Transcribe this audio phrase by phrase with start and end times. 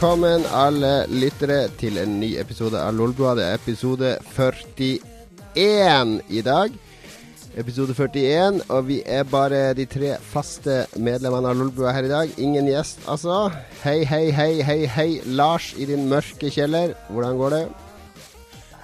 [0.00, 3.34] Velkommen alle lyttere til en ny episode av Lolbua.
[3.36, 6.72] Det er episode 41 i dag.
[7.60, 12.32] Episode 41, og vi er bare de tre faste medlemmene av Lolbua her i dag.
[12.40, 13.50] Ingen gjest, altså.
[13.82, 15.08] Hei, hei, hei, hei, hei.
[15.36, 17.62] Lars i din mørke kjeller, hvordan går det?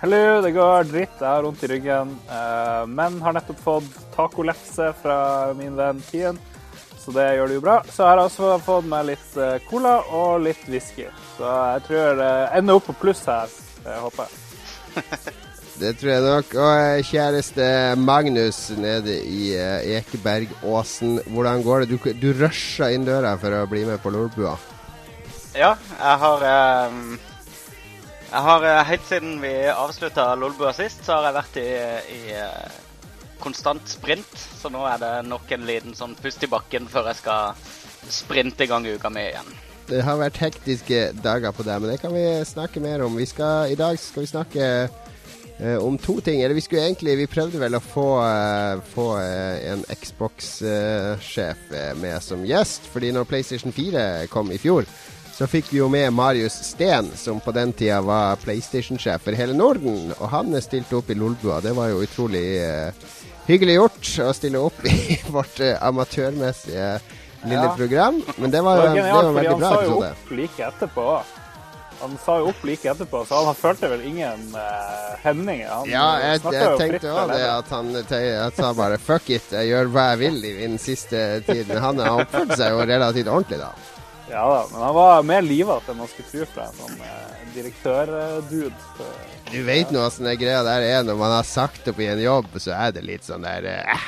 [0.02, 1.16] Hallo, det går dritt.
[1.16, 2.12] Jeg har vondt i ryggen.
[2.28, 5.18] eh, Men har nettopp fått tacolefse fra
[5.56, 6.36] min venn Tien,
[7.07, 7.79] så det gjør det jo bra.
[7.87, 11.07] Så jeg har også fått meg litt eh, cola og litt whisky.
[11.37, 13.52] Så jeg tror det ender opp på pluss her,
[13.87, 15.37] jeg håper jeg.
[15.76, 16.54] Det tror jeg nok.
[16.57, 17.65] Og eh, kjæreste
[18.01, 21.90] Magnus nede i eh, Ekebergåsen, hvordan går det?
[21.93, 24.54] Du, du rusha inn døra for å bli med på Lolbua.
[25.57, 26.46] Ja, jeg har
[26.88, 27.18] um
[28.32, 31.68] Jeg har eh, helt siden vi avslutta Lolbua sist, så har jeg vært i,
[32.16, 32.80] i eh,
[33.46, 34.34] konstant sprint.
[34.60, 37.54] Så nå er det nok en liten sånn pust i bakken før jeg skal
[38.12, 39.56] sprinte i gang uka mi igjen.
[39.86, 43.18] Det har vært hektiske dager på deg, men det kan vi snakke mer om.
[43.26, 46.42] Skal, I dag skal vi snakke eh, om to ting.
[46.42, 51.70] Eller vi skulle egentlig Vi prøvde vel å få, eh, få eh, en Xbox-sjef
[52.02, 52.90] med som gjest.
[52.90, 54.90] Fordi når PlayStation 4 kom i fjor,
[55.36, 59.52] så fikk vi jo med Marius Steen, som på den tida var PlayStation-sjef for hele
[59.52, 60.14] Norden.
[60.16, 61.60] Og han stilte opp i Lolbua.
[61.60, 63.06] Det var jo utrolig eh,
[63.46, 66.90] hyggelig gjort å stille opp i vårt eh, amatørmessige
[67.46, 67.74] lille Ja.
[67.78, 68.22] program.
[68.36, 70.62] Men det Det var, var det var en veldig han bra sa jo opp like
[70.70, 71.08] etterpå.
[72.00, 75.70] Han sa jo opp like etterpå, så han følte vel ingen uh, hemninger.
[75.72, 77.92] Han Ja, jeg, jeg tenkte òg det at han
[78.58, 81.78] sa bare fuck it, jeg gjør hva jeg vil i den siste tiden.
[81.80, 83.70] Han har oppført seg jo relativt ordentlig, da.
[84.28, 87.40] Ja da, men han var mer livete enn man skulle tro fra en sånn uh,
[87.54, 88.74] direktørdude.
[88.98, 89.14] Så-
[89.52, 92.22] Du vet nå åssen den greia der er når man har sagt opp i en
[92.22, 94.06] jobb, så er det litt sånn der eh,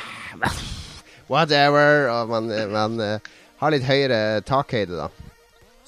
[1.31, 2.09] Whatever.
[2.11, 5.29] Og man, man eh, har litt høyere takhøyde, da.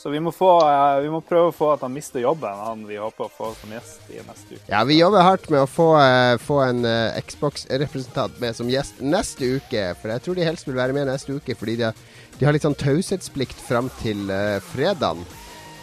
[0.00, 2.86] Så vi må, få, eh, vi må prøve å få at han mister jobben, han
[2.88, 4.62] vi håper å få som gjest i neste uke.
[4.70, 9.02] Ja, vi jobber hardt med å få, eh, få en eh, Xbox-representant med som gjest
[9.04, 9.82] neste uke.
[10.00, 12.00] For jeg tror de helst vil være med neste uke, fordi de har,
[12.38, 15.20] de har litt sånn taushetsplikt fram til uh, fredagen.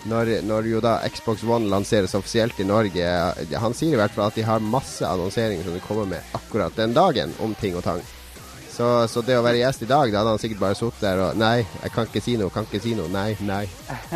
[0.08, 3.08] Når, når jo da Xbox One lanseres offisielt i Norge.
[3.60, 6.76] Han sier i hvert fall at de har masse annonseringer som de kommer med akkurat
[6.80, 8.00] den dagen, om ting og tang.
[8.78, 11.24] Så, så det å være gjest i dag, da hadde han sikkert bare sittet der
[11.26, 13.10] og Nei, jeg kan ikke si noe, kan ikke si noe.
[13.12, 13.66] Nei, nei.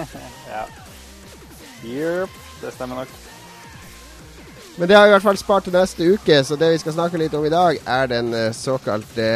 [0.52, 0.64] Ja.
[1.82, 3.14] Jepp, det stemmer nok.
[4.78, 7.20] Men det har i hvert fall spart til neste uke, så det vi skal snakke
[7.20, 9.28] litt om i dag, er den eh, såkalte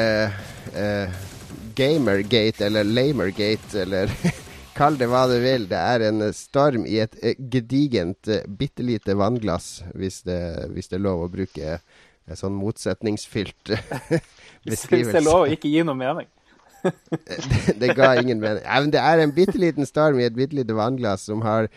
[0.78, 1.18] eh,
[1.76, 4.14] Gamergate, eller Lamergate, eller
[4.76, 5.68] kall det hva du vil.
[5.70, 10.40] Det er en eh, storm i et eh, gedigent, uh, bitte lite vannglass, hvis det,
[10.76, 11.78] hvis det er lov å bruke
[12.26, 14.24] en sånn motsetningsfylt beskrivelse.
[14.66, 16.26] Hvis det er lov å ikke gi noe mening.
[17.28, 18.64] det, det ga ingen mening.
[18.66, 21.70] Ja, men det er en bitte liten storm i et bitte lite vannglass som har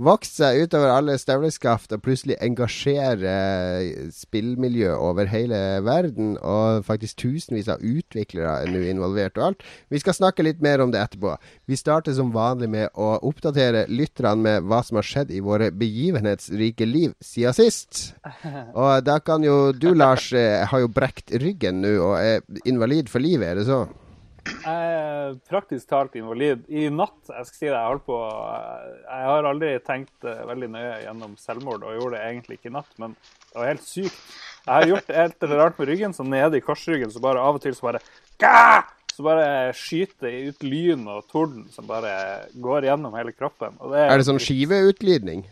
[0.00, 6.34] vokst seg utover alle støvleskaft og plutselig engasjerer spillmiljø over hele verden.
[6.40, 9.64] Og faktisk tusenvis av utviklere er nå involvert og alt.
[9.92, 11.36] Vi skal snakke litt mer om det etterpå.
[11.68, 15.70] Vi starter som vanlig med å oppdatere lytterne med hva som har skjedd i våre
[15.74, 18.04] begivenhetsrike liv siden sist.
[18.78, 23.10] Og da kan jo du, Lars, eh, har jo brekt ryggen nå og er invalid
[23.12, 23.84] for livet, er det så?
[24.42, 26.64] Jeg er praktisk talt invalid.
[26.70, 30.70] I natt jeg skal si det, jeg holdt på Jeg har aldri tenkt eh, veldig
[30.72, 34.18] nøye gjennom selvmord, og gjorde det egentlig ikke i natt, men det var helt sykt.
[34.62, 37.64] Jeg har gjort helt rart med ryggen, så nede i korsryggen, så bare av og
[37.64, 38.02] til så bare
[38.42, 38.82] Gah!
[39.12, 43.74] Så bare skyter ut lyn og torden som bare går gjennom hele kroppen.
[43.92, 45.44] Det Er det sånn skiveutglidning?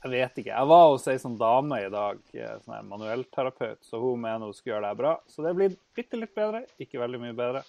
[0.00, 0.54] Jeg vet ikke.
[0.54, 4.48] Jeg var hos ei sånn dame i dag, eh, sånn her manuellterapeut, så hun mener
[4.48, 5.12] hun skal gjøre det bra.
[5.28, 7.62] Så det blir bitte litt bedre, ikke veldig mye bedre.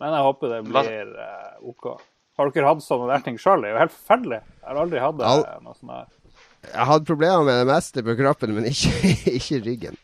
[0.00, 1.90] Men jeg håper det blir uh, OK.
[2.38, 3.60] Har dere hatt sånne der ting sjøl?
[3.62, 4.38] Det er jo helt forferdelig.
[4.62, 6.08] Jeg har aldri hatt det, Al- noe sånt der.
[6.72, 9.96] Jeg hadde problemer med det meste på kroppen, men ikke, ikke ryggen.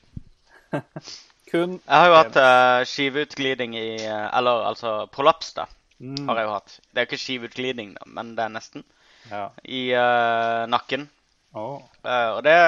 [1.48, 5.64] Kun Jeg har jo hatt uh, skiveutglidning i eh, Eller altså prolaps, da.
[5.98, 6.74] Mm, Har jeg jo hatt.
[6.92, 8.84] Det er jo ikke skiveutglidning, da, men det er nesten.
[9.30, 9.46] ja.
[9.64, 11.08] I uh, nakken.
[11.56, 11.80] Oh.
[12.04, 12.58] Uh, og det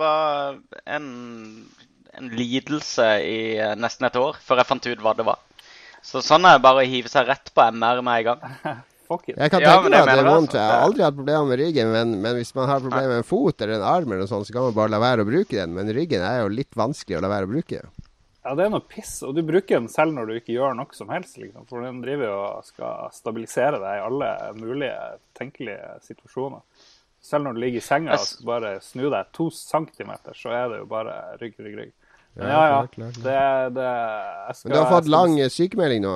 [0.00, 0.56] var
[0.88, 1.06] en,
[2.16, 5.38] en lidelse i eh, nesten et år før jeg fant ut hva det var.
[6.04, 8.82] Så sånn er det bare å hive seg rett på MR med en gang.
[9.04, 10.54] Jeg kan tenke ja, meg at det er vondt.
[10.54, 10.58] altså.
[10.58, 13.26] Jeg har aldri hatt problemer med ryggen, men, men hvis man har problemer med en
[13.28, 15.58] fot eller en arm, eller noe sånt, så kan man bare la være å bruke
[15.58, 15.74] den.
[15.76, 17.82] Men ryggen er jo litt vanskelig å la være å bruke.
[18.44, 19.12] Ja, det er noe piss.
[19.24, 21.68] Og du bruker den selv når du ikke gjør noe som helst, liksom.
[21.68, 24.96] For den driver jo og skal stabilisere deg i alle mulige
[25.36, 26.64] tenkelige situasjoner.
[27.24, 30.82] Selv når du ligger i senga og bare snur deg to centimeter, så er det
[30.82, 31.94] jo bare rygg, rygg, rygg.
[32.34, 32.78] Ja, ja, ja.
[32.86, 33.18] klart, klart.
[33.22, 33.90] Det, det
[34.56, 36.14] skal, Men du har fått skal- lang sykemelding nå.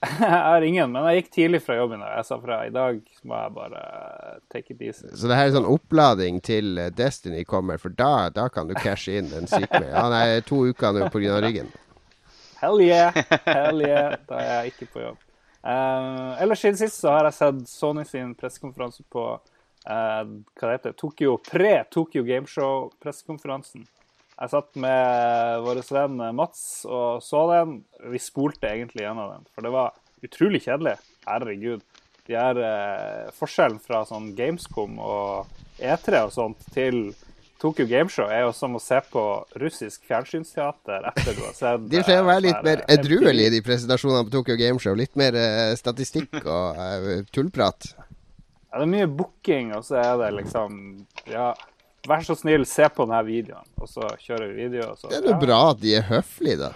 [0.20, 2.00] Jeg har ingen, men jeg gikk tidlig fra jobben.
[2.00, 3.80] og Jeg sa fra i dag må jeg bare
[4.48, 5.10] take it easy.
[5.12, 8.72] Så det her er sånn opplading til eh, Destiny kommer, for da, da kan du
[8.80, 9.98] cashe inn den sykemeldingen.
[9.98, 11.36] Han er to uker nå pga.
[11.44, 11.68] ryggen.
[12.62, 13.12] Hell yeah!
[13.44, 14.16] Hell yeah!
[14.28, 15.20] Da er jeg ikke på jobb.
[15.60, 20.76] Uh, ellers siden sist så har jeg sett Sony sin pressekonferanse på uh, hva det
[20.78, 23.84] heter, Tokyo, pre-Tokyo Gameshow-pressekonferansen.
[24.40, 27.80] Jeg satt med vår venn Mats og så den.
[28.08, 30.96] Vi spolte egentlig gjennom den, for det var utrolig kjedelig.
[31.28, 31.82] Herregud.
[32.28, 35.50] De er eh, Forskjellen fra sånn Gamescom og
[35.80, 37.10] E3 og sånt til
[37.60, 39.22] Tokyo Gameshow er jo som å se på
[39.60, 43.60] russisk fjernsynsteater etter du har sett De pleier å være litt eh, mer edruelige, de
[43.66, 44.96] presentasjonene på Tokyo Gameshow.
[44.96, 47.90] Litt mer eh, statistikk og eh, tullprat.
[48.70, 50.80] Ja, det er mye booking, og så er det liksom
[51.28, 51.50] Ja,
[52.08, 53.66] vær så snill, se på denne videoen.
[53.80, 54.94] Og så kjører vi video.
[54.96, 55.42] Så, Det er jo ja.
[55.42, 56.72] bra at de er høflige, da.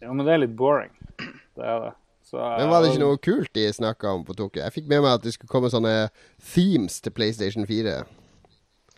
[0.00, 0.92] Ja, men det er litt boring.
[1.56, 1.92] Det er det.
[2.30, 4.62] Så, Men var det ikke noe kult de snakka om på Tokyo?
[4.62, 6.12] Jeg fikk med meg at det skulle komme sånne
[6.52, 7.96] themes til PlayStation 4.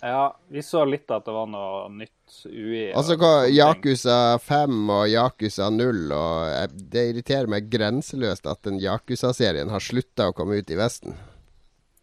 [0.03, 2.91] Ja, vi så litt at det var noe nytt UI.
[2.93, 3.17] Altså.
[3.49, 10.29] Yakuza 5 og Yakuza 0 og Det irriterer meg grenseløst at den Yakuza-serien har slutta
[10.29, 11.17] å komme ut i Vesten.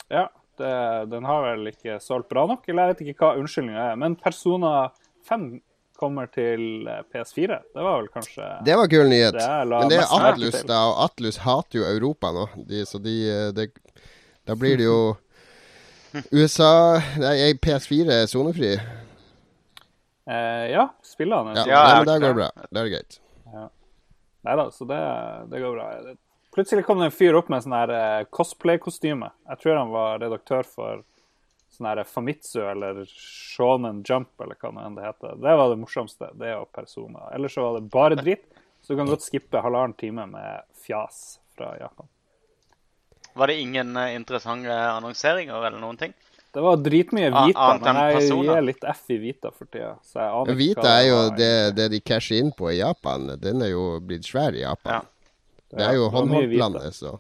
[0.10, 0.26] Ja,
[0.60, 0.76] det,
[1.12, 3.98] den har vel ikke solgt bra nok, eller jeg vet ikke hva unnskyldninga er.
[4.00, 4.74] Men Persona
[5.30, 5.50] 5
[6.00, 7.58] kommer til eh, PS4.
[7.76, 9.36] Det var vel kanskje Det var kul nyhet.
[9.36, 12.46] Det Men det er Atlus, da, og Atlus hater jo Europa nå.
[12.70, 13.16] De, så de,
[13.56, 13.68] de,
[14.48, 15.02] Da blir det jo
[16.40, 16.72] USA
[17.22, 18.72] Nei, PS4 er sonefri.
[20.30, 21.58] eh, Ja, spillene.
[21.58, 22.50] Ja, er Ja, men det går bra.
[22.70, 23.20] Det er greit.
[24.40, 24.98] Nei da, så det,
[25.52, 25.88] det går bra.
[26.56, 29.30] Plutselig kom det en fyr opp med sånn her eh, cosplay-kostyme.
[29.52, 31.04] Jeg tror han var redaktør for
[31.76, 35.36] sånn her Famitsu eller Shonen Jump eller hva det heter.
[35.38, 36.32] Det var det morsomste.
[36.40, 37.30] Det og Persona.
[37.36, 38.48] Ellers så var det bare dritt.
[38.82, 42.08] Så du kan godt skippe halvannen time med fjas fra Japan.
[43.34, 46.18] Var det ingen eh, interessante annonseringer eller noen ting?
[46.50, 49.92] Det var dritmye Vita, men jeg gir litt F i Vita for tida.
[50.02, 52.80] Så jeg aner ikke Vita hva er jo det, det de casher inn på i
[52.80, 53.28] Japan.
[53.38, 54.98] Den er jo blitt svær i Japan.
[54.98, 55.19] Ja.
[55.70, 57.18] Det er jo var håndholdtlandet, så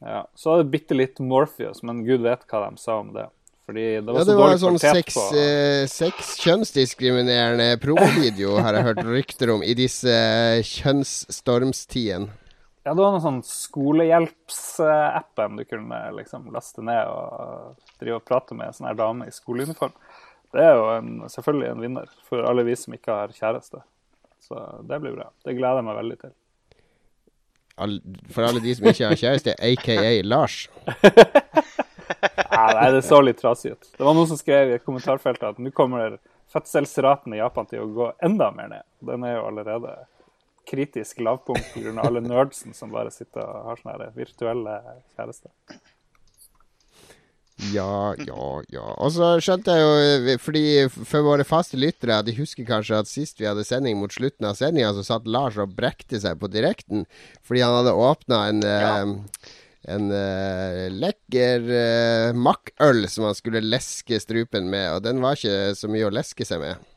[0.00, 0.24] Ja.
[0.34, 3.26] Så var det bitte litt Morpheus, men gud vet hva de sa om det.
[3.70, 5.86] Fordi det var Ja, så det var dårlig en sånn på eh,
[6.42, 12.28] kjønnsdiskriminerende promovideo, har jeg hørt rykter om, i disse kjønnsstormstiden kjønnsstormstidene.
[12.80, 18.54] Ja, det var noen sånn skolehjelpsappen du kunne liksom laste ned og drive og prate
[18.56, 19.92] med en sånn her dame i skoleuniform.
[20.50, 23.78] Det er jo en, selvfølgelig en vinner for alle vi som ikke har kjæreste.
[24.42, 24.54] Så
[24.88, 25.26] det blir bra.
[25.44, 26.32] Det gleder jeg meg veldig til.
[28.34, 30.62] For alle de som ikke har kjæreste, aka Lars.
[32.50, 33.90] Nei, nei, det så litt trasig ut.
[33.96, 36.18] Det var noen som skrev i et kommentarfelt at nå kommer
[36.52, 38.86] fødselsraten i Japan til å gå enda mer ned.
[39.06, 39.94] Den er jo allerede
[40.70, 41.94] kritisk lavpunkt pga.
[42.04, 44.76] alle nerdsen som bare sitter og har sånne virtuelle
[45.16, 45.52] kjærester.
[47.68, 48.86] Ja, ja, ja.
[48.96, 49.94] Og så skjønte jeg jo,
[50.32, 54.12] eh, fordi for våre faste lyttere, de husker kanskje at sist vi hadde sending mot
[54.12, 57.04] slutten av sendinga, så satt Lars og brekte seg på direkten
[57.44, 59.16] fordi han hadde åpna en eh,
[59.88, 65.72] en uh, lekker uh, makkøl som han skulle leske strupen med, og den var ikke
[65.78, 66.88] så mye å leske seg med.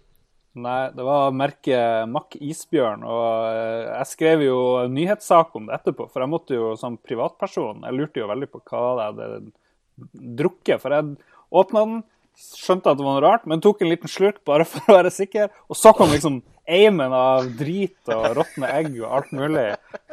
[0.53, 3.55] Nei, det var merket Mack Isbjørn, og
[3.87, 4.57] jeg skrev jo
[4.91, 6.05] nyhetssak om det etterpå.
[6.11, 9.29] For jeg måtte jo som privatperson Jeg lurte jo veldig på hva det hadde
[10.13, 10.81] drukket.
[10.81, 11.15] For jeg
[11.53, 12.01] åpna den,
[12.33, 15.13] skjønte at det var noe rart, men tok en liten slurk bare for å være
[15.13, 15.51] sikker.
[15.69, 19.65] Og så kom liksom eimen av drit og råtne egg og alt mulig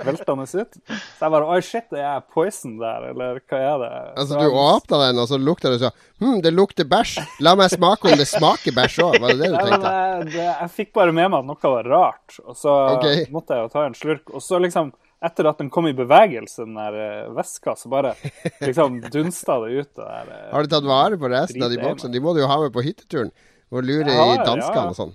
[0.02, 0.78] veltende ut.
[0.90, 3.90] Så jeg bare Oi, shit, er jeg poison der, eller hva er det?
[4.22, 7.14] Altså, du åpna den, og så lukta det sånn Hm, det lukter bæsj.
[7.46, 9.14] La meg smake om det smaker bæsj òg.
[9.22, 9.92] Var det det du tenkte?
[9.94, 13.22] jeg, det, jeg fikk bare med meg at noe var rart, og så okay.
[13.32, 14.34] måtte jeg jo ta en slurk.
[14.34, 14.90] Og så liksom,
[15.22, 18.14] etter at den kom i bevegelse, den der veska, så bare
[18.60, 19.90] liksom dunsta det ut.
[19.94, 22.12] Det der, eh, Har du tatt vare på resten av de boksene?
[22.14, 23.30] De må du jo ha med på hytteturen.
[23.70, 24.88] Og lure Ja, i danskene ja.
[24.90, 25.12] og sånn.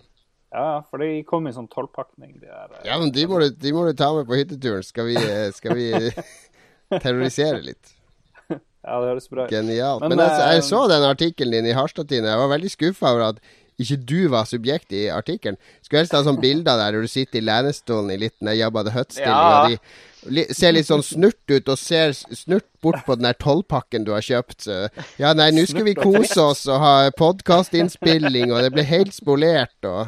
[0.56, 2.70] Ja, for de kom i sånn tolvpakning, de der.
[2.78, 2.86] eh.
[2.88, 4.86] Ja, men de må, du, de må du ta med på hytteturen.
[4.88, 5.90] Skal vi, eh, skal vi
[7.04, 7.92] terrorisere litt.
[8.86, 9.52] Ja, det høres bra ut.
[9.52, 10.04] Genialt.
[10.06, 12.30] Men, Men, eh, jeg så den artikkelen din i Harstad-Tine.
[12.30, 13.40] Jeg var veldig skuffa over at
[13.80, 15.58] ikke du var subjekt i artikkelen.
[15.84, 18.84] Skulle helst ha sånn bilder der hvor du sitter i lenestolen i litt den Jabba
[18.88, 19.78] the Hutt-stilling, Ja.
[20.26, 24.06] og de ser litt sånn snurt ut, og ser snurt bort på den der tolvpakken
[24.08, 24.62] du har kjøpt.
[24.66, 24.78] Så,
[25.22, 29.86] ja, nei, nå skal vi kose oss og ha podkastinnspilling, og det ble helt spolert
[29.86, 30.08] og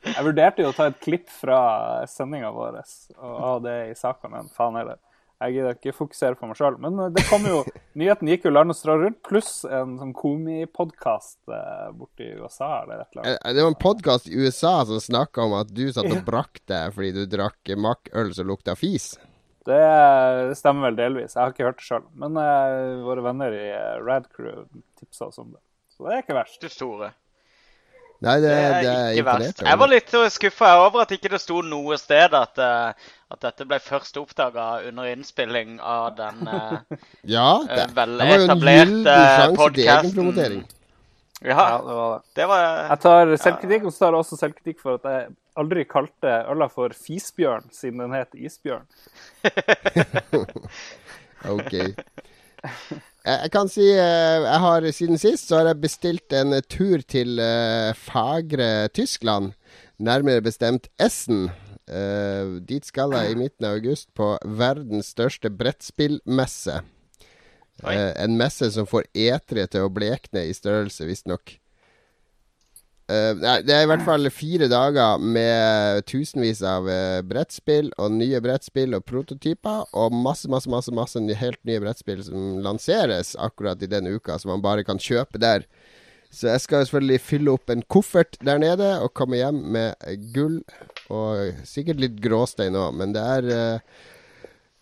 [0.00, 2.78] Jeg vurderte jo å ta et klipp fra sendinga vår
[3.20, 4.96] og ha det i saka, men faen heller.
[5.40, 6.76] Jeg gidder ikke fokusere på meg sjøl.
[6.82, 7.62] Men eh, det kom jo
[8.00, 13.00] Nyheten gikk jo land og strand rundt, pluss en sånn komipodkast eh, borti USA eller
[13.00, 13.40] et eller annet.
[13.40, 16.62] Eh, Det var en podkast i USA som snakka om at du satt og brakk
[16.70, 19.14] deg fordi du drakk makkøl som lukta fis.
[19.66, 19.80] Det,
[20.50, 21.34] det stemmer vel delvis.
[21.36, 22.04] Jeg har ikke hørt det sjøl.
[22.20, 24.64] Men eh, våre venner i uh, Rad Crew
[25.00, 25.60] tipsa oss om det.
[25.92, 26.60] Så det er ikke verst.
[26.62, 27.12] Du store.
[28.20, 29.62] Nei, det, Det er det er ikke verst.
[29.64, 33.66] Jeg var litt skuffa over at ikke det sto noe sted at, eh, at dette
[33.68, 36.80] ble først oppdaga under innspilling av den uh,
[37.36, 39.16] Ja, det, eh, det veletablerte
[39.58, 40.64] podkasten.
[41.40, 42.24] Ja, Ja, det var det.
[42.36, 45.30] det var Jeg tar selvkritikk, og så tar jeg også selvkritikk for at jeg
[45.62, 48.86] aldri kalte øla for Fisbjørn, siden den het Isbjørn.
[51.48, 51.72] Ok.
[51.72, 57.40] Jeg, kan si eh, jeg har Siden sist så har jeg bestilt en tur til
[57.96, 59.54] fagre Tyskland.
[59.96, 61.48] Nærmere bestemt Essen.
[61.90, 66.80] Eh, dit skal jeg i midten av august på verdens største brettspillmesse.
[67.82, 71.56] Eh, en messe som får etere til å blekne i størrelse, visstnok.
[73.10, 73.34] Uh,
[73.66, 78.94] det er i hvert fall fire dager med tusenvis av uh, brettspill og nye brettspill
[78.94, 84.14] og prototyper, og masse, masse, masse, masse helt nye brettspill som lanseres akkurat i denne
[84.14, 85.66] uka, som man bare kan kjøpe der.
[86.30, 90.60] Så jeg skal selvfølgelig fylle opp en koffert der nede og komme hjem med gull
[91.10, 94.06] og sikkert litt gråstein òg, men det er eh,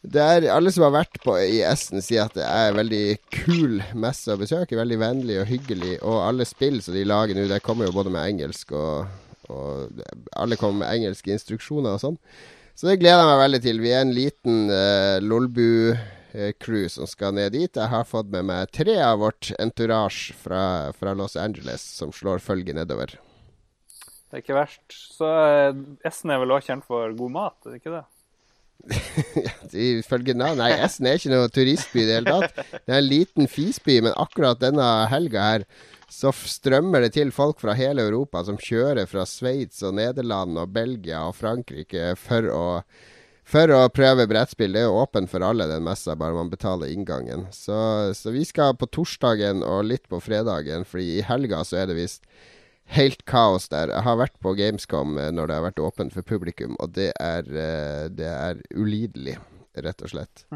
[0.07, 3.19] det er Alle som har vært på i Essen, sier at det er en veldig
[3.35, 4.78] kul messe å besøke.
[4.78, 5.97] Veldig vennlig og hyggelig.
[6.07, 9.09] Og alle spill som de lager nå, det kommer jo både med engelsk og,
[9.50, 10.05] og
[10.38, 12.21] Alle kommer med engelske instruksjoner og sånn.
[12.78, 13.83] Så det gleder jeg meg veldig til.
[13.83, 15.19] Vi er en liten uh,
[16.35, 17.75] Lolbu-crew som skal ned dit.
[17.75, 22.38] Jeg har fått med meg tre av vårt entourage fra, fra Los Angeles som slår
[22.38, 23.18] følge nedover.
[24.28, 24.85] Det er ikke verst.
[25.16, 28.04] Så eh, Essen er vel også kjent for god mat, er det ikke det?
[29.99, 32.75] Ifølge navn Nei, Essen er ikke noe turistby i det hele tatt.
[32.85, 35.68] Det er en liten fisby, men akkurat denne helga her
[36.08, 40.70] så strømmer det til folk fra hele Europa som kjører fra Sveits og Nederland og
[40.73, 42.62] Belgia og Frankrike for å,
[43.49, 44.75] for å prøve brettspill.
[44.76, 47.47] Det er jo åpen for alle, den messa, bare man betaler inngangen.
[47.55, 47.78] Så,
[48.17, 51.99] så vi skal på torsdagen og litt på fredagen, Fordi i helga så er det
[51.99, 52.26] visst
[52.97, 53.93] helt kaos der.
[53.93, 57.11] Jeg har vært på Gamescom eh, når det har vært åpent for publikum, og det
[57.21, 59.37] er, eh, det er ulidelig,
[59.76, 60.47] rett og slett.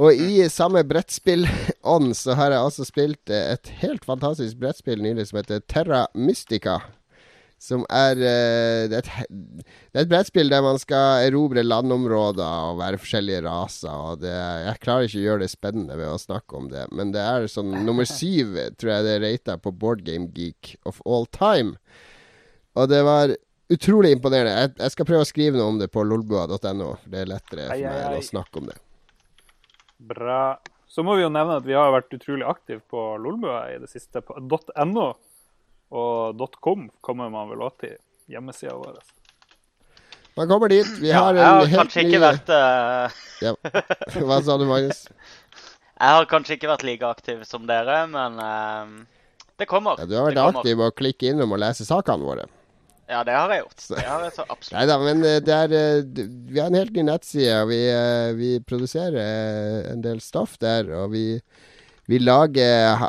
[0.00, 5.28] Og i samme brettspillånd så har jeg altså spilt eh, et helt fantastisk brettspill nylig
[5.28, 6.80] som heter Terra Mystica.
[7.62, 12.72] Som er, eh, det er, et, det er et brettspill der man skal erobre landområder
[12.72, 13.92] og være forskjellige raser.
[13.92, 17.14] Og det, jeg klarer ikke å gjøre det spennende ved å snakke om det, men
[17.14, 21.28] det er sånn nummer syv, tror jeg det er rata på Boardgame Geek of all
[21.30, 21.76] time.
[22.74, 23.36] Og det var
[23.72, 24.58] utrolig imponerende.
[24.58, 26.92] Jeg, jeg skal prøve å skrive noe om det på lolbua.no.
[27.06, 28.80] Det er lettere for meg å snakke om det.
[30.02, 30.44] Bra.
[30.90, 33.88] Så må vi jo nevne at vi har vært utrolig aktive på Lolbua i det
[33.88, 34.20] siste.
[34.20, 35.12] På .no
[35.92, 37.98] og .com kommer man vel også til
[38.32, 39.00] hjemmesida vår.
[40.38, 40.88] Man kommer dit.
[41.02, 41.38] Vi har Ja, ny...
[41.38, 43.22] jeg har helt kanskje ikke ny vært uh...
[43.44, 43.52] ja.
[44.28, 45.04] Hva sa du, Magnus?
[46.02, 49.26] Jeg har kanskje ikke vært like aktiv som dere, men uh,
[49.60, 50.00] det kommer.
[50.00, 52.48] Ja, du har vært det aktiv med å klikke innom og lese sakene våre.
[53.10, 53.84] Ja, det har jeg gjort.
[53.90, 54.72] Det har jeg så absolutt.
[54.78, 55.72] Neida, men eh, det er
[56.06, 57.80] Vi har en helt ny nettside, vi,
[58.38, 60.88] vi produserer en del stoff der.
[60.96, 61.26] Og vi,
[62.12, 63.00] vi lager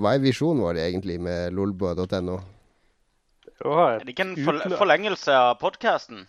[0.00, 2.40] Hva er visjonen vår egentlig med lolbua.no?
[3.60, 4.76] Er det ikke en utløp.
[4.80, 6.24] forlengelse av podkasten?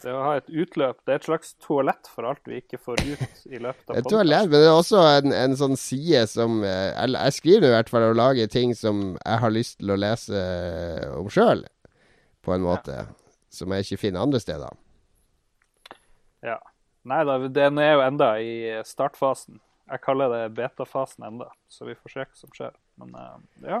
[0.00, 1.00] Det å ha et utløp.
[1.04, 4.14] Det er et slags toalett for alt vi ikke får ut i løpet av tror
[4.14, 7.92] toalett, men det er også en, en sånn side som jeg, jeg skriver i hvert
[7.92, 11.66] fall og lager ting som jeg har lyst til å lese eh, om sjøl,
[12.46, 13.02] på en måte.
[13.52, 14.78] Som jeg ikke finner andre steder.
[16.46, 16.60] Ja.
[17.10, 18.52] Nei da, den er jo enda i
[18.86, 19.58] startfasen.
[19.90, 22.74] Jeg kaller det beta-fasen enda, så vi får se hva som skjer.
[23.00, 23.38] Men eh,
[23.72, 23.80] ja,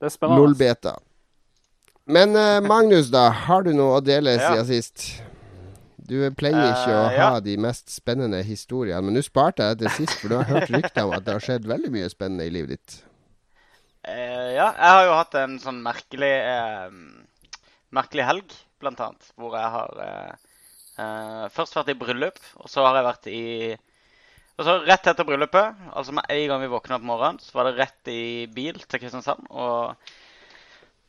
[0.00, 0.40] det er spennende.
[0.40, 0.94] LOL-beta.
[2.12, 3.26] Men eh, Magnus, da.
[3.44, 4.54] Har du noe å dele Ja.
[4.54, 5.04] siden sist?
[6.02, 9.92] Du pleier ikke å Eh, ha de mest spennende historiene, men nå sparte jeg til
[10.00, 12.52] sist, for du har hørt rykter om at det har skjedd veldig mye spennende i
[12.52, 12.96] livet ditt.
[14.02, 16.90] Uh, ja, jeg har jo hatt en sånn merkelig uh,
[17.94, 19.28] merkelig helg, blant annet.
[19.38, 20.40] Hvor jeg har
[21.54, 23.44] først vært i bryllup, og så har jeg vært i
[24.58, 27.68] Og så rett etter bryllupet, altså med en gang vi våkna på morgenen, så var
[27.68, 29.46] det rett i bil til Kristiansand.
[29.48, 29.94] og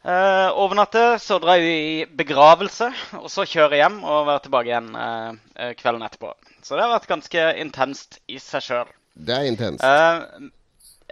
[0.03, 4.89] eh, overnatte, så drar vi i begravelse, og så kjøre hjem og være tilbake igjen
[4.95, 6.33] eh, eh, kvelden etterpå.
[6.63, 8.93] Så det har vært ganske intenst i seg sjøl.
[9.13, 9.83] Det er intenst.
[9.83, 10.49] Eh,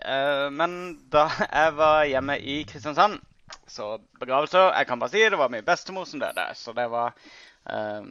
[0.07, 0.77] eh, men
[1.13, 3.19] da jeg var hjemme i Kristiansand,
[3.67, 7.11] så begravelse Jeg kan bare si det var min bestemor som døde, så det var
[7.67, 8.07] eh,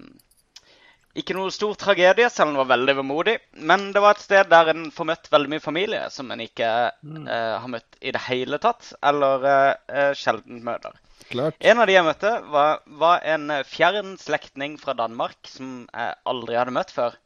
[1.18, 3.36] ikke noe stor tragedie, selv om det var veldig vemodig.
[3.66, 6.68] Men det var et sted der en får møtt veldig mye familie som en ikke
[6.90, 10.94] eh, har møtt i det hele tatt, eller eh, sjelden møter.
[11.30, 11.58] Klart.
[11.62, 16.58] En av de jeg møtte, var, var en fjern slektning fra Danmark som jeg aldri
[16.58, 17.18] hadde møtt før.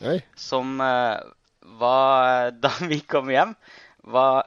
[0.00, 0.16] Oi.
[0.40, 1.20] som uh,
[1.76, 3.52] var Da vi kom hjem,
[4.08, 4.46] var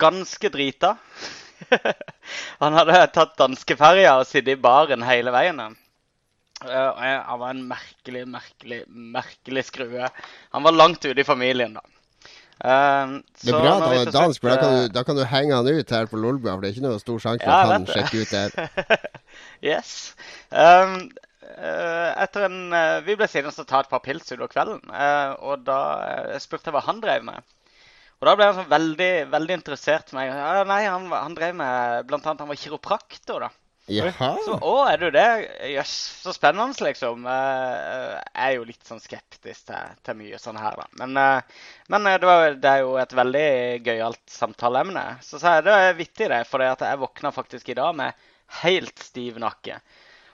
[0.00, 0.94] ganske drita.
[2.62, 5.60] han hadde tatt danskeferja og sittet i baren hele veien.
[6.64, 10.08] Eh, og jeg- han var en merkelig, merkelig, merkelig skrue.
[10.52, 11.80] Han var langt ute i familien, da.
[12.64, 15.16] Eh, Det er bra at han er dansk, for da kan, eh, du, da kan
[15.16, 16.54] du henge han ut her på Lolbua.
[16.54, 19.08] For det er ikke noe stor sjanse for Ja, at han sjekker ut der.
[19.70, 20.14] yes.
[20.50, 21.10] Um,
[21.58, 25.34] eh, etter en eh, Vi ble sittende og ta et par pils utover kvelden, eh,
[25.42, 25.78] og da
[26.32, 27.44] eh, spurte jeg hva han drev med.
[28.16, 30.32] Og da ble han sånn veldig, veldig interessert i meg.
[30.66, 33.50] Nei, han, han drev med Blant annet han var kiropraktor, da.
[33.86, 34.32] Jaha.
[34.44, 35.26] Så, å, er du det?
[35.70, 35.92] Jøss,
[36.24, 37.22] så spennende, liksom.
[37.30, 40.86] Eh, Jeg er jo litt sånn skeptisk til, til mye sånn her, da.
[41.04, 41.60] Men, eh,
[41.94, 43.46] men eh, det, var, det er jo et veldig
[43.86, 45.04] gøyalt samtaleemne.
[45.22, 48.26] Så sa jeg det er vittig, det, for jeg våkna faktisk i dag med
[48.64, 49.78] helt stiv nakke.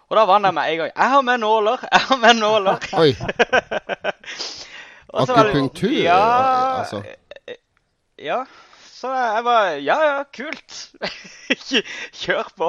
[0.08, 0.90] Og da var han der med en gang.
[0.96, 1.84] 'Jeg har med nåler!
[1.92, 3.12] Jeg har med nåler!' Oi.
[5.12, 6.18] Det- Akupunktur, Ja,
[6.80, 7.02] altså.
[8.18, 8.44] ja.
[8.92, 10.76] Så jeg var Ja, ja, kult.
[12.22, 12.68] Kjør på.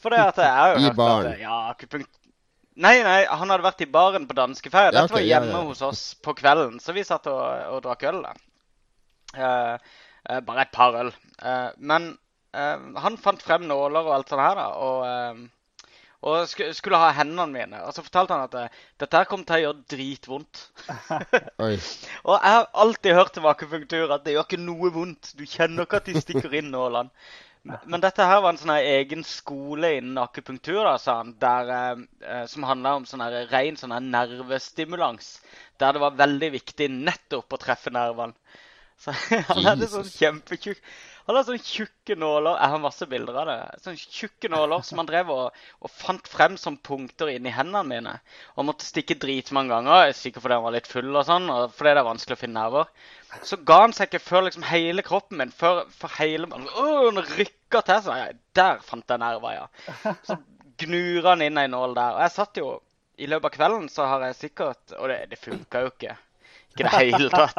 [0.00, 1.36] For det at jeg har jo I baren?
[1.40, 2.10] ja, akupunkt...
[2.80, 4.88] Nei, nei, han hadde vært i baren på danskeferie.
[4.94, 5.64] Ja, Dette var hjemme ja.
[5.68, 7.42] hos oss på kvelden, så vi satt og,
[7.74, 8.22] og drakk øl.
[8.24, 8.32] da.
[9.36, 9.74] Uh,
[10.24, 11.10] uh, bare et par øl.
[11.42, 12.14] Uh, men
[12.50, 14.64] han fant frem nåler og alt sånt her, da.
[14.82, 15.42] Og,
[16.26, 17.82] og sku, skulle ha hendene mine.
[17.86, 20.64] Og så fortalte han at dette her kom til å gjøre dritvondt.
[21.60, 25.30] Og jeg har alltid hørt om akupunktur at det gjør ikke noe vondt.
[25.38, 27.14] Du kjenner ikke at de stikker inn nålene.
[27.62, 31.72] Men dette her var en sånn egen skole innen akupunktur da, sa han, der,
[32.24, 35.34] eh, som handla om sånn ren sånn nervestimulans.
[35.80, 38.36] Der det var veldig viktig nettopp å treffe nervene.
[39.00, 39.12] Så
[39.52, 40.80] han hadde sånn kjempekjukk.
[40.80, 40.82] kjempetjukk
[41.26, 43.58] Han hadde sånne tjukke nåler Jeg har masse bilder av det.
[43.84, 48.14] Sånne tjukke nåler som han drev og, og fant frem som punkter inni hendene mine.
[48.56, 51.94] Og måtte stikke dritmange ganger, sikkert fordi han var litt full og sånn, og fordi
[51.94, 52.92] det er vanskelig å finne nerver.
[53.46, 57.22] Så ga han seg ikke før liksom hele kroppen min, før, før hele Åh, han
[57.36, 58.40] rykka til, seg.
[58.58, 60.14] der fant jeg nerver, ja.
[60.26, 60.40] Så
[60.80, 62.16] gnur han inn ei nål der.
[62.16, 62.72] Og jeg satt jo
[63.20, 66.16] I løpet av kvelden så har jeg sikkert Og det, det funka jo ikke.
[66.80, 67.58] Ikke i det hele tatt.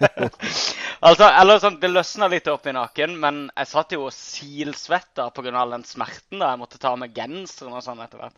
[1.06, 5.30] altså, eller sånn, Det løsna litt opp i naken, men jeg satt jo og silsvetta
[5.36, 5.54] pga.
[5.60, 8.36] all den smerten da jeg måtte ta av meg genseren og sånn etter hvert.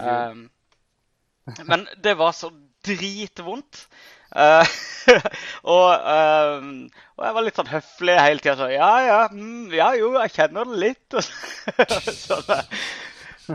[0.00, 0.46] Um,
[1.70, 2.50] men det var så
[2.86, 3.86] dritvondt.
[4.36, 4.66] Uh,
[5.74, 6.70] og, um,
[7.16, 8.56] og jeg var litt sånn høflig hele tida.
[8.58, 11.18] Så, ja, ja, mm, ja, jo, jeg kjenner det litt.
[13.46, 13.54] Og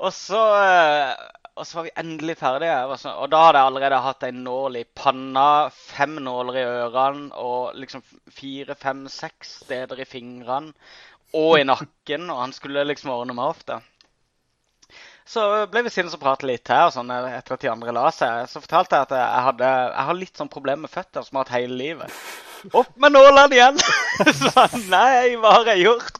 [0.00, 2.76] og så, eh, og så var vi endelig ferdige.
[2.88, 7.76] Og da hadde jeg allerede hatt en nål i panna, fem nåler i ørene og
[7.76, 10.72] liksom fire, fem, seks steder i fingrene
[11.36, 12.30] og i nakken.
[12.32, 13.80] Og han skulle liksom ordne meg opp, da.
[15.30, 18.08] Så ble vi sittende og prate litt her og sånn etter at de andre la
[18.14, 18.48] seg.
[18.50, 21.38] Så fortalte jeg at jeg, hadde, jeg har litt sånn problemer med føtter som jeg
[21.38, 22.22] har hatt hele livet.
[22.76, 23.78] Opp med nålene igjen!
[24.40, 26.18] Så han nei, hva har jeg gjort?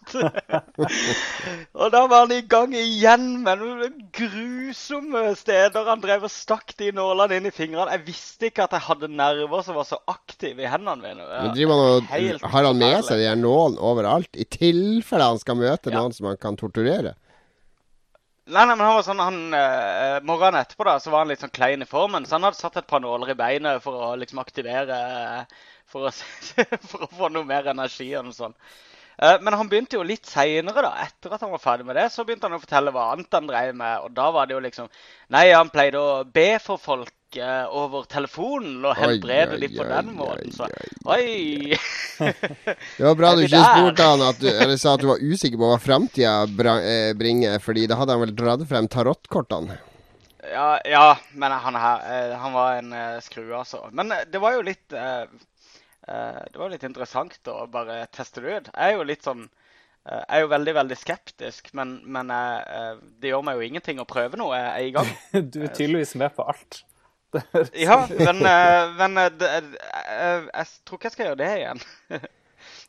[1.80, 5.88] og da var han i gang igjen med noen grusomme steder.
[5.90, 7.92] Han drev og stakk de nålene inn i fingrene.
[7.98, 11.26] Jeg visste ikke at jeg hadde nerver som var så aktive i hendene mine.
[11.28, 12.12] Men han og,
[12.54, 16.00] har han med seg de nålene overalt, i tilfelle han skal møte Ja.
[16.00, 17.16] noen som han kan torturere?
[18.50, 21.42] Nei, nei, men han var sånn, han, eh, Morgenen etterpå da, så var han litt
[21.44, 24.08] sånn klein i formen, så han hadde satt et par nåler i beinet for å
[24.18, 26.14] liksom aktivere eh, For å,
[26.90, 28.56] for å få noe mer energi og noe sånt.
[29.20, 30.94] Eh, Men han begynte jo litt seinere, da.
[31.04, 33.48] Etter at han var ferdig med det, så begynte han å fortelle hva annet han
[33.50, 34.06] drev med.
[34.06, 34.88] Og da var det jo liksom
[35.34, 40.14] Nei, han pleide å be for folk eh, over telefonen og helbrede dem på den
[40.16, 40.56] måten.
[40.56, 40.70] Så
[41.12, 41.76] oi.
[42.16, 45.60] Det var bra du ikke spurte han at du, eller sa at du var usikker
[45.60, 46.34] på hva framtida
[46.80, 49.78] eh, bringer, fordi da hadde han vel dratt frem tarotkortene.
[50.50, 53.84] Ja, ja, men han her Han var en skrue, altså.
[53.92, 54.96] Men det var jo litt
[56.50, 58.70] Det var litt interessant å bare teste det ut.
[58.74, 62.60] Jeg er jo litt sånn eh, Jeg er jo veldig, veldig skeptisk, men, men eh,
[62.78, 65.12] eh, det gjør meg jo ingenting å prøve noe jeg er i gang.
[65.54, 66.82] Du er tydeligvis med på alt.
[67.86, 71.82] Ja, men, eh, men eh, det, jeg, jeg tror ikke jeg skal gjøre det igjen.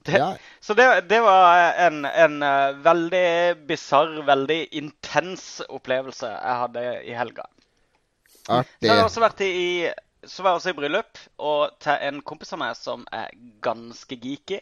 [0.01, 0.31] Det, Ja.
[0.59, 3.27] Så det, det var en, en eh, veldig
[3.69, 7.45] bisarr, veldig intens opplevelse jeg hadde i helga.
[8.47, 9.91] Så jeg har også vært i,
[10.27, 13.31] så var jeg også i bryllup og til en kompis av meg som er
[13.65, 14.59] ganske geeky.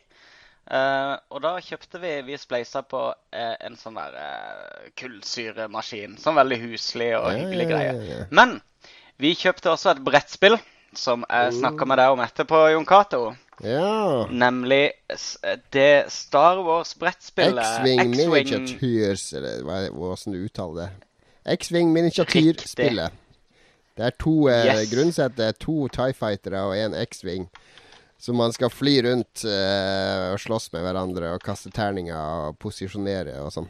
[0.69, 6.17] Uh, og da kjøpte vi Vi spleisa på uh, en sånn der uh, kullsyremaskin.
[6.21, 8.27] Sånn veldig huslig og hyggelig Ja, ja, ja, greie.
[8.29, 8.59] Men
[9.17, 10.59] vi kjøpte også et brettspill
[10.93, 13.23] som jeg snakka med deg om etterpå, Jon Cato.
[13.61, 14.25] Ja.
[14.31, 14.93] Nemlig
[15.73, 18.69] det Star Wars-brettspillet X-Wing
[19.67, 20.89] hva- hvordan du uttaler det.
[21.59, 23.13] X-Wing Miniatyrspillet.
[23.97, 24.89] Det er to eh, Yes.
[24.93, 25.35] grunnsett.
[25.35, 27.49] Det er to Tie Fightere og en X-Wing.
[28.19, 32.15] Så man skal fly rundt eh, og slåss med hverandre og kaste terninger
[32.49, 33.69] og posisjonere og sånn.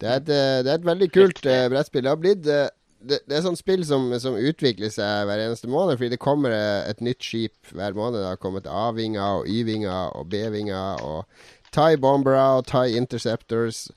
[0.00, 2.06] Det er et, eh, det er et veldig kult eh, brettspill.
[2.06, 2.68] Det har blitt eh,
[3.00, 6.52] det, det er sånn spill som, som utvikler seg hver eneste måned, fordi det kommer
[6.54, 8.20] eh, et nytt skip hver måned.
[8.22, 13.88] Det har kommet A-vinger og Y-vinger og B-vinger og Thai Bombere og Thai Interceptors.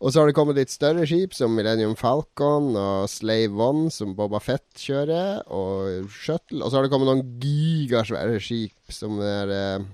[0.00, 4.14] Og så har det kommet litt større skip, som Millennium Falcon og Slave One, som
[4.16, 6.62] Boba Fett kjører, og Shuttle.
[6.62, 9.84] Og så har det kommet noen gigasvære skip, som er eh,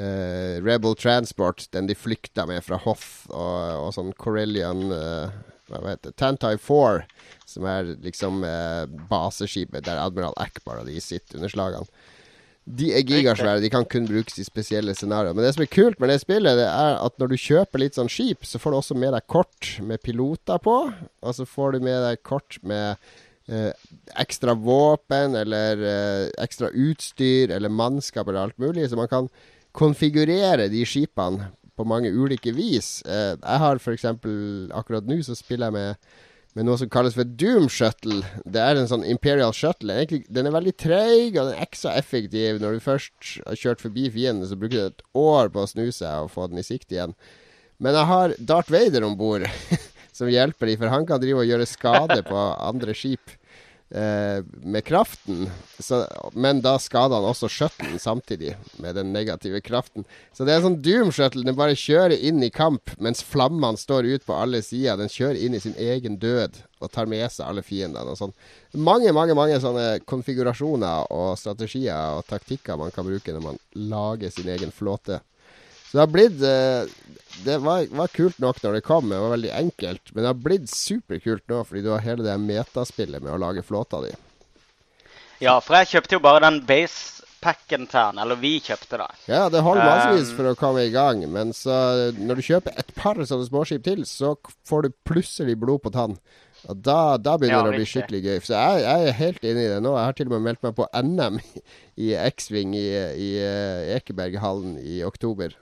[0.00, 5.36] eh, Rebel Transport, den de flykta med fra Hoff, og, og sånn Corellian eh,
[5.68, 6.16] Hva heter det?
[6.18, 7.04] Tantai 4,
[7.44, 12.08] som er liksom eh, baseskipet der Admiral Akbar og de sitter under slagene.
[12.64, 13.62] De er gigasvære.
[13.62, 15.34] De kan kun brukes i spesielle scenarioer.
[15.34, 17.96] Men det som er kult med det spillet, det er at når du kjøper litt
[17.98, 20.76] sånn skip, så får du også med deg kort med piloter på.
[20.92, 23.00] Og så får du med deg kort med
[23.50, 23.72] eh,
[24.20, 28.90] ekstra våpen eller eh, ekstra utstyr eller mannskap eller alt mulig.
[28.90, 29.30] Så man kan
[29.76, 33.00] konfigurere de skipene på mange ulike vis.
[33.08, 34.04] Eh, jeg har f.eks.
[34.76, 36.10] akkurat nå så spiller jeg med
[36.58, 38.20] med noe som kalles for Doom Shuttle.
[38.42, 39.94] Det er en sånn Imperial Shuttle.
[39.94, 42.58] Egentlig, den er veldig treig, og den er så effektiv.
[42.62, 45.86] Når du først har kjørt forbi fienden, så bruker du et år på å snu
[45.94, 47.14] seg og få den i sikt igjen.
[47.80, 49.46] Men jeg har Darth Vader om bord,
[50.16, 53.38] som hjelper dem, for han kan drive og gjøre skade på andre skip
[53.90, 55.50] eh, med kraften.
[55.78, 60.06] Så, men da skader han også shuttlen samtidig, med den negative kraften.
[60.32, 61.44] Så det er sånn Doom-shuttle.
[61.46, 64.98] Den bare kjører inn i kamp mens flammene står ut på alle sider.
[65.00, 68.36] Den kjører inn i sin egen død og tar med seg alle fiendene og sånn.
[68.78, 74.32] Mange, mange mange sånne konfigurasjoner og strategier og taktikker man kan bruke når man lager
[74.32, 75.20] sin egen flåte.
[75.90, 76.90] Så det har blitt eh,
[77.44, 80.12] Det var, var kult nok når det kom, det var veldig enkelt.
[80.12, 83.64] Men det har blitt superkult nå, fordi du har hele det metaspillet med å lage
[83.66, 84.12] flåta di.
[85.42, 89.08] Ja, for jeg kjøpte jo bare den base-packen til den, Eller vi kjøpte det.
[89.32, 92.76] Ja, det holder massevis Um, for å komme i gang, men så når du kjøper
[92.78, 94.36] et par sånne småskip til, så
[94.68, 96.18] får du plutselig blod på tann.
[96.68, 98.36] Og da, da begynner Ja, det å bli skikkelig gøy.
[98.44, 99.96] Så jeg, jeg er helt inne i det nå.
[99.96, 101.40] Jeg har til og med meldt meg på NM
[102.04, 105.56] i X-Wing i, i i Ekeberghallen i oktober.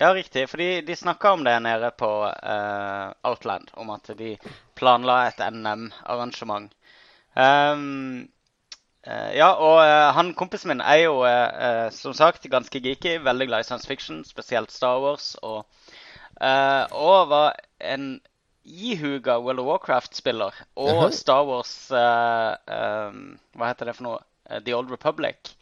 [0.00, 0.46] Ja, riktig.
[0.50, 3.68] Fordi de, snakka om det nede på uh, Outland.
[3.72, 4.36] Om at de
[4.74, 6.72] planla et NM-arrangement.
[7.36, 8.28] Um,
[9.04, 13.18] uh, ja, og uh, han kompisen min er jo eh, eh, som sagt ganske geeky.
[13.20, 15.34] Veldig glad i science fiction, spesielt Star Wars.
[15.42, 15.66] Og,
[16.40, 18.22] eh, og var en
[18.64, 20.54] ihuga World of Warcraft-spiller.
[20.76, 21.10] Og -huh.
[21.10, 24.18] Star Wars eh, ehm, Hva heter det for noe?
[24.50, 25.56] Eh, The Old Republic.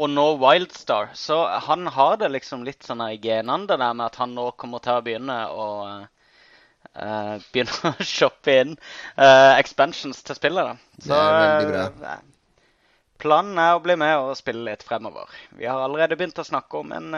[0.00, 1.10] Og nå Wildstar.
[1.18, 1.36] Så
[1.66, 4.82] han har det liksom litt sånn i genene, det der med at han nå kommer
[4.84, 8.72] til å begynne å uh, Begynne å shoppe inn
[9.20, 10.72] uh, expansions til spillet.
[10.72, 11.04] da.
[11.04, 12.16] Så eh,
[13.20, 15.28] planen er å bli med og spille litt fremover.
[15.60, 17.12] Vi har allerede begynt å snakke om en,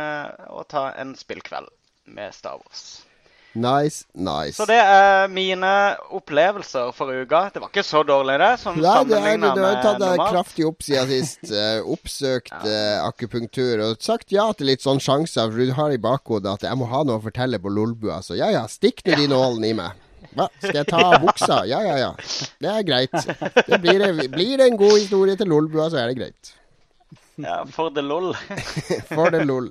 [0.50, 1.70] å ta en spillkveld
[2.10, 3.04] med Star Wars.
[3.54, 4.56] Nice, nice.
[4.56, 5.70] Så det er mine
[6.16, 7.44] opplevelser for uka.
[7.52, 8.52] Det var ikke så dårlig, det.
[8.62, 11.52] Som Nei, det er, du har tatt deg kraftig opp siden sist.
[11.52, 15.52] Uh, oppsøkt eh, akupunktur og sagt ja til litt sånn sjanser.
[15.52, 18.22] For du har i bakhodet at jeg må ha noe å fortelle på Lolbua.
[18.24, 20.00] Så ja ja, stikk nå de nålene i meg.
[20.32, 20.48] Hva?
[20.62, 21.60] Skal jeg ta buksa?
[21.68, 22.10] Ja ja ja.
[22.62, 23.12] Det er greit.
[23.68, 26.56] Det blir, blir det en god historie til Lolbua, så er det greit.
[27.42, 28.34] Ja, for the lol.
[29.08, 29.70] For det lol.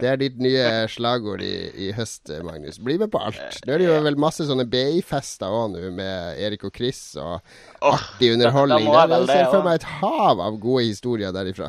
[0.00, 1.52] Det er ditt nye slagord i,
[1.86, 2.80] i høst, Magnus.
[2.82, 3.60] Bli med på alt.
[3.66, 7.34] Nå er det jo vel masse sånne BI-fester òg nå, med Erik og Chris og
[7.36, 8.88] oh, artig underholdning.
[8.88, 11.68] da da jeg ser for meg et hav av gode historier derifra.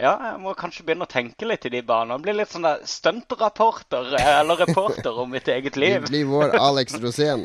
[0.00, 2.16] Ja, jeg må kanskje begynne å tenke litt i de banene.
[2.24, 6.08] Bli litt sånn stuntrapporter, eh, eller reporter om mitt eget liv.
[6.08, 7.44] blir vår Alex Rosén.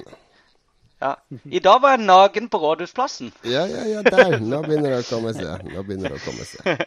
[1.00, 1.14] Ja.
[1.46, 3.30] I dag var jeg naken på Rådhusplassen.
[3.46, 4.40] Ja, ja, ja, der.
[4.42, 5.68] Nå begynner det å komme seg.
[5.70, 6.86] Nå begynner det å komme seg.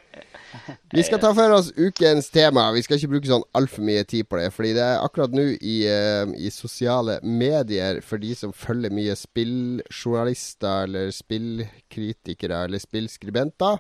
[0.91, 2.65] Vi skal ta for oss ukens tema.
[2.75, 4.49] Vi skal ikke bruke sånn altfor mye tid på det.
[4.55, 9.15] Fordi det er akkurat nå i, eh, i sosiale medier, for de som følger mye
[9.19, 13.79] spilljournalister eller spillkritikere eller spillskribenter,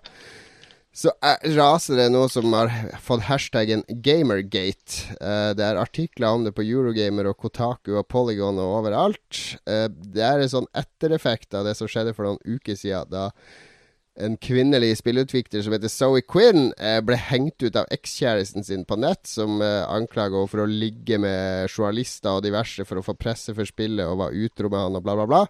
[0.93, 2.73] så er, raser det noe som har
[3.03, 5.15] fått hashtaggen Gamergate.
[5.23, 9.43] Eh, det er artikler om det på Eurogamer og Kotaku og Polygon og overalt.
[9.71, 13.31] Eh, det er en sånn ettereffekt av det som skjedde for noen uker siden, da
[14.21, 18.99] en kvinnelig spillutvikler som heter Zoe Quinn, eh, ble hengt ut av ekskjæresten sin på
[19.01, 23.17] nett, som eh, anklaga henne for å ligge med journalister og diverse for å få
[23.19, 25.45] presse for spillet og var utro med han og bla, bla, bla.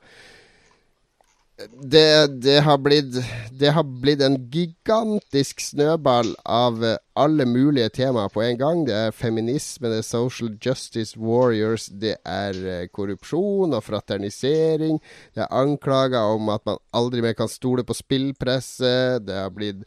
[1.69, 3.17] Det, det, har blitt,
[3.51, 8.85] det har blitt en gigantisk snøball av eh, alle mulige temaer på en gang.
[8.89, 15.01] Det er feminisme, det er social justice warriors, det er eh, korrupsjon og fraternisering.
[15.35, 19.21] Det er anklager om at man aldri mer kan stole på spillpresse.
[19.25, 19.85] Det har blitt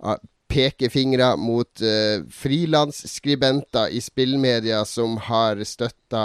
[0.00, 0.20] ah,
[0.54, 6.24] pekefingre mot uh, frilansskribenter i spillmedia som har støtta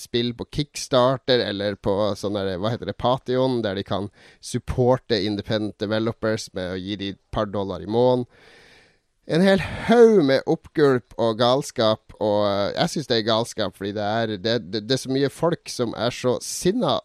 [0.00, 4.08] spill på Kickstarter eller på sånn hva heter det, Pation, der de kan
[4.40, 8.26] supporte independent developers med å gi de et par dollar i måneden.
[9.30, 13.92] En hel haug med oppgulp og galskap, og uh, jeg syns det er galskap, fordi
[13.98, 16.98] det er, det, det, det er så mye folk som er så sinna,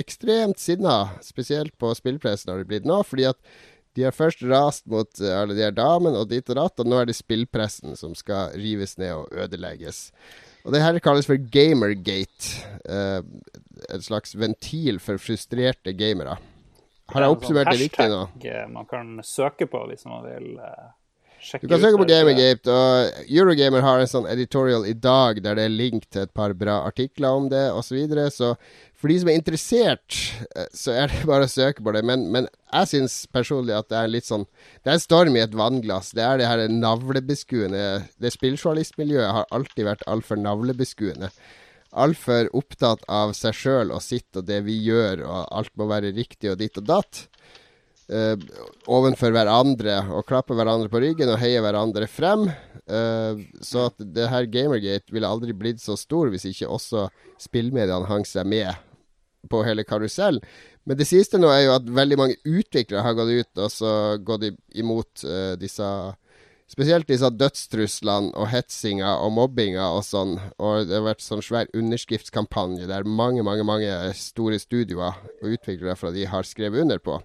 [0.00, 3.38] ekstremt sinna, spesielt på spillpressen har det blitt nå, fordi at
[3.98, 6.90] de har først rast mot uh, alle de her damene og dit og datt, og
[6.90, 10.08] nå er det spillpressen som skal rives ned og ødelegges.
[10.64, 12.54] Og det her kalles for Gamergate.
[12.84, 13.24] Uh,
[13.88, 16.36] en slags ventil for frustrerte gamere.
[17.10, 18.22] Har jeg oppsummert det riktig nå?
[18.44, 20.90] Eh, man kan søke på hvis man vil uh,
[21.42, 25.40] sjekke ut Du kan søke på Gamergate, og Eurogamer har en sånn editorial i dag
[25.42, 27.88] der det er link til et par bra artikler om det osv.
[27.88, 28.28] Så, videre.
[28.30, 28.54] så
[29.00, 30.16] for de som er interessert,
[30.52, 32.02] eh, så er det bare å søke på det.
[32.06, 34.44] Men, men jeg syns personlig at det er litt sånn
[34.82, 36.12] Det er en storm i et vannglass.
[36.16, 37.80] Det er det her navlebeskuende
[38.20, 41.32] Det spilljournalistmiljøet har alltid vært altfor navlebeskuende.
[41.90, 46.12] Altfor opptatt av seg sjøl og sitt og det vi gjør, og alt må være
[46.14, 47.24] riktig og ditt og datt.
[48.10, 48.34] Uh,
[48.90, 52.46] ovenfor hverandre og klappe hverandre på ryggen og heie hverandre frem.
[52.90, 57.08] Uh, så at det her Gamergate ville aldri blitt så stor hvis ikke også
[57.42, 58.70] spillmediene hang seg med
[59.48, 60.40] på hele karusell.
[60.88, 63.92] Men det siste nå er jo at veldig mange utviklere har gått ut og så
[64.24, 65.86] gått imot uh, disse
[66.70, 70.36] Spesielt disse dødstruslene og hetsinga og mobbinga og sånn.
[70.62, 75.96] Og det har vært sånn svær underskriftskampanje der mange, mange mange store studioer og utviklere
[75.98, 77.18] fra de har skrevet under på.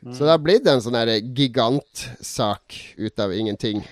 [0.00, 0.14] Mm.
[0.14, 0.96] Så det har blitt en sånn
[1.36, 3.84] gigantsak ut av ingenting.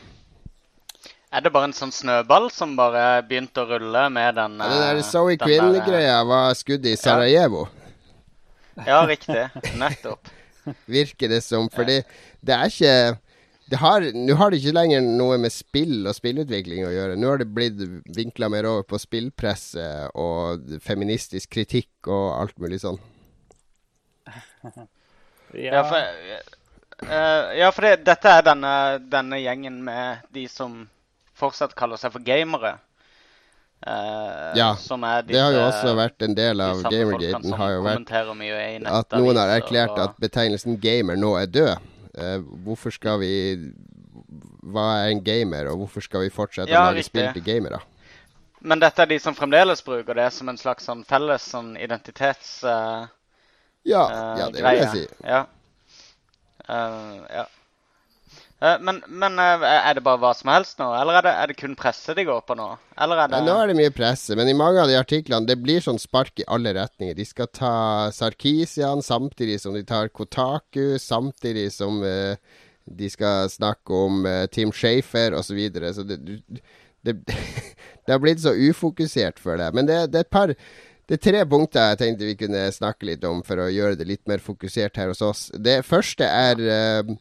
[1.29, 4.85] Er det bare en sånn snøball som bare begynte å rulle med den ja, Den
[4.87, 7.67] der Zoe Quinn-greia var skuddet i Sarajevo.
[8.87, 9.49] Ja, riktig.
[9.77, 10.31] Nettopp.
[10.99, 11.69] Virker det som.
[11.73, 12.01] Fordi
[12.41, 12.95] det er ikke
[13.69, 17.19] det har, Nå har det ikke lenger noe med spill og spillutvikling å gjøre.
[17.21, 17.83] Nå har det blitt
[18.17, 19.85] vinkla mer over på spillpresse
[20.17, 23.01] og feministisk kritikk og alt mulig sånn.
[25.57, 25.97] Ja, ja for,
[27.09, 28.73] uh, ja, for det, dette er denne,
[29.09, 30.83] denne, gjengen med de som
[31.39, 32.77] fortsatt kaller seg for gamere.
[33.87, 34.97] Uh, ja, de,
[35.29, 37.53] det har jo også vært en del av gamergaten.
[37.55, 38.09] har jo vært
[38.91, 40.01] At noen har erklært og...
[40.03, 41.85] at betegnelsen gamer nå er død.
[42.19, 43.31] Uh, hvorfor skal vi
[44.67, 47.79] Hva er en gamer, og hvorfor skal vi fortsette ja, å lage spill til gamere?
[48.59, 52.59] Men dette er de som fremdeles bruker det som en slags sånn felles sånn identitets...
[52.67, 53.07] Uh,
[53.87, 54.03] ja,
[54.43, 55.05] ja, det vil jeg si.
[55.23, 55.45] Ja.
[56.67, 57.47] ja.
[58.61, 61.51] Eh, men, men, eh, er det bare hva som helst nå, eller er det, er
[61.51, 62.67] det kun presse de går på nå?
[62.99, 63.43] Er det...
[63.47, 66.43] Nå er det mye presse, men i mange av de artiklene det blir sånn spark
[66.43, 67.15] i alle retninger.
[67.15, 67.75] De skal ta
[68.15, 72.35] Sarkisian samtidig som de tar Kotaku, samtidig som uh,
[72.83, 75.53] de skal snakke om uh, Tim Shafer osv.
[75.53, 75.95] Så, videre.
[75.95, 76.19] så det,
[77.07, 79.71] det, det, har blitt så ufokusert for det.
[79.77, 80.57] Men det, det er et par
[81.09, 84.05] det er tre punkter jeg tenkte vi kunne snakke litt om for å gjøre det
[84.11, 85.47] litt mer fokusert her hos oss.
[85.55, 87.15] Det første er uh,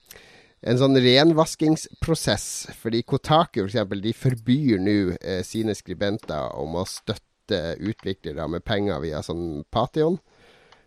[0.62, 2.48] en sånn renvaskingsprosess.
[2.82, 8.66] Fordi Kotaku for eksempel, de forbyr nå eh, sine skribenter om å støtte utviklere med
[8.68, 10.18] penger via sånn Pation,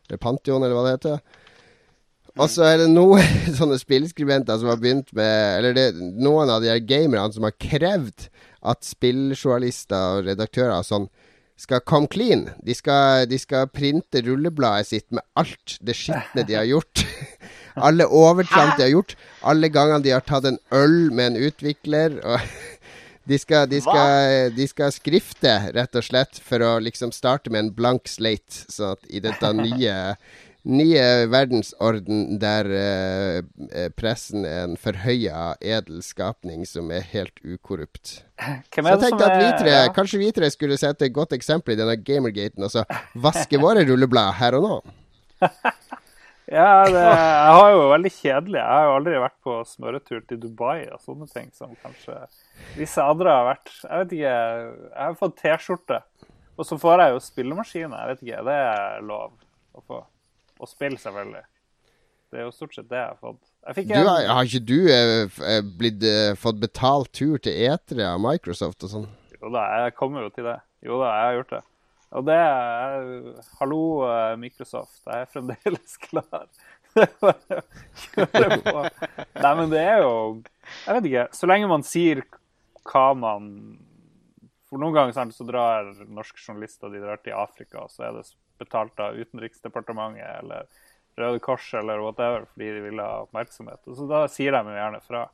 [0.09, 1.47] eller Pantheon, eller hva det heter.
[2.39, 3.25] Og så er det noen
[3.59, 7.57] sånne spillskribenter som har begynt med Eller det, noen av de her gamerne som har
[7.59, 8.29] krevd
[8.61, 11.09] at spilljournalister og redaktører og sånn
[11.61, 12.47] skal come clean.
[12.65, 17.03] De skal, de skal printe rullebladet sitt med alt det skitne de har gjort.
[17.77, 19.17] Alle overtramp de har gjort.
[19.47, 22.21] Alle gangene de har tatt en øl med en utvikler.
[23.31, 27.63] De skal, de, skal, de skal, skrifte, rett og slett, for å liksom starte med
[27.63, 28.65] en blank slate.
[28.73, 29.95] Sånn at i dette nye,
[30.67, 38.25] nye verdensorden der eh, pressen er en forhøya edel skapning som er helt ukorrupt.
[38.41, 39.95] Så jeg tenkte at vi tre, ja.
[39.95, 43.87] kanskje vi tre skulle sette et godt eksempel i denne gamergaten og så vaske våre
[43.87, 44.81] rulleblad her og nå.
[46.51, 48.59] Ja, det, jeg har jo veldig kjedelig.
[48.59, 52.17] Jeg har jo aldri vært på smøretur til Dubai og sånne ting som kanskje
[52.75, 53.71] visse andre har vært.
[53.85, 54.33] Jeg vet ikke.
[54.35, 56.01] Jeg har fått T-skjorte.
[56.59, 58.03] Og så får jeg jo spillemaskiner.
[58.03, 59.31] Jeg vet ikke, Det er lov
[59.79, 60.03] å få.
[60.61, 61.47] Og spill, selvfølgelig.
[62.31, 63.41] Det er jo stort sett det jeg har fått.
[63.71, 68.21] Jeg du, har, ikke du eh, eh, blitt, eh, fått betalt tur til etere av
[68.23, 69.09] Microsoft og sånn?
[69.41, 70.59] Jo da, jeg kommer jo til det.
[70.87, 71.63] Jo da, jeg har gjort det.
[72.11, 73.07] Og det er
[73.61, 75.01] Hallo, eh, Microsoft.
[75.07, 76.47] Jeg er fremdeles klar
[76.91, 78.81] Kjøre på.
[79.39, 81.27] Nei, men det er jo Jeg vet ikke.
[81.39, 82.25] Så lenge man sier
[82.91, 83.51] hva man
[84.71, 88.27] For noen ganger så drar norske journalister de drar til Afrika, og så er det
[88.61, 90.67] betalt av Utenriksdepartementet eller
[91.19, 93.83] Røde Kors eller whatever fordi de vil ha oppmerksomhet.
[93.87, 95.25] Og så Da sier de jo gjerne fra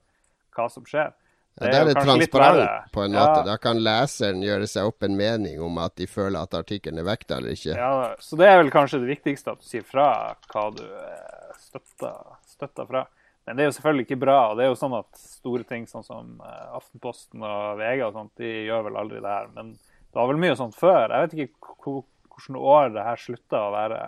[0.56, 1.12] hva som skjer.
[1.56, 3.20] Ja, det er det jo kanskje litt transparent på en Ja.
[3.26, 3.44] måte.
[3.46, 7.04] Da kan leseren gjøre seg opp en mening om at de føler at artikkelen er
[7.08, 7.74] vekta eller ikke.
[7.76, 11.54] Ja, så det er vel kanskje det viktigste, at du sier fra hva du eh,
[11.58, 13.06] støtter, støtter fra.
[13.46, 14.50] Men det er jo selvfølgelig ikke bra.
[14.50, 18.12] og det er jo sånn at Store ting sånn som eh, Aftenposten og VG og
[18.12, 19.48] sånt, de gjør vel aldri det her.
[19.54, 21.08] Men det var vel mye sånt før.
[21.08, 24.00] Jeg vet ikke hvilket år det her slutta å være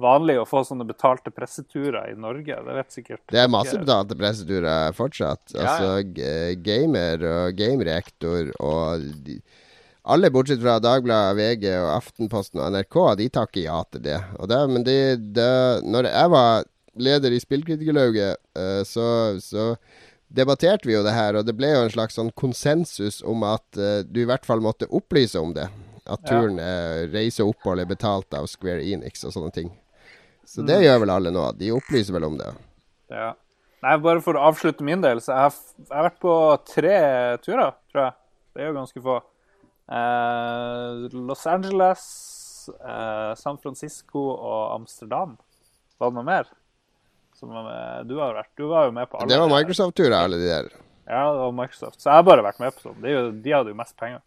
[0.00, 2.56] vanlig å få sånne betalte presseturer i Norge.
[2.66, 5.54] Det vet sikkert Det er masse betalte presseturer fortsatt.
[5.54, 5.72] Ja, ja.
[5.72, 9.08] Altså gamer og gamerektor og
[10.02, 14.18] Alle bortsett fra Dagbladet, VG og Aftenposten og NRK, de takker ja til det.
[14.42, 15.00] Og det men det,
[15.36, 16.64] det Når jeg var
[16.98, 19.76] leder i Spillkritikerlauget, eh, så, så
[20.28, 23.78] debatterte vi jo det her, og det ble jo en slags sånn konsensus om at
[23.78, 25.68] eh, du i hvert fall måtte opplyse om det.
[26.02, 29.70] At turen, er reise og opphold er betalt av Square Enix og sånne ting.
[30.44, 30.66] Så Mm.
[30.66, 31.44] det gjør vel alle nå.
[31.58, 32.50] De opplyser vel om det.
[33.10, 33.32] Ja.
[33.82, 36.34] Nei, bare for å avslutte min del, så jeg har, jeg har vært på
[36.66, 36.96] tre
[37.42, 38.12] turer, tror jeg.
[38.54, 39.16] Det er jo ganske få.
[39.90, 42.02] Eh, Los Angeles,
[42.84, 45.36] eh, San Francisco og Amsterdam.
[45.98, 46.46] Var det noe mer?
[47.34, 47.48] Som
[48.06, 49.28] du har vært Du var jo med på alle.
[49.28, 49.48] Det var.
[49.48, 50.68] Microsoft-turer, alle de der.
[51.08, 51.98] Ja, det var Microsoft.
[52.00, 53.02] Så jeg har bare vært med på sånn.
[53.04, 54.20] Er de hadde jo mest penger.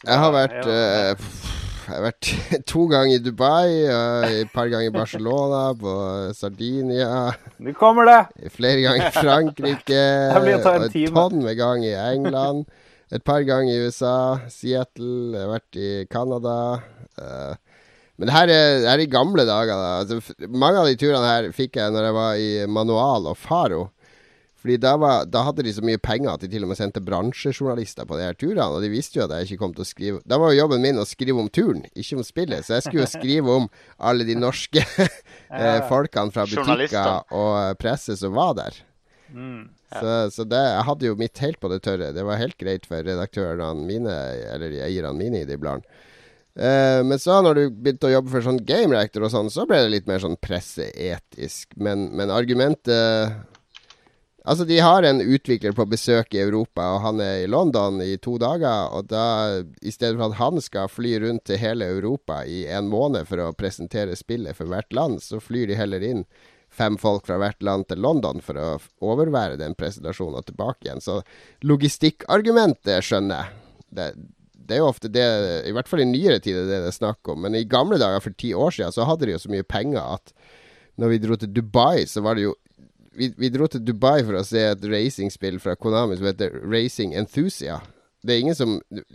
[0.00, 2.30] Så Jeg har vært, eh, pff, jeg har vært
[2.70, 3.68] to ganger i Dubai,
[4.42, 5.92] et par ganger i Barcelona, på
[6.36, 8.50] Sardinia, Nå kommer det!
[8.54, 10.02] flere ganger i Frankrike,
[10.36, 12.64] og et tonn med ganger i England,
[13.14, 14.16] et par ganger i USA,
[14.50, 16.56] Seattle, jeg har vært i Canada.
[17.22, 17.54] eh,
[18.16, 19.76] men det her er, det her er i gamle dager.
[19.76, 19.88] Da.
[20.00, 23.82] Altså, mange av de turene her fikk jeg når jeg var i Manual og Faro.
[24.66, 26.98] Fordi da, var, da hadde de så mye penger at de til og med sendte
[27.06, 28.64] bransjejournalister på de her turene.
[28.74, 30.82] Og de visste jo at jeg ikke kom til å skrive Da var jo jobben
[30.82, 32.66] min å skrive om turen, ikke om spillet.
[32.66, 33.70] Så jeg skulle jo skrive om
[34.10, 38.82] alle de norske eh, folkene fra butikker og eh, presse som var der.
[39.30, 39.70] Mm.
[39.86, 42.10] Så, så det, jeg hadde jo mitt helt på det tørre.
[42.18, 44.18] Det var helt greit for redaktørene mine,
[44.50, 45.86] eller eierne mine i de bladene.
[46.56, 49.66] Uh, men så når du begynte å jobbe for sånn game reactor og sånn, så
[49.68, 51.76] ble det litt mer sånn presseetisk.
[51.78, 53.44] Men, men argumentet
[54.46, 58.12] Altså, de har en utvikler på besøk i Europa, og han er i London i
[58.22, 58.92] to dager.
[58.94, 59.24] Og da,
[59.82, 63.42] i stedet for at han skal fly rundt til hele Europa i en måned for
[63.42, 66.22] å presentere spillet for hvert land, så flyr de heller inn
[66.70, 68.68] fem folk fra hvert land til London for å
[69.02, 71.02] overvære den presentasjonen og tilbake igjen.
[71.02, 71.18] Så
[71.66, 73.80] logistikkargumentet skjønner jeg.
[73.96, 74.06] Det,
[74.66, 75.26] det er jo ofte det,
[75.66, 77.42] i hvert fall i nyere tid, det det er snakk om.
[77.42, 80.04] Men i gamle dager, for ti år siden, så hadde de jo så mye penger
[80.20, 80.34] at
[81.00, 82.54] når vi dro til Dubai, så var det jo
[83.16, 87.16] vi, vi dro til Dubai for å se et racingspill fra Konami som heter Racing
[87.18, 87.80] Enthusia.
[88.26, 88.72] Det er ingen som,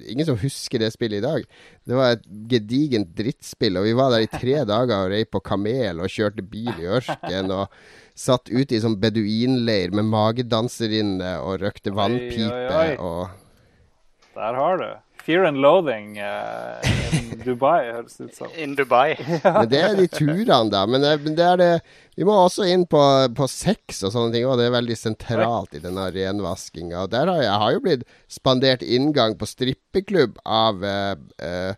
[0.07, 1.47] ingen som husker det spillet i dag.
[1.87, 5.41] Det var et gedigent drittspill, og vi var der i tre dager og rei på
[5.43, 7.73] kamel og kjørte bil i ørken og
[8.17, 12.97] satt ute i sånn beduinleir med magedanserinne og røkte vannpipe oi, oi.
[12.99, 14.89] og Der har du.
[15.21, 16.81] Fear and loathing uh,
[17.13, 18.53] in Dubai, høres det ut som.
[18.57, 19.13] In Dubai.
[19.43, 20.85] Men det er de turene, da.
[20.89, 21.69] Men det, men det er det
[22.17, 23.01] Vi må også inn på,
[23.37, 27.05] på sex og sånne ting, og det er veldig sentralt i denne renvaskinga.
[27.13, 31.73] Der har jeg, jeg har jo blitt spandert inngang på strippeklubb av uh, uh,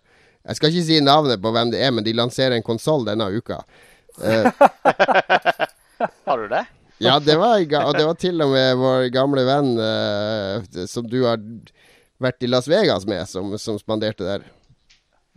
[0.48, 3.30] Jeg skal ikke si navnet på hvem det er, men de lanserer en konsoll denne
[3.32, 3.62] uka.
[4.22, 4.52] Eh,
[6.28, 6.66] Har du det?
[6.98, 11.24] ja, det var, og det var til og med vår gamle venn eh, som du
[11.26, 11.42] har
[12.24, 14.46] vært i Las Vegas med, som, som spanderte der.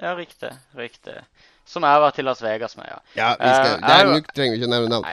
[0.02, 0.50] Ja, riktig.
[0.76, 1.16] Riktig.
[1.66, 2.98] Som jeg har vært til Las Vegas med, ja.
[3.18, 5.08] Ja, vi skal, uh, det er, Nå trenger vi ikke nevne navn.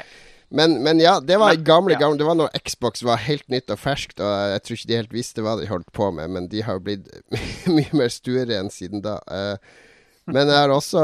[0.54, 3.72] Men, men ja, det var Men- gamle, gamle Det var når Xbox var helt nytt
[3.74, 6.50] og ferskt, og jeg tror ikke de helt visste hva de holdt på med, men
[6.52, 7.10] de har jo blitt
[7.78, 9.16] mye mer stueren siden da.
[9.34, 9.58] Eh,
[10.30, 11.02] men jeg har også,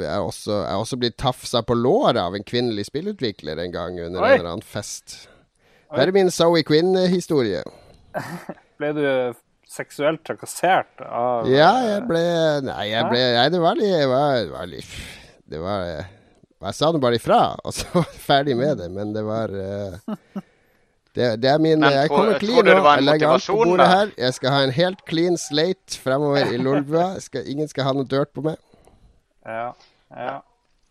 [0.00, 4.22] jeg også, jeg også blitt tafsa på låret av en kvinnelig spillutvikler en gang under
[4.24, 4.30] Oi.
[4.32, 5.28] en eller annen fest.
[5.94, 7.60] Det er min Zoe Quinn-historie.
[8.80, 9.04] Ble du
[9.70, 12.24] seksuelt trakassert av Ja, jeg ble
[12.66, 14.96] Nei, jeg ble Nei, det var litt Det var, det var litt
[15.50, 19.12] Det var Jeg sa nå bare ifra, og så var jeg ferdig med det, men
[19.16, 19.96] det var eh,
[21.14, 22.78] det, det er min Men Jeg kommer clean nå.
[22.82, 23.90] Jeg legger alt på bordet da?
[23.92, 24.14] her.
[24.18, 27.04] Jeg skal ha en helt clean slate fremover i Lolbua.
[27.52, 28.58] Ingen skal ha noe dirt på meg.
[29.46, 29.68] Ja.
[30.10, 30.40] ja.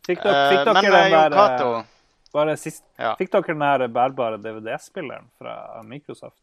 [0.08, 1.92] Fikk dere, Eh, fikk dere men eh, den der eh,
[2.34, 3.14] Bare sist Ja.
[3.20, 6.40] Fikk dere den der bærbare DVD-spilleren fra Microsoft?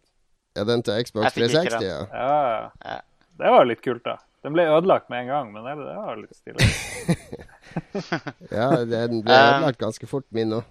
[0.58, 2.70] Ja, den til Xbox Jeg fikk ikke 360, ja.
[2.84, 2.98] Ja.
[3.40, 4.16] Det var jo litt kult, da.
[4.44, 6.70] Den ble ødelagt med en gang, men det, det var litt stilig.
[8.50, 10.66] Ja, den ble Um, ødelagt ganske fort, min òg.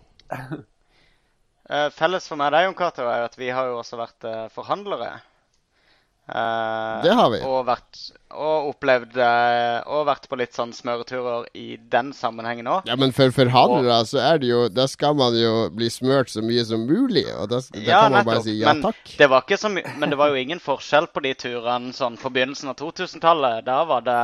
[1.69, 3.99] Eh, felles for meg og deg, Jon Cato, er jo at vi har jo også
[3.99, 5.11] vært eh, forhandlere.
[6.29, 7.39] Eh, Det har vi.
[7.47, 7.99] Og, vært,
[8.29, 12.85] og opplevd eh, Og vært på litt sånn smøreturer i den sammenhengen òg.
[12.89, 16.43] Ja, men for forhandlere så er det jo Da skal man jo bli smørt så
[16.45, 19.01] mye som mulig, og da, da Ja, kan man bare si ja Men takk.
[19.17, 22.29] Det var ikke så men det var jo ingen forskjell på de turene sånn på
[22.33, 23.65] begynnelsen av 2000-tallet.
[23.67, 24.19] Da var det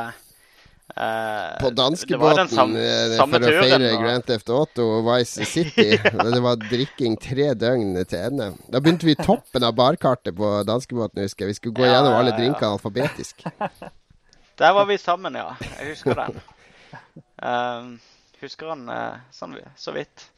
[0.94, 5.96] eh, På danskebåten eh, for å feire Grand Theft Auto og Vice City.
[6.36, 8.52] det var drikking tre døgn til ende.
[8.70, 11.56] Da begynte vi i toppen av barkartet på danskebåten, husker jeg.
[11.56, 12.42] Vi skulle gå Ja, gjennom alle alle ja.
[12.42, 13.46] drinkene alfabetisk.
[14.60, 15.56] Der var vi sammen, ja.
[15.80, 16.38] Jeg husker den.
[17.44, 17.90] Um,
[18.40, 20.30] husker han uh, sånn så vidt.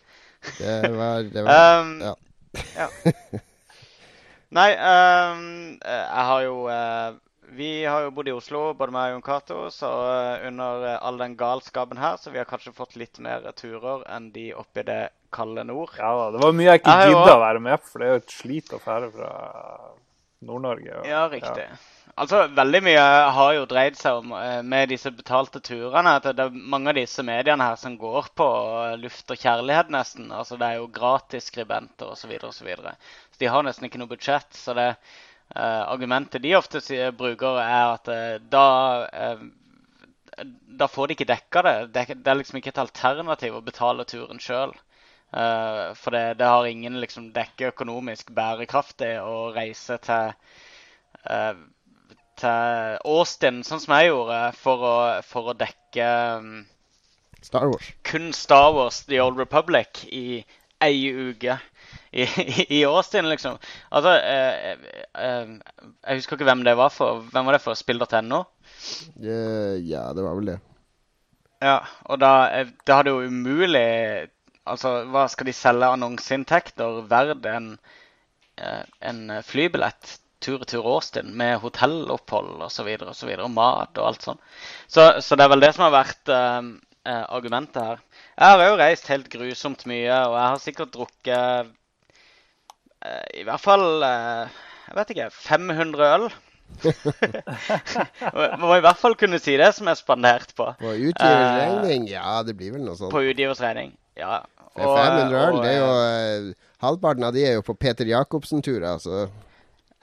[0.58, 2.16] Det var, det var Um, ja.
[2.78, 2.88] ja.
[4.58, 6.56] Nei, um, jeg har jo
[7.56, 10.98] Vi har jo bodd i Oslo, både meg og Jon Cato, så eh, under eh,
[11.00, 14.84] all den galskapen her, så vi har kanskje fått litt mer turer enn de oppe
[14.84, 15.94] i det kalde nord.
[16.00, 18.18] Ja da, det var mye jeg ikke gidda å være med på, for det er
[18.18, 19.32] jo et slit å fære fra
[20.48, 21.00] Nord-Norge.
[21.08, 21.70] Ja, riktig.
[22.18, 23.06] Altså, Veldig mye
[23.38, 26.18] har jo dreid seg om eh, med disse betalte turene.
[26.18, 28.48] at Det er mange av disse mediene her som går på
[29.02, 30.32] luft og kjærlighet, nesten.
[30.34, 32.26] Altså, Det er jo gratis skribenter osv.
[32.26, 32.96] Så, videre, og så, videre.
[33.32, 34.50] så de har nesten ikke noe budsjett.
[34.58, 34.92] Så det
[35.56, 38.66] argumentet de ofte sier, bruker, er at eh, da
[39.14, 39.46] eh,
[40.78, 41.76] Da får de ikke dekka det.
[41.94, 42.02] det.
[42.10, 44.74] er- liksom ikke et alternativ å betale turen sjøl.
[45.98, 50.34] for det, det har ingen liksom er økonomisk bærekraftig å reise til
[51.30, 51.56] eh,
[52.38, 54.96] til Austin, sånn som jeg gjorde, for å,
[55.26, 56.52] for å dekke um,
[57.42, 57.90] Star Wars.
[58.06, 60.44] kun Star Wars The Old Republic i
[60.84, 61.58] ei uke
[62.12, 63.58] i, i, i Austin, liksom.
[63.92, 64.78] Altså eh,
[65.18, 65.52] eh,
[66.08, 67.26] Jeg husker ikke hvem det var for.
[67.34, 67.78] Hvem var det for?
[67.78, 68.44] Spill.no?
[69.20, 70.58] Eh, ja, det var vel det.
[71.64, 72.32] Ja, og da
[72.86, 74.30] da hadde jo umulig
[74.68, 77.70] Altså, hva skal de selge annonseinntekter verd en,
[78.60, 82.90] eh, en flybillett tur-retur Austin med hotellopphold osv.
[83.00, 84.42] Og, så videre, og mat og alt sånn.
[84.88, 86.60] Så, så det er vel det som har vært eh,
[87.08, 88.04] eh, argumentet her.
[88.36, 91.74] Jeg har jo reist helt grusomt mye, og jeg har sikkert drukket eh,
[93.38, 96.30] i hvert fall eh, jeg vet ikke 500 øl.
[98.38, 100.70] Man må i hvert fall kunne si det som er spandert på.
[100.80, 103.12] På utgivers Eh, ja, det blir vel noe sånt.
[103.12, 103.92] På utgiversregning.
[104.20, 104.46] Ja.
[104.78, 107.74] Er 500 øl, og, det er jo eh, eh, Halvparten av de er jo på
[107.76, 109.28] Peter Jacobsen-turer, altså.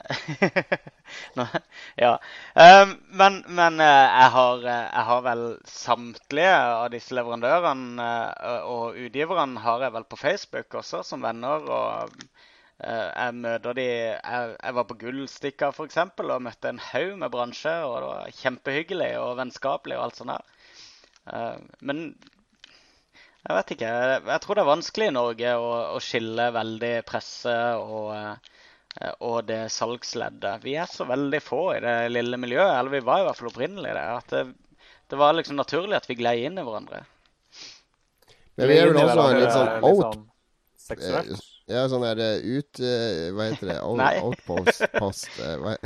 [2.04, 2.18] Ja.
[2.58, 8.66] Um, men men eh, jeg, har, eh, jeg har vel samtlige av disse leverandørene eh,
[8.68, 11.64] og utgiverne har jeg vel på Facebook også, som venner.
[11.70, 12.50] og eh,
[12.82, 15.98] jeg møter de Jeg, jeg var på Gullstikka f.eks.
[16.24, 17.74] og møtte en haug med bransje.
[17.86, 20.48] og Det var kjempehyggelig og vennskapelig og alt sånt der.
[21.32, 22.02] Eh, men
[23.44, 23.92] jeg vet ikke.
[23.94, 28.52] Jeg, jeg tror det er vanskelig i Norge å, å skille veldig presse og eh,
[29.00, 30.62] Eh, og det salgsleddet.
[30.64, 33.50] Vi er så veldig få i det lille miljøet, eller vi var i hvert fall
[33.50, 34.04] opprinnelig det.
[34.18, 34.44] At det,
[35.10, 37.02] det var liksom naturlig at vi glei inn i hverandre.
[38.54, 40.24] Men vi er vel også en litt sånn out sånn
[40.84, 41.50] seksuelt.
[41.70, 42.76] Ja, sånn der eh, ut...
[42.84, 43.76] eh, hva heter det?
[43.80, 45.76] Out, outpost post, eh,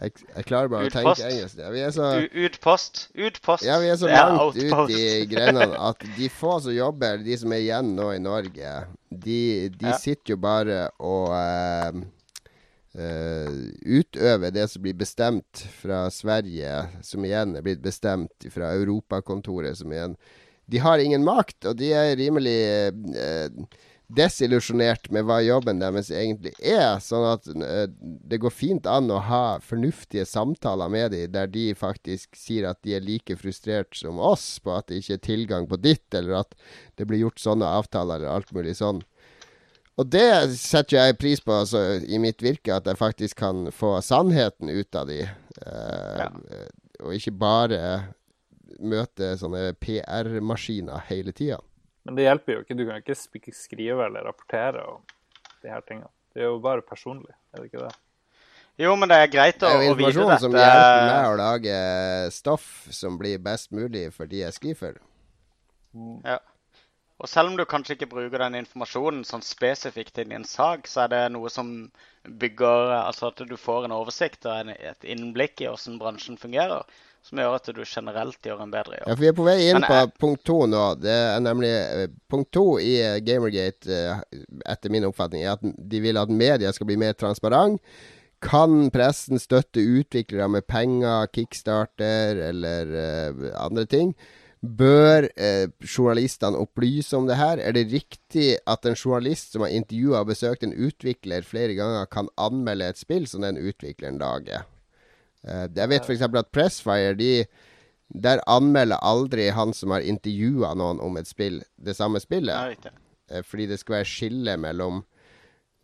[0.00, 1.20] jeg, jeg klarer bare å Utpost.
[1.20, 1.58] tenke engelsk.
[1.60, 2.06] Ja, vi er så,
[2.46, 3.02] Utpost.
[3.12, 3.66] Utpost.
[3.68, 7.36] ja, vi er så langt langt ut i grenene at de få som jobber, de
[7.42, 8.72] som er igjen nå i Norge,
[9.12, 9.40] de,
[9.76, 9.98] de Ja.
[10.00, 12.00] sitter jo bare og uh,
[12.96, 13.52] uh,
[13.84, 16.72] utøver det som blir bestemt fra Sverige,
[17.04, 20.16] som igjen er blitt bestemt fra Europakontoret, som igjen
[20.66, 22.56] De har ingen makt, og de er rimelig
[23.14, 23.52] eh,
[24.12, 27.00] desillusjonert med hva jobben deres egentlig er.
[27.02, 31.66] Sånn at eh, det går fint an å ha fornuftige samtaler med dem, der de
[31.78, 35.68] faktisk sier at de er like frustrert som oss på at det ikke er tilgang
[35.70, 36.54] på ditt, eller at
[36.96, 39.02] det blir gjort sånne avtaler, eller alt mulig sånn.
[39.96, 43.96] Og det setter jeg pris på altså, i mitt virke, at jeg faktisk kan få
[44.04, 45.22] sannheten ut av de.
[45.24, 46.30] Eh, Ja.
[47.04, 47.80] Og ikke bare
[48.80, 51.58] møte sånne PR-maskiner hele tida.
[52.06, 52.78] Men det hjelper jo ikke.
[52.78, 55.02] Du kan jo ikke skrive eller rapportere om
[55.62, 56.10] de her tingene.
[56.32, 57.94] Det er jo bare personlig, er det ikke det?
[58.76, 60.42] Jo, men det er greit Det å, er jo å vite informasjon dette.
[60.44, 61.78] som hjelper meg å lage
[62.36, 64.98] stoff som blir best mulig for de jeg skriver for.
[66.28, 66.36] Ja.
[67.16, 70.84] Og selv om du kanskje ikke bruker den informasjonen sånn spesifikt inn i en sak,
[70.90, 71.70] så er det noe som
[72.26, 76.84] bygger Altså at du får en oversikt og en, et innblikk i hvordan bransjen fungerer,
[77.26, 79.08] som gjør at du generelt gjør en bedre jobb.
[79.10, 80.82] Ja, for Vi er på vei inn Men på jeg- punkt to nå.
[81.02, 84.20] Det er nemlig eh, Punkt to i eh, Gamergate, eh,
[84.66, 87.80] etter min oppfatning, er at de vil at media skal bli mer transparent.
[88.42, 94.10] Kan pressen støtte utviklere med penger, kickstarter eller uh, andre ting?
[94.60, 97.58] Bør eh, journalistene opplyse om det her?
[97.64, 102.06] Er det riktig at en journalist som har intervjua og besøkt en utvikler flere ganger,
[102.12, 104.66] kan anmelde et spill som den utvikleren lager?
[105.46, 106.26] Eh, jeg vet f.eks.
[106.26, 107.32] at Pressfire de,
[108.10, 112.88] der anmelder aldri han som har intervjua noen om et spill, det samme spillet.
[113.30, 115.04] Eh, fordi det skal være skille mellom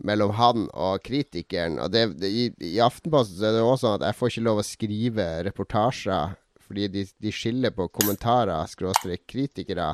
[0.02, 1.78] mellom han og kritikeren.
[1.78, 4.46] Og det, det, i, I Aftenposten så er det også sånn at jeg får ikke
[4.48, 9.92] lov å skrive reportasjer fordi de, de skiller på kommentarer, skråstrek kritikere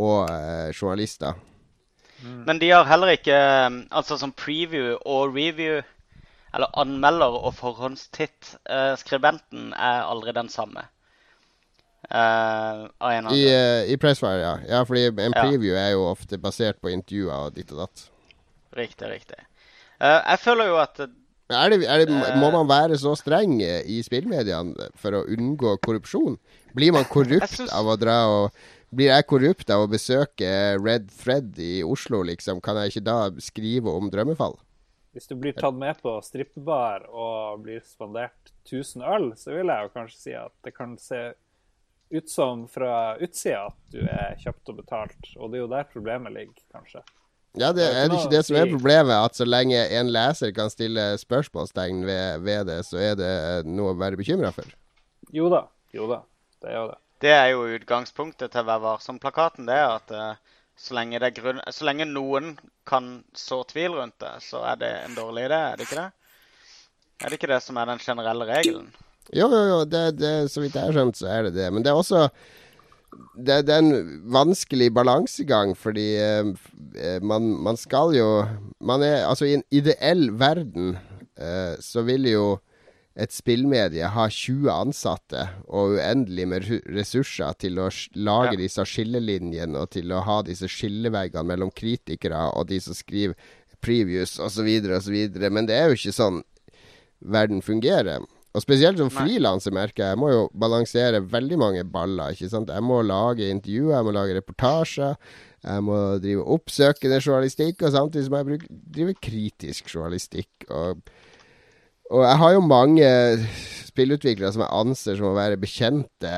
[0.00, 1.34] og eh, journalister.
[2.46, 3.34] Men de har heller ikke
[3.66, 5.80] um, Altså som preview og review,
[6.52, 10.88] eller anmelder og forhåndstitt, eh, er aldri den samme.
[12.12, 14.56] Uh, I, uh, I Pressfire, ja.
[14.68, 14.82] ja.
[14.84, 15.86] Fordi en preview ja.
[15.86, 18.04] er jo ofte basert på intervjuer og ditt og datt.
[18.76, 19.38] Riktig, riktig.
[20.02, 21.00] Uh, jeg føler jo at
[21.52, 22.08] er det, er det,
[22.40, 26.38] må man være så streng i spillmediene for å unngå korrupsjon?
[26.76, 27.72] Blir man korrupt synes...
[27.76, 32.58] av å dra og Blir jeg korrupt av å besøke Red Thread i Oslo, liksom?
[32.60, 34.58] Kan jeg ikke da skrive om drømmefall?
[35.12, 39.86] Hvis du blir tatt med på strippebar og blir spandert 1000 øl, så vil jeg
[39.86, 41.20] jo kanskje si at det kan se
[42.12, 45.34] ut som fra utsida at du er kjøpt og betalt.
[45.36, 47.04] Og det er jo der problemet ligger, kanskje.
[47.60, 50.72] Ja, det er det ikke det som er problemet, at så lenge en leser kan
[50.72, 53.32] stille spørsmålstegn ved, ved det, så er det
[53.68, 54.68] noe å være bekymra for?
[55.32, 55.66] Jo da.
[55.92, 56.22] Jo da.
[56.64, 56.98] Det er jo det.
[57.22, 59.68] Det er jo utgangspunktet til Vær varsom-plakaten.
[59.68, 62.56] Det er at uh, så, lenge grunn, så lenge noen
[62.88, 66.10] kan så tvil rundt det, så er det en dårlig idé, er det ikke det?
[67.22, 68.90] Er det ikke det som er den generelle regelen?
[69.30, 69.78] Jo, jo, jo.
[69.86, 71.68] Det, det, så vidt jeg har skjønt, så er det det.
[71.70, 72.24] Men det er også
[73.36, 76.50] det, det, er en vanskelig balansegang, fordi eh,
[77.22, 78.28] man, man, skal jo
[78.80, 80.96] man er, Altså, i en ideell verden
[81.38, 82.46] eh, så vil jo
[83.14, 88.60] et spillmedie har 20 ansatte og uendelig med ressurser til å lage ja.
[88.62, 93.36] disse skillelinjene og til å ha disse skilleveggene mellom kritikere og de som skriver
[93.84, 94.68] previews osv.
[94.96, 95.18] osv.
[95.50, 96.40] Men det er jo ikke sånn
[97.20, 98.24] verden fungerer.
[98.52, 100.12] Og spesielt som frilanser, merker jeg.
[100.12, 102.34] Jeg må jo balansere veldig mange baller.
[102.34, 102.72] ikke sant?
[102.72, 105.16] Jeg må lage intervjuer, jeg må lage reportasjer.
[105.62, 110.66] Jeg må drive oppsøkende journalistikk, og samtidig må jeg bruke, drive kritisk journalistikk.
[110.68, 111.00] Og,
[112.12, 113.10] og, jeg har jo mange
[113.88, 116.32] spillutviklere som jeg anser som å være bekjente,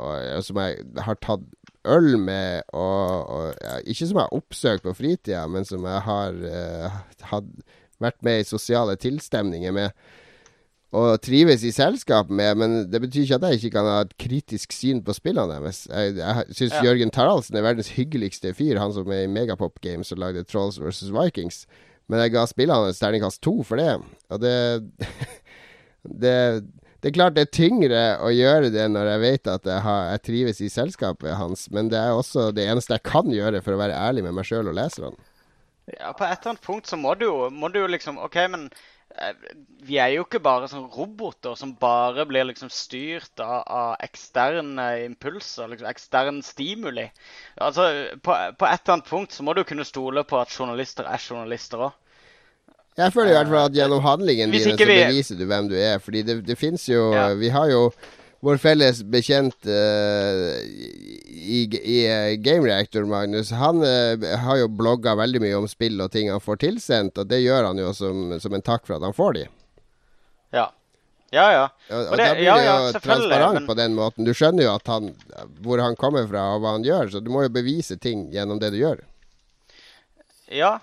[0.00, 1.44] og, og som jeg har tatt
[1.84, 6.04] øl med, og, og ja, ikke som jeg har oppsøkt på fritida, men som jeg
[6.06, 7.00] har uh,
[7.30, 7.50] had,
[8.00, 9.92] vært med i sosiale tilstemninger med
[10.94, 14.12] og trives i selskap med, men det betyr ikke at jeg ikke kan ha et
[14.20, 15.80] kritisk syn på spillene deres.
[15.90, 16.82] Jeg, jeg syns ja.
[16.86, 20.78] Jørgen Taraldsen er verdens hyggeligste fyr, han som er i Megapop Games og lagde Trolls
[20.78, 21.10] vs.
[21.14, 21.64] Vikings.
[22.10, 23.96] Men jeg ga spillene et terningkast to for det.
[24.32, 24.56] Og det,
[26.24, 26.34] det
[27.04, 30.06] det er klart det er tyngre å gjøre det når jeg vet at jeg, har,
[30.08, 33.76] jeg, trives i selskapet hans, men det er også det eneste jeg kan gjøre for
[33.76, 35.12] å være ærlig med meg sjøl og leserne.
[35.92, 38.70] Ja, på et eller annet punkt så må du jo, liksom OK, men
[39.84, 44.86] vi er jo ikke bare sånn roboter som bare blir liksom styrt av, av eksterne
[45.04, 47.06] impulser, liksom ekstern stimuli.
[47.62, 47.86] Altså,
[48.18, 51.22] på, på, et eller annet punkt så må du kunne stole på at journalister er
[51.22, 52.00] journalister òg.
[52.94, 55.96] Jeg føler i hvert fall at gjennom handlingen din så beviser du hvem du er.
[56.02, 57.32] Fordi det, det fins jo ja.
[57.38, 57.88] Vi har jo
[58.44, 60.60] vår felles bekjent uh,
[61.30, 66.00] i, i uh, Game Reactor, Magnus, han uh, har jo blogga veldig mye om spill
[66.04, 68.98] og ting han får tilsendt, og det gjør han jo som, som en takk for
[68.98, 69.44] at han får de.
[70.56, 70.66] Ja.
[71.34, 71.62] Ja, ja.
[71.88, 73.68] Og, og, og det, da blir ja, det jo ja, transparent men...
[73.70, 74.28] på den måten.
[74.28, 75.08] Du skjønner jo han,
[75.64, 78.60] hvor han kommer fra og hva han gjør, så du må jo bevise ting gjennom
[78.62, 79.00] det du gjør.
[80.52, 80.76] Ja,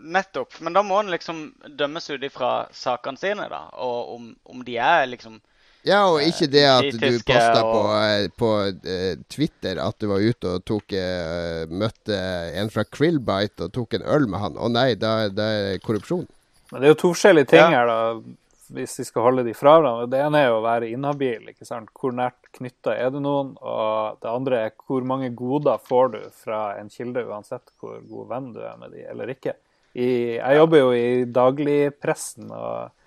[0.00, 0.60] nettopp.
[0.64, 3.66] Men da må han liksom dømmes ut ifra sakene sine, da.
[3.82, 5.42] Og om, om de er liksom
[5.84, 10.22] ja, og ikke det at du posta på, eh, på uh, Twitter at du var
[10.24, 12.20] ute og tok uh, møtte
[12.56, 14.56] en fra Krillbite og tok en øl med han.
[14.56, 16.24] Å nei, da, da er det korrupsjon.
[16.72, 17.82] Men det er jo to forskjellige ting ja.
[17.82, 18.34] her, da,
[18.74, 20.08] hvis vi skal holde de fra hverandre.
[20.10, 21.52] Det ene er jo å være inhabil.
[21.52, 21.92] ikke sant?
[22.00, 23.52] Hvor nært knytta er du noen?
[23.60, 28.32] Og det andre er hvor mange goder får du fra en kilde, uansett hvor god
[28.32, 29.58] venn du er med de eller ikke.
[29.94, 30.08] I,
[30.40, 32.48] jeg jobber jo i dagligpressen.
[32.50, 33.03] og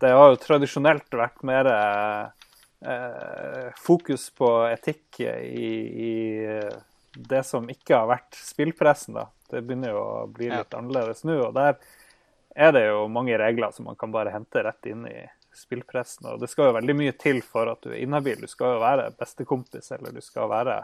[0.00, 5.68] det har jo tradisjonelt vært mer eh, fokus på etikk i,
[6.08, 6.10] i,
[7.18, 9.14] det som ikke har vært spillpressen.
[9.18, 9.28] da.
[9.50, 10.78] Det begynner jo å bli litt ja.
[10.78, 11.40] annerledes nå.
[11.48, 11.78] og Der
[12.54, 15.18] er det jo mange regler som man kan bare hente rett inn i
[15.58, 16.26] spillpressen.
[16.30, 18.40] og Det skal jo veldig mye til for at du er inhabil.
[18.44, 20.82] Du skal jo være bestekompis, eller du skal være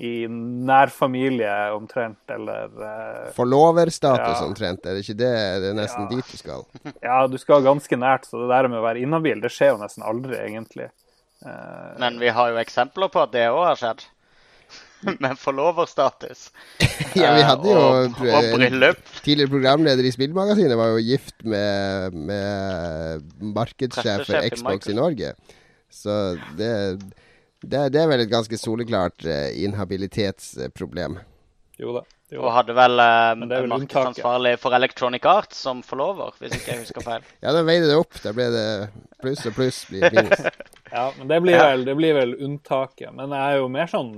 [0.00, 4.46] i nær familie omtrent, eller uh, Forloverstatus ja.
[4.46, 5.34] omtrent, er det ikke det?
[5.60, 6.14] Det er nesten ja.
[6.14, 6.64] dit du skal.
[7.08, 9.82] Ja, du skal ganske nært, så det der med å være inhabil, det skjer jo
[9.82, 10.88] nesten aldri, egentlig.
[11.44, 14.04] Uh, Men vi har jo eksempler på at det òg har skjedd.
[15.24, 16.44] Med forloverstatus.
[17.18, 19.00] ja, vi hadde jo og, og bryllup.
[19.26, 25.34] Tidligere programleder i Spillmagasinet var jo gift med, med markedssjef for Xbox i Norge.
[25.92, 26.16] Så
[26.56, 26.70] det,
[27.62, 31.18] det, det er vel et ganske soleklart uh, inhabilitetsproblem.
[31.78, 32.04] jo da.
[32.32, 36.84] Jo Og hadde vel eh, vel markedsansvarlig for Electronic Arts som forlover, hvis ikke jeg
[36.86, 37.26] husker feil.
[37.44, 38.16] Ja, da veide det opp.
[38.24, 38.68] Da ble det
[39.20, 40.46] pluss og pluss blir minus.
[40.88, 43.12] Ja, men det blir, vel, det blir vel unntaket.
[43.12, 44.14] Men jeg er jo mer sånn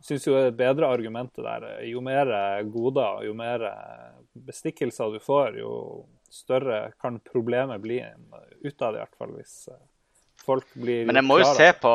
[0.00, 1.64] Syns jo det er et bedre argument det der.
[1.84, 2.30] Jo mer
[2.72, 3.66] goder, jo mer
[4.32, 5.72] bestikkelser du får, jo
[6.32, 7.98] større kan problemet bli
[8.64, 9.34] ut av det, i hvert fall.
[9.36, 9.82] Hvis eh,
[10.40, 11.92] folk blir Men jeg må jo se på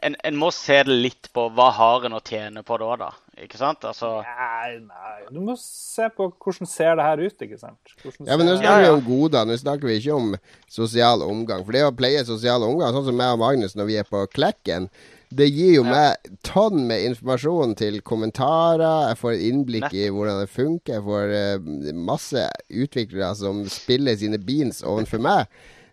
[0.00, 3.02] en, en må se det litt på hva har en å tjene på det òg,
[3.02, 3.10] da.
[3.42, 3.84] Ikke sant?
[3.88, 5.14] Altså Nei, nei.
[5.32, 7.94] Du må se på hvordan ser det her ut, ikke sant?
[8.02, 8.92] Hvordan Ja, men nå snakker Ja, ja.
[8.92, 10.36] vi om goder, nå snakker vi ikke om
[10.70, 11.64] sosial omgang.
[11.66, 14.24] For det å pleie sosial omgang, sånn som meg og Magnus når vi er på
[14.32, 14.88] Klekken,
[15.32, 19.08] det gir jo meg tonn med informasjon til kommentarer.
[19.10, 20.98] Jeg får et innblikk i hvordan det funker.
[20.98, 25.48] Jeg får uh, masse utviklere som spiller sine beans overfor meg.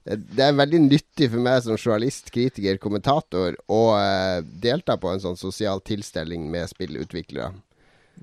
[0.10, 5.14] Eh, Det er veldig nyttig for meg som journalist, kritiker, kommentator å uh, delta på
[5.14, 7.54] en sånn sosial tilstelning med spillutviklere.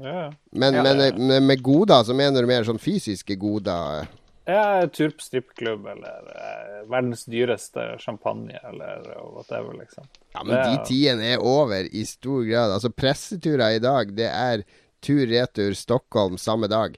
[0.02, 0.32] Ja.
[0.52, 0.82] Men, Ja.
[0.82, 1.12] men, ja.
[1.16, 4.02] med, med goder så mener du mer sånn fysiske goder?
[4.02, 4.14] eh?
[4.46, 9.00] Ja, tur på strippklubb eller eh, verdens dyreste champagne eller
[9.32, 10.04] whatever, liksom.
[10.34, 12.70] Ja, men Det de tidene er over i stor grad.
[12.76, 14.62] Altså, presseturer i dag, det er
[15.02, 16.94] tur-retur Stockholm samme dag.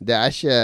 [0.00, 0.54] Det er ikke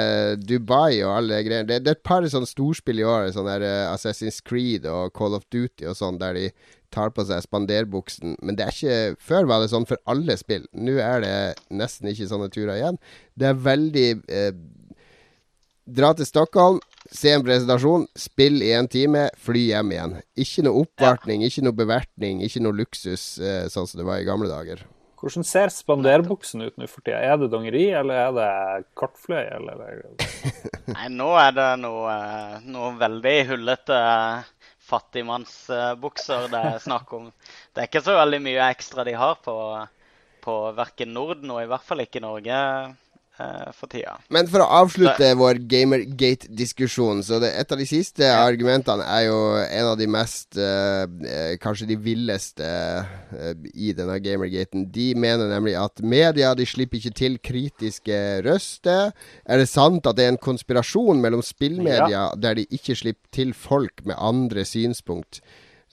[0.49, 1.66] Dubai og alle greier.
[1.68, 5.12] Det, det er et par sånne storspill i år, sånn der uh, Assassin's Creed og
[5.16, 6.47] Call of Duty og sånn, der de
[6.95, 8.39] tar på seg spanderbuksen.
[8.41, 10.64] Men det er ikke Før var det sånn for alle spill.
[10.72, 11.37] Nå er det
[11.68, 13.01] nesten ikke sånne turer igjen.
[13.37, 14.53] Det er veldig eh,
[15.87, 16.80] Dra til Stockholm,
[17.14, 20.16] se en presentasjon, spill i en time, fly hjem igjen.
[20.43, 24.26] Ikke noe oppvartning, ikke noe bevertning, ikke noe luksus, eh, sånn som det var i
[24.26, 24.82] gamle dager.
[25.16, 27.22] Hvordan ser spanderbuksen ut nå for tida?
[27.24, 30.02] Er det dongeri, eller er det kortfløy, eller
[30.96, 32.16] Nei, nå er det noe,
[32.68, 34.50] noe veldig hullete eh,
[34.86, 37.30] fattigmannsbukser det er snakk om.
[37.72, 39.56] Det er ikke så veldig mye ekstra de har på,
[40.44, 42.60] på verken Norden og i hvert fall ikke Norge
[43.76, 44.16] for tida.
[44.32, 49.41] Men for å avslutte vår Gamergate-diskusjon, så det, et av de siste argumentene er jo
[49.61, 54.87] en av de mest eh, eh, Kanskje de villeste eh, i denne Gamergaten.
[54.93, 59.12] De mener nemlig at media de slipper ikke til kritiske røster.
[59.45, 63.55] Er det sant at det er en konspirasjon mellom spillmedia der de ikke slipper til
[63.57, 65.43] folk med andre synspunkt?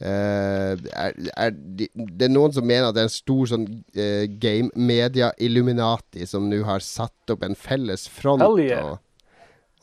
[0.02, 3.68] Eh, er, er de, det er noen som mener at det er en stor sånn
[3.70, 8.89] uh, game-media-illuminati som nå har satt opp en felles front Hell yeah.
[8.89, 8.98] og,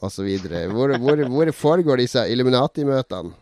[0.02, 0.66] og så videre.
[0.74, 3.32] Hvor, hvor, hvor foregår disse Illuminati-møtene?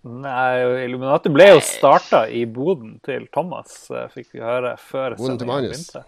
[0.00, 5.36] Nei, Illuminati ble jo starta i boden til Thomas, eh, fikk vi høre før Boden
[5.40, 5.90] til Magnus.
[5.90, 6.04] begynte.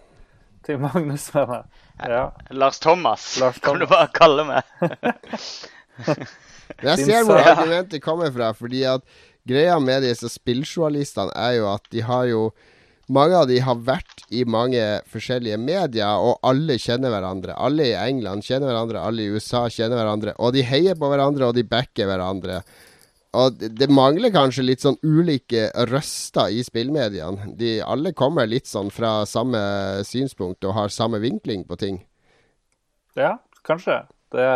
[0.65, 1.65] Til Magnus, mener jeg.
[2.09, 2.23] Ja.
[2.57, 3.93] Lars Thomas, Lars kan du Thomas.
[3.93, 4.63] bare kalle meg.
[6.83, 9.03] Jeg ser hvor argumentet kommer fra, fordi at
[9.47, 12.45] greia med disse spilljournalistene er jo at de har jo
[13.11, 14.81] mange av de har vært i mange
[15.11, 17.55] forskjellige medier, og alle kjenner hverandre.
[17.59, 20.33] Alle i England kjenner hverandre, alle i USA kjenner hverandre.
[20.39, 22.61] Og de heier på hverandre, og de backer hverandre.
[23.33, 27.49] Og det, mangler kanskje litt sånn ulike røster i spillmediene.
[27.57, 29.59] De alle kommer litt sånn fra samme
[30.05, 32.03] synspunkt og har samme vinkling på ting.
[33.17, 34.03] ja, kanskje.
[34.31, 34.47] Det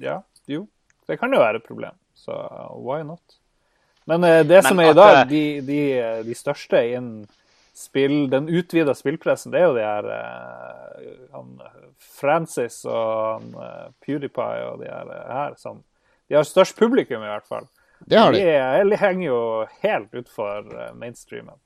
[0.00, 0.66] Ja, jo.
[1.06, 1.94] Det kan jo være et problem.
[2.14, 2.32] Så
[2.76, 3.39] why not?
[4.10, 5.80] Men det det Men som er i dag, eh, de, de,
[6.26, 7.26] de største innen
[7.80, 11.54] spill, den utvida spillpressen, det er jo de her eh, han,
[12.20, 15.82] Francis og han, eh, PewDiePie og de her, eh, her som
[16.30, 17.64] De har størst publikum, i hvert fall.
[18.06, 18.38] Det har de.
[18.38, 19.40] De er- henger jo
[19.82, 21.56] helt utfor eh, mainstreamen.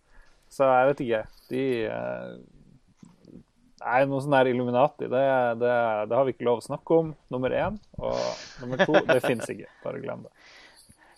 [0.50, 1.22] Så jeg vet ikke.
[1.50, 2.34] De eh,
[3.84, 5.22] Nei, noe sånn her Illuminati, det,
[5.60, 5.72] det,
[6.08, 7.74] det har vi ikke lov å snakke om, nummer én.
[8.00, 8.16] Og
[8.62, 9.68] nummer to, det fins ikke.
[9.84, 10.30] Bare glem det.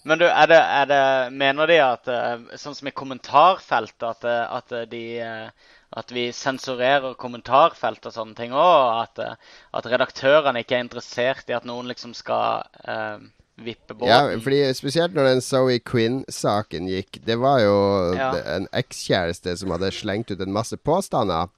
[0.06, 1.00] Men du, er det, er det,
[1.34, 6.26] mener de at eh, sånn som i kommentarfelt, at, eh, at de eh, at vi
[6.34, 9.06] sensurerer kommentarfelt og sånne ting òg?
[9.06, 9.38] At,
[9.78, 13.22] at redaktørene ikke er interessert i at noen liksom skal eh,
[13.64, 17.22] vippe Ja, fordi Spesielt når den Zoe Quinn-saken gikk.
[17.24, 17.78] Det var jo
[18.18, 18.30] Ja.
[18.56, 21.48] en ekskjæreste som hadde slengt ut en masse påstander.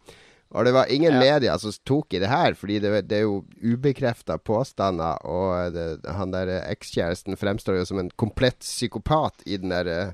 [0.57, 1.20] Og det var ingen Ja.
[1.20, 5.20] medier som tok i det her, fordi det, det er jo ubekrefta påstander.
[5.28, 10.12] Og det, han der ekskjæresten fremstår jo som en komplett psykopat i den der eh,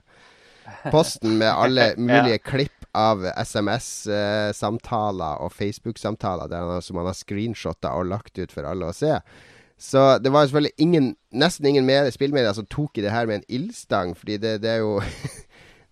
[0.91, 3.23] posten med alle mulige klipp av
[4.25, 9.19] SMS-samtaler og Facebook-samtaler som han har screenshotta og lagt ut for alle å se.
[9.79, 13.41] Så det var selvfølgelig ingen, nesten ingen spillmedia spillmedier som tok i det her med
[13.41, 15.01] en ildstang, fordi det, det er jo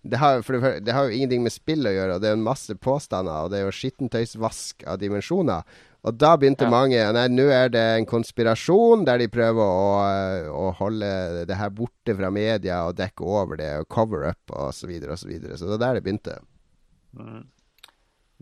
[0.03, 2.37] det har, for det, det har jo ingenting med spill å gjøre, og det er
[2.37, 5.63] en masse påstander, og det er jo skittentøysvask av dimensjoner.
[6.03, 6.69] Og da begynte Ja.
[6.73, 11.71] mange Nei, nå er det en konspirasjon der de prøver å, å holde det her
[11.71, 15.29] borte fra media og dekke over det, og cover up og så videre og så
[15.31, 15.55] videre.
[15.55, 16.35] Så det var der det begynte.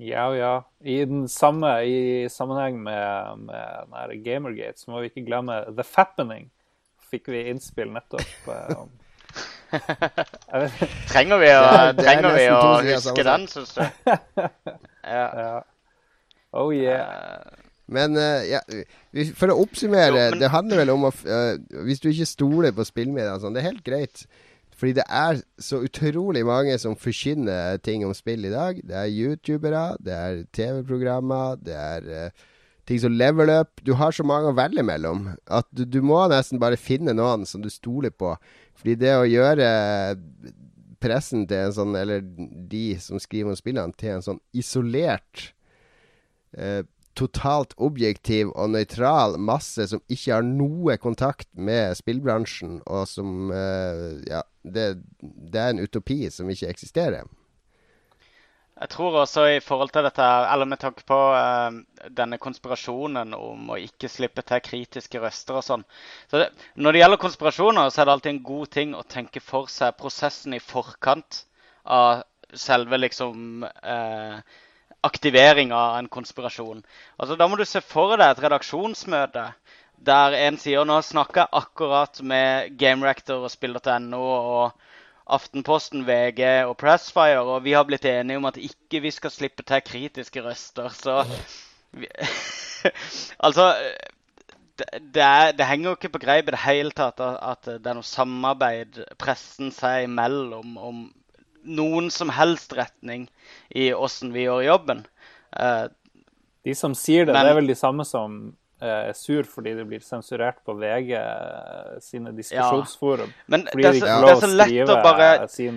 [0.01, 0.55] Ja og ja.
[0.81, 5.61] I den samme i sammenheng med, med den her Gamergate, så må vi ikke glemme
[5.69, 6.49] The Fappening.
[7.11, 8.81] Fikk vi innspill nettopp eh,
[9.71, 10.37] vet,
[11.11, 13.81] Trenger vi å, Det er- er trenger vi å huske den, syns du?
[15.11, 15.25] Ja.
[15.35, 15.61] ja.
[16.53, 17.07] Oh yeah.
[17.07, 18.59] eh, Men uh, ja,
[19.39, 22.71] for å oppsummere, Jo, men- det handler vel om å eh, Hvis du ikke stoler
[22.75, 24.25] på spillmedia, sånn, det er helt greit.
[24.81, 28.79] Fordi det er så utrolig mange som forkynner ting om spill i dag.
[28.87, 32.47] Det er youtubere, det er TV-programmer, det er uh,
[32.89, 33.83] ting som level up.
[33.85, 37.45] Du har så mange å velge mellom at du, du må nesten bare finne noen
[37.45, 38.33] som du stoler på.
[38.79, 39.67] Fordi det å gjøre
[41.01, 45.51] pressen til en sånn, eller de som skriver om spillene, til en sånn isolert
[46.53, 46.83] eh,
[47.17, 54.21] totalt objektiv og nøytral masse som ikke har noe kontakt med spillbransjen, og som eh,
[54.29, 54.87] Ja, det,
[55.21, 57.25] det er en utopi som ikke eksisterer.
[58.79, 61.75] Jeg tror også i forhold til dette, eller med tanke på eh,
[62.17, 65.83] denne konspirasjonen om å ikke slippe til kritiske røster og sånn
[66.31, 69.43] så det, Når det gjelder konspirasjoner, så er det alltid en god ting å tenke
[69.43, 71.43] for seg prosessen i forkant
[71.83, 74.39] av selve liksom eh,
[75.01, 76.83] aktivering av en konspirasjon.
[77.17, 79.45] Altså, Da må du se for deg et redaksjonsmøte
[80.01, 84.87] der en sier nå snakker jeg akkurat med GameRector og Spill.no og
[85.27, 89.63] Aftenposten, VG og Pressfire, og vi har blitt enige om at ikke vi skal slippe
[89.63, 90.89] til kritiske røster.
[90.89, 91.21] Så
[91.91, 92.07] vi,
[93.45, 93.67] Altså
[94.79, 97.67] det, det, er, det henger jo ikke på greip i det hele tatt at, at
[97.83, 101.01] det er noe samarbeid pressen seg imellom om
[101.61, 103.27] noen som helst retning
[103.77, 105.03] i åssen vi gjør jobben.
[105.53, 105.85] Uh,
[106.65, 108.39] De som sier det, Men- det er vel de samme som
[108.81, 113.33] er sur fordi det blir sensurert på VG eh, sine diskusjonsforum.
[113.53, 115.27] men Fordi det er, så, det er så lett å skrive bare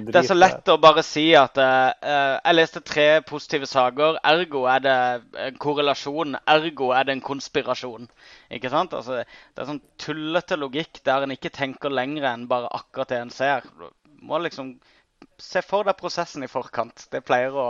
[0.08, 4.20] Det er så lett å bare si at eh, eh, Jeg leste tre positive saker,
[4.32, 4.96] ergo er det
[5.48, 8.08] en korrelasjon, ergo er det en konspirasjon.
[8.54, 8.96] Ikke sant?
[8.96, 13.20] Altså, det er sånn tullete logikk der en ikke tenker lenger enn bare akkurat det
[13.20, 13.68] en ser.
[13.76, 13.90] Du
[14.24, 14.76] må liksom
[15.40, 17.06] se for deg prosessen i forkant.
[17.12, 17.66] Det pleier å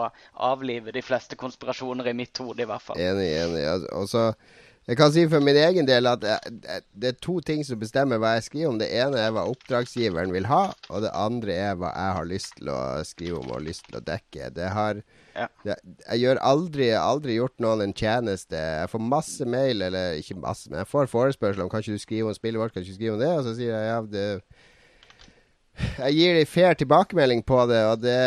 [0.47, 3.01] avlive de fleste konspirasjoner i mitt hode, i hvert fall.
[3.01, 3.65] Enig, enig.
[3.95, 4.33] Altså,
[4.85, 6.35] Jeg kan si for min egen del at det,
[6.93, 8.81] det er to ting som bestemmer hva jeg skriver om.
[8.83, 12.53] Det ene er hva oppdragsgiveren vil ha, og det andre er hva jeg har lyst
[12.59, 14.51] til å skrive om og lyst til å dekke.
[14.57, 15.01] Det har
[15.35, 15.49] Ja.
[15.65, 15.75] det,
[16.11, 18.55] Jeg gjør aldri, aldri gjort noen en tjeneste.
[18.55, 22.05] Jeg får masse mail, eller ikke masse, men jeg får forespørsel om kan ikke du
[22.05, 23.33] skrive om spillet vårt, kan ikke du skrive om det?
[23.39, 24.29] Og så sier jeg ja, det
[25.75, 28.19] jeg gir en fair tilbakemelding på det, og det,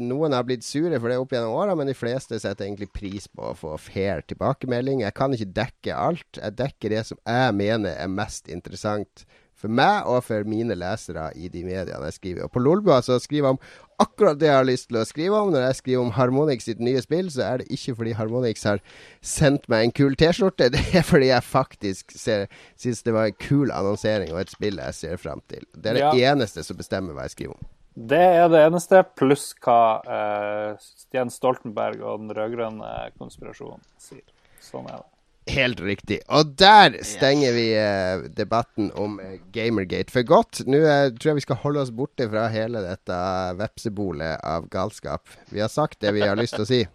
[0.00, 3.28] noen har blitt sure for det opp gjennom åra, men de fleste setter egentlig pris
[3.28, 5.04] på å få fair tilbakemelding.
[5.04, 6.40] Jeg kan ikke dekke alt.
[6.40, 9.26] Jeg dekker det som jeg mener er mest interessant
[9.60, 12.46] for meg og for mine lesere i de mediene jeg skriver.
[12.46, 13.62] Og på Lolbua så skriver jeg om
[14.00, 15.50] akkurat det jeg har lyst til å skrive om.
[15.54, 18.80] Når jeg skriver om Harmonix sitt nye spill, så er det ikke fordi Harmonix har
[19.22, 20.70] sendt meg en kul T-skjorte.
[20.74, 22.46] Det er fordi jeg faktisk ser,
[22.80, 25.66] syns det var en kul annonsering og et spill jeg ser fram til.
[25.76, 26.32] Det er det Ja.
[26.34, 27.68] eneste som bestemmer hva jeg skriver om.
[28.00, 34.22] Det er det eneste, pluss hva eh, Jens Stoltenberg og den rød-grønne konspirasjonen sier.
[34.62, 35.08] Sånn er det.
[35.50, 36.20] Helt riktig.
[36.30, 40.62] Og der stenger vi eh, debatten om eh, Gamergate for godt.
[40.70, 43.18] Nå eh, tror jeg vi skal holde oss borte fra hele dette
[43.58, 45.26] vepsebolet av galskap.
[45.50, 46.82] Vi har sagt det vi har lyst til å si.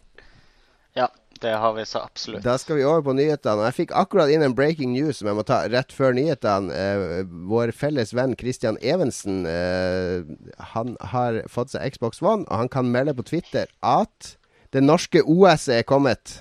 [0.96, 1.10] Ja,
[1.42, 2.44] det har vi så absolutt.
[2.46, 3.66] Da skal vi over på nyhetene.
[3.68, 6.72] Jeg fikk akkurat inn en breaking news som jeg må ta rett før nyhetene.
[6.72, 10.24] Eh, vår felles venn Christian Evensen eh,
[10.72, 14.36] Han har fått seg Xbox One, og han kan melde på Twitter at
[14.72, 16.40] det norske OS er kommet.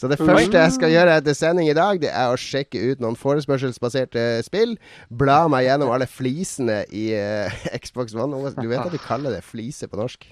[0.00, 3.02] Så det første jeg skal gjøre etter sending i dag, det er å sjekke ut
[3.04, 4.78] noen forespørselsbaserte spill.
[5.12, 8.38] Bla meg gjennom alle flisene i uh, Xbox One.
[8.56, 10.24] Du vet at du kaller det fliser på norsk?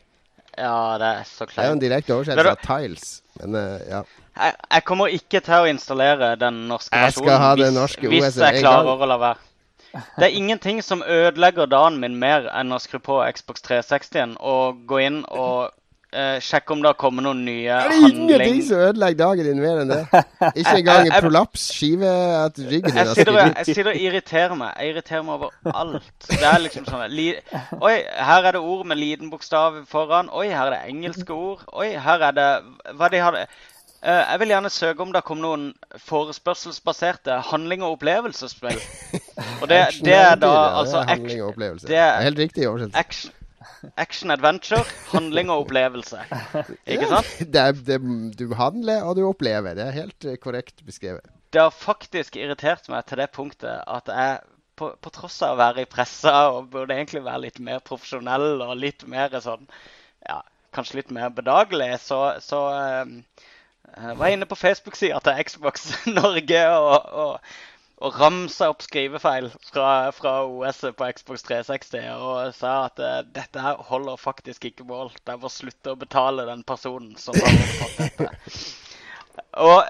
[0.57, 3.11] Ja, det er så Det er jo en direkte oversettelse av tiles.
[3.43, 4.01] Men uh, ja.
[4.39, 8.11] Jeg, jeg kommer ikke til å installere den norske Jeg skal ha det hvis, norske
[8.15, 9.45] hvis en jeg klarer å la være.
[10.17, 14.81] Det er ingenting som ødelegger dagen min mer enn å skru på Xbox 360-en og
[14.89, 15.75] gå inn og
[16.13, 19.63] eh, sjekke om det har kommet noen nye Er det ingenting som ødelegger dagen din
[19.63, 20.01] mer enn det?
[20.61, 22.13] Ikke engang en prolaps, skive,
[22.45, 24.75] at ryggen din Jeg jeg sitter og irriterer meg.
[24.79, 26.29] Jeg irriterer meg over alt.
[26.29, 27.31] Det er liksom sånn li,
[27.81, 27.97] Oi,
[28.31, 30.31] her er det ord med liten bokstav foran.
[30.33, 31.67] Oi, her er det engelske ord.
[31.73, 32.53] Oi, her er det
[32.95, 33.49] Hva de hadde
[33.99, 35.73] Uh, Jeg vil gjerne søke om det kom noen
[36.07, 38.79] forespørselsbaserte handling- og opplevelsesspill.
[39.59, 43.33] Og det, det er da altså det er helt riktig oversettelse.
[43.97, 46.21] Action, adventure, handling og opplevelse.
[46.93, 47.33] Ikke sant?
[47.41, 47.99] Det er, det,
[48.39, 49.77] du handler, og du opplever.
[49.79, 51.27] Det er helt eh, korrekt beskrevet.
[51.53, 54.39] Det har faktisk irritert meg til det punktet at jeg
[54.79, 58.61] på, på tross av å være i pressa og burde egentlig være litt mer profesjonell
[58.63, 59.67] og litt mer sånn
[60.29, 60.43] Ja,
[60.75, 62.61] kanskje litt mer bedagelig, så, så
[63.03, 63.15] um,
[64.19, 65.89] var jeg inne på Facebook-sida til Xbox
[66.19, 67.55] Norge og, og,
[67.99, 73.63] og ramsa opp skrivefeil fra, fra OS på Xbox 360 og sa at uh, dette
[73.63, 75.11] her holder faktisk ikke mål.
[75.19, 78.31] Det er å slutte å betale den personen som har fått dette.
[79.59, 79.83] Og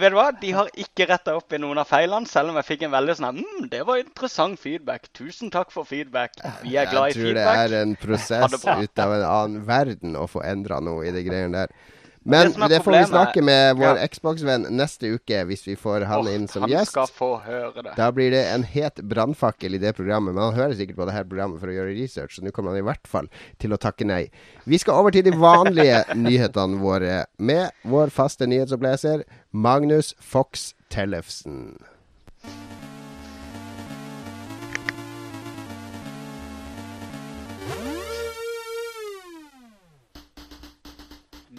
[0.00, 0.30] vet du hva?
[0.40, 3.16] De har ikke retta opp i noen av feilene, selv om jeg fikk en veldig
[3.18, 5.10] sånn mm, Det var interessant feedback.
[5.16, 6.36] Tusen takk for feedback.
[6.62, 7.20] Vi er glad i feedback.
[7.20, 11.06] Jeg tror det er en prosess ut av en annen verden å få endra noe
[11.08, 11.92] i de greiene der.
[12.26, 14.08] Men det, det, får vi snakke med vår ja.
[14.10, 16.90] Xbox-venn neste uke, hvis vi får han oh, inn som han gjest.
[16.90, 17.94] Skal få høre det.
[17.98, 20.34] Da blir det en het brannfakkel i det programmet.
[20.34, 22.74] Men han hører sikkert på det her programmet for å gjøre research, så nå kommer
[22.74, 23.30] han i hvert fall
[23.62, 24.24] til å takke nei.
[24.66, 29.22] Vi skal over til de vanlige nyhetene våre med vår faste nyhetsoppleser
[29.54, 31.76] Magnus Fox Tellefsen.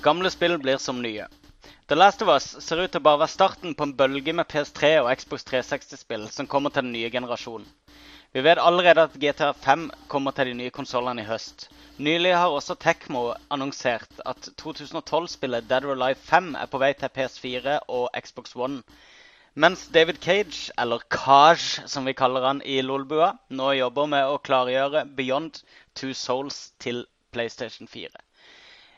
[0.01, 1.25] Gamle spill blir som nye.
[1.87, 4.45] The Last of Us ser ut til å bare være starten på en bølge med
[4.51, 7.65] PS3 og Xbox 360-spill som kommer til den nye generasjonen.
[8.35, 11.65] Vi vet allerede at GTA 5 kommer til de nye konsollene i høst.
[11.97, 17.13] Nylig har også Tekmo annonsert at 2012-spillet Dead or Alive 5 er på vei til
[17.17, 18.83] PS4 og Xbox One.
[19.55, 24.37] Mens David Cage, eller Kaj som vi kaller han i Lolbua, nå jobber med å
[24.45, 25.63] klargjøre Beyond
[25.95, 28.26] Two Souls til PlayStation 4.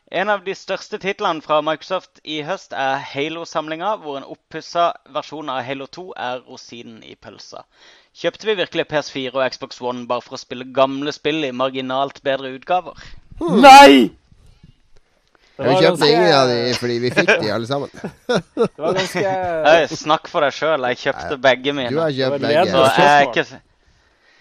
[0.09, 5.51] En av de største titlene fra Microsoft i høst er Halo-samlinga, hvor en oppussa versjon
[5.53, 7.61] av Halo 2 er rosinen i pølsa.
[8.17, 12.23] Kjøpte vi virkelig PS4 og Xbox One bare for å spille gamle spill i marginalt
[12.25, 12.97] bedre utgaver?
[13.37, 13.61] Hmm.
[13.61, 14.09] Nei!
[15.59, 17.93] Vi kjøpte ingen av de fordi vi fikk de alle sammen.
[18.57, 19.93] det var ganske...
[19.93, 20.89] Snakk for deg sjøl.
[20.89, 21.93] Jeg kjøpte begge mine.
[21.93, 22.65] Du har kjøpt begge.
[22.65, 23.45] Jeg er ikke...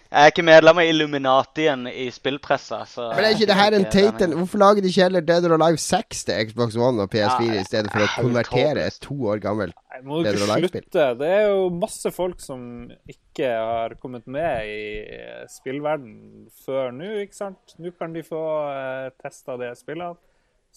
[0.08, 2.78] Jeg er ikke medlem av Illuminatien i spillpressa.
[2.88, 5.54] Så Men er ikke det her en teit Hvorfor lager de ikke heller Dead or
[5.58, 9.18] Alive 6 til Xbox One og PS4 ja, i stedet for å konvertere et to
[9.28, 10.86] år gammelt Dead or Alive-spill?
[10.94, 12.62] Det er jo masse folk som
[13.10, 15.18] ikke har kommet med i
[15.52, 17.76] spillverden før nå, ikke sant?
[17.76, 18.40] Nå kan de få
[18.72, 20.16] uh, testa de spillene.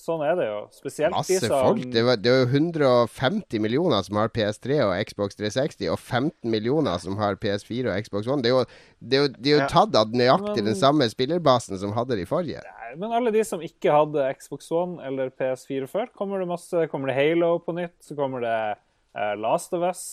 [0.01, 0.57] Sånn er det jo.
[0.73, 1.83] Spesielt Masse de som folk.
[1.93, 6.49] Det, var, det er jo 150 millioner som har PS3 og Xbox 360, og 15
[6.49, 8.41] millioner som har PS4 og Xbox One.
[8.41, 8.63] Det er jo,
[8.97, 12.25] det er jo, det er jo tatt av nøyaktig den samme spillerbasen som hadde de
[12.29, 12.63] forrige.
[12.65, 16.87] Nei, men alle de som ikke hadde Xbox One eller PS4 før, kommer det masse
[16.91, 18.57] Kommer det Halo på nytt, så kommer det
[19.15, 20.05] uh, Last of Us.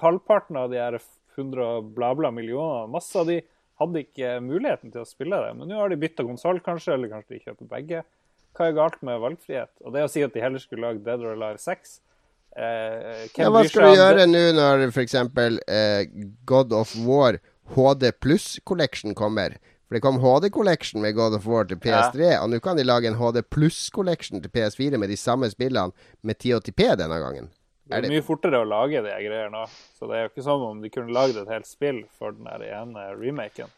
[0.00, 0.96] Halvparten av de her
[1.36, 3.42] 100 bla, bla millioner, masse av de
[3.80, 5.54] hadde ikke muligheten til å spille det.
[5.58, 8.04] Men nå har de bytta konsoll, kanskje, eller kanskje de kjøper begge.
[8.54, 9.72] Hva er galt med valgfrihet?
[9.82, 11.96] Og det å si at de heller skulle lage Dead or Alive 6
[12.56, 15.16] eh, ja, Hva skal du gjøre nå når f.eks.
[15.18, 16.06] Eh,
[16.46, 17.40] God of War
[17.74, 19.58] HD Pluss Collection kommer?
[19.84, 22.38] For det kom HD Collection med God of War til PS3, ja.
[22.44, 25.92] og nå kan de lage en HD Pluss Collection til PS4 med de samme spillene
[26.22, 27.50] med 1080P denne gangen.
[27.84, 28.14] Det er, det...
[28.14, 29.66] mye fortere å lage de greier nå,
[29.98, 32.48] så det er jo ikke som om de kunne lagd et helt spill for den
[32.48, 33.68] ene remaken.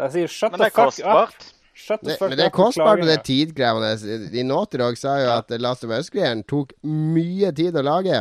[0.00, 1.36] Jeg sier shut the fuck up.
[1.72, 4.28] Det, men det er kostbart og det er tidkrevende.
[4.36, 8.18] I Naughty sa jo at Last of Us-greien tok mye tid å lage.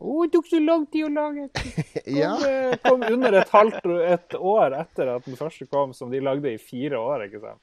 [0.00, 1.48] Å, oh, det tok så lang tid å lage.
[1.52, 2.30] Kom, ja.
[2.48, 6.54] Eh, kom under et halvt et år etter at den første kom, som de lagde
[6.54, 7.60] i fire år, ikke sant?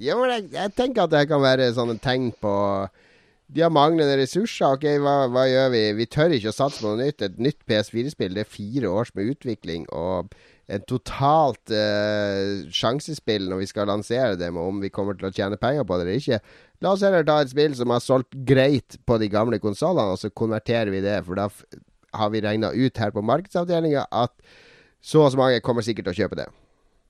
[0.00, 2.54] Ja, men jeg, jeg tenker at det kan være sånne tegn på
[3.52, 4.74] de har manglende ressurser.
[4.74, 5.82] Ok, hva, hva, gjør vi?
[6.00, 7.22] Vi tør ikke å satse på noe nytt.
[7.22, 9.86] Et nytt PS4-spill, det er fire års med utvikling.
[9.94, 10.32] Og
[10.66, 15.34] en totalt uh, sjansespill når vi skal lansere det, med om vi kommer til å
[15.34, 16.40] tjene penger på det eller ikke.
[16.82, 20.20] La oss heller ta et spill som har solgt greit på de gamle konsollene, og
[20.20, 21.20] så konverterer vi det.
[21.26, 21.48] For da
[22.16, 24.34] har vi regna ut her på markedsavdelinga at
[25.06, 26.50] så og så mange kommer sikkert til å kjøpe det.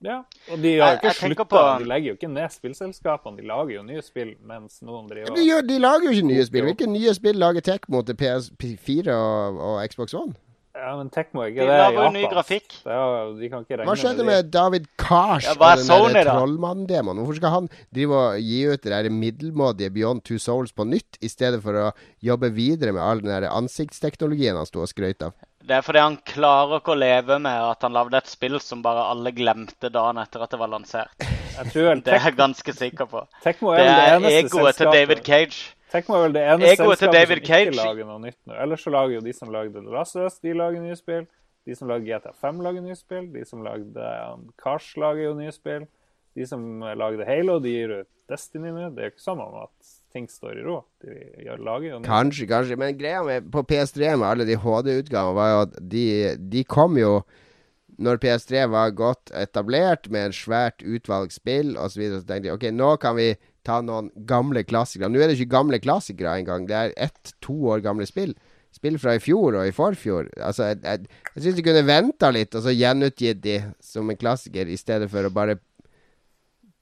[0.05, 0.19] Ja,
[0.53, 1.61] og de har jo ikke slutta.
[1.81, 3.39] De legger jo ikke ned spillselskapene.
[3.39, 6.45] De lager jo nye spill mens noen driver de, gjør, de lager jo ikke nye
[6.45, 6.67] spill.
[6.69, 10.37] Hvilke nye spill lager Tech mot PS4 og, og Xbox One?
[10.77, 12.13] Ja, men Tekmo er ikke de det i Japan.
[12.13, 12.75] Ny grafikk.
[12.85, 17.17] Er, de kan ikke regne Hva skjedde med David Kars ja, og den der trollmann-demoen?
[17.23, 21.17] Hvorfor skal han drive og gi ut det der middelmådige Beyond Two Souls på nytt,
[21.25, 21.87] i stedet for å
[22.23, 25.33] jobbe videre med all den der ansiktsteknologien han sto og skrøt av?
[25.67, 28.83] Det er fordi han klarer ikke å leve med at han lagde et spill som
[28.85, 31.25] bare alle glemte dagen etter at det var lansert.
[31.73, 33.25] det er jeg ganske sikker på.
[33.43, 35.73] Tekmo er det er egoet til David Cage.
[35.91, 38.55] Tenk meg vel det ene selskapet som ikke lager noe nytt nå.
[38.59, 41.27] Ellers så lager jo de som lagde The Last of Us, de lager nye spill.
[41.67, 43.29] De som lager GTA5, lager nye spill.
[43.31, 45.87] De som lagde um, Cars, lager jo nye spill.
[46.37, 46.61] De som
[46.99, 48.91] lagde Halo, de gir ut Destiny nå.
[48.95, 50.77] Det er jo ikke sånn at ting står i ro.
[51.03, 51.15] De
[51.45, 52.79] gjør, lager jo nye Kanskje, kanskje.
[52.79, 56.05] Men greia med, på PS3 med alle de HD-utgavene var jo at de,
[56.51, 57.21] de kom jo
[57.97, 62.49] når PS3 var godt etablert med en svært utvalgt spill osv., så, videre, så tenkte
[62.49, 63.31] de OK, nå kan vi
[63.67, 65.09] ta noen gamle klassikere.
[65.11, 66.67] Nå er det ikke gamle klassikere engang.
[66.69, 68.33] Det er ett-to år gamle spill.
[68.75, 70.29] Spill fra i fjor og i forfjor.
[70.37, 74.19] Altså, jeg, jeg, jeg syns de kunne venta litt og så gjenutgitt de som en
[74.19, 75.59] klassiker, i stedet for å bare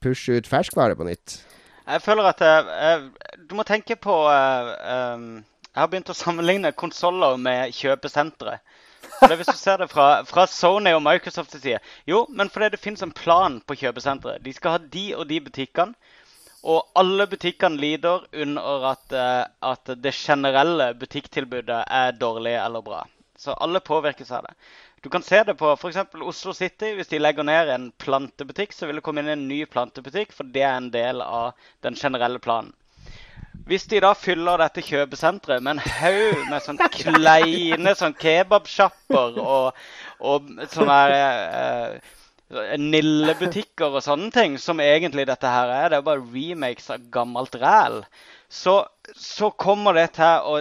[0.04, 1.38] pushe ut ferskvare på nytt.
[1.86, 3.04] Jeg føler at uh,
[3.48, 4.72] Du må tenke på uh,
[5.14, 8.58] um, Jeg har begynt å sammenligne konsoller med kjøpesentre.
[9.20, 11.78] For hvis du ser det fra, fra Sony og Microsofts side
[12.08, 14.42] Jo, men fordi det finnes en plan på kjøpesenteret.
[14.44, 15.94] De skal ha de og de butikkene.
[16.66, 23.04] Og alle butikkene lider under at, eh, at det generelle butikktilbudet er dårlig eller bra.
[23.38, 24.54] Så alle påvirkes av det.
[25.04, 25.96] Du kan se det på f.eks.
[26.22, 26.94] Oslo City.
[26.96, 30.48] Hvis de legger ned en plantebutikk, så vil det komme inn en ny plantebutikk, for
[30.50, 31.52] det er en del av
[31.86, 32.72] den generelle planen.
[33.66, 39.78] Hvis de da fyller dette kjøpesenteret med en haug med sånn kleine sånn kebabsjapper og,
[40.20, 42.12] og sånne eh,
[42.78, 47.56] Nillebutikker og sånne ting, som egentlig dette her er, det er bare remakes av gammelt
[47.58, 48.04] ræl,
[48.46, 48.84] så,
[49.18, 50.60] så kommer det til å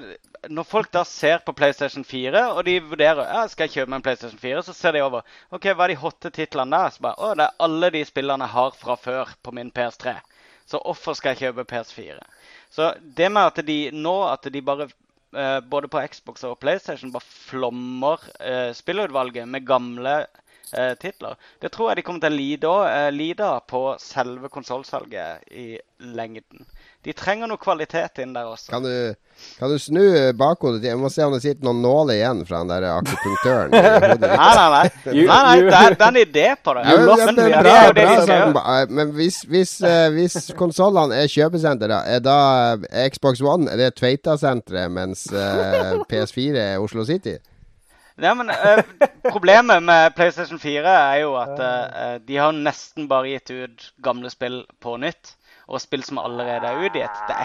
[0.50, 4.04] når folk da ser på PlayStation 4, og de vurderer ja, skal jeg kjøpe en
[4.06, 6.94] PlayStation 4, så ser de over ok, hva er de hotte titlene der.
[6.94, 10.16] Så bare, å, det er alle de spillene jeg har fra før på min PS3.
[10.70, 12.20] Så hvorfor skal jeg kjøpe PS4?
[12.74, 17.14] Så det med at de nå at de bare eh, både på Xbox og PlayStation
[17.14, 20.18] bare flommer eh, spillutvalget med gamle
[21.02, 25.76] titler, det tror jeg de kommer til å lide, eh, lide på selve konsollsalget i
[26.00, 26.66] lengden.
[27.06, 28.72] De trenger noe kvalitet inn der også.
[28.74, 29.14] Kan du,
[29.60, 30.02] kan du snu
[30.34, 33.72] bakhodet til Jeg må se om det sitter noen nåler igjen fra den der akupunktøren.
[33.76, 35.14] Nei, nei, nei.
[35.14, 36.86] You- nei, nei you- det, er, det er en idé på det.
[36.90, 38.64] Ja, men, det det bra, det bra.
[38.82, 42.38] Eh, Men hvis, hvis, eh, hvis konsollene er kjøpesenter, da, er da
[42.90, 47.38] eh, Xbox One er det Tveita-senteret, mens eh, PS4 er Oslo City?
[48.18, 48.84] Nei, men uh,
[49.28, 54.30] Problemet med PlayStation 4 er jo at uh, de har nesten bare gitt ut gamle
[54.32, 55.34] spill på nytt.
[55.66, 57.22] Og spill som allerede er utgitt.
[57.26, 57.36] Det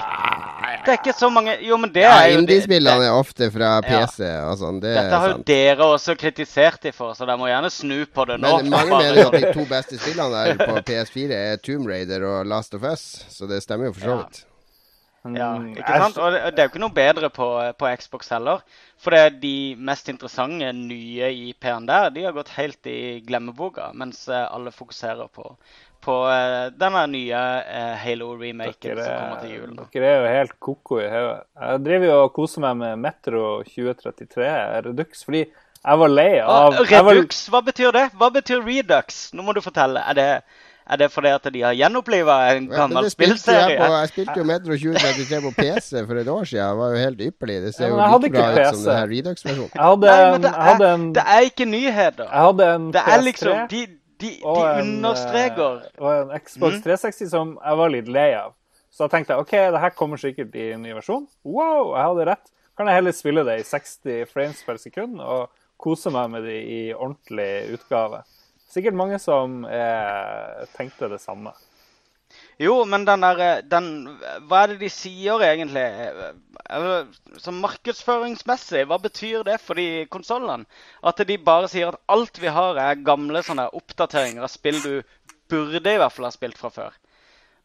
[0.85, 3.71] det er ikke så mange Jo, men det Ja, er jo Indiespillene er ofte fra
[3.81, 4.03] Ja.
[4.05, 7.49] PC og sånn, det Dette har jo dere også kritisert de for, så dere må
[7.49, 8.53] gjerne snu på det nå.
[8.61, 9.47] Men mange mener jo at sånn.
[9.49, 13.49] de to beste spillene der på PS4 er Tomb Raider og Last of Us, så
[13.49, 14.43] det stemmer jo for så vidt.
[14.45, 14.50] Ja,
[15.25, 16.17] Mm, ikke sant?
[16.17, 17.47] Og det, er jo ikke noe bedre på,
[17.77, 18.63] på Xbox heller.
[19.01, 23.91] For det er de mest interessante nye IP-ene der, de har gått helt i glemmeboka.
[24.01, 25.45] Mens eh, alle fokuserer på,
[26.01, 29.83] på eh, denne nye eh, Halo-remaken som kommer til julen.
[29.93, 31.43] dere er jo helt ko-ko i hodet.
[31.67, 34.49] Jeg driver jo og koser meg med Metro 2033
[34.89, 35.45] Redux fordi
[35.81, 38.07] jeg var lei av Ah, var- Redux, hva betyr det?
[38.21, 39.21] Hva betyr Redux?
[39.37, 40.01] Nå må du fortelle.
[40.13, 40.27] Er det,
[40.87, 43.69] er det fordi at de har gjenoppliva en gammel ja, spillserie?
[43.75, 46.67] jeg, på, jeg spilte jo Metro 2033 på PC for et år siden.
[46.71, 47.57] Det var jo helt ypperlig.
[47.67, 49.73] Det ser jo ja, like bra ut som denne den Redux-versjonen.
[49.75, 52.25] Jeg hadde, Nei, men det er, en, det er ikke nyheter.
[52.31, 56.33] jeg hadde en Det er PS3 liksom De, de, de en, understreker En, Og en
[56.45, 56.83] Xbox Mm.
[56.89, 58.57] 360 som jeg var litt lei av.
[58.91, 61.29] Så da tenkte jeg OK, det her kommer sikkert i en ny versjon.
[61.47, 62.51] Wow, jeg hadde rett.
[62.77, 65.49] Kan jeg heller spille det i 60 frames per sekund og
[65.81, 68.23] kose meg med det i ordentlig utgave.
[68.71, 71.53] Sikkert mange som eh, tenkte det samme.
[72.61, 73.89] Jo, men den der eh, den,
[74.47, 75.83] Hva er det de sier egentlig?
[76.71, 77.09] Eller,
[77.43, 80.69] så markedsføringsmessig, hva betyr det for de konsollene?
[81.03, 84.93] At de bare sier at alt vi har, er gamle sånne oppdateringer av spill du
[85.51, 87.01] burde i hvert fall ha spilt fra før.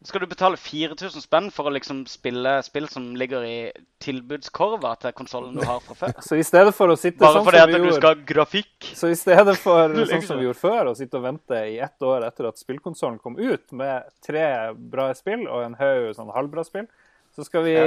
[0.04, 3.56] Skal du betale 4000 spenn for å liksom spille spill som ligger i
[4.04, 6.14] tilbudskorva til konsollen du har fra før?
[6.28, 8.90] Så i stedet for å sitte Bare sånn fordi at du gjorde skal ha grafikk?
[8.98, 12.06] Så i stedet for sånn som vi gjorde før, å sitte og vente i ett
[12.06, 16.66] år etter at spillkonsollen kom ut med tre bra spill og en haug sånn halvbra
[16.68, 16.90] spill,
[17.36, 17.78] så skal vi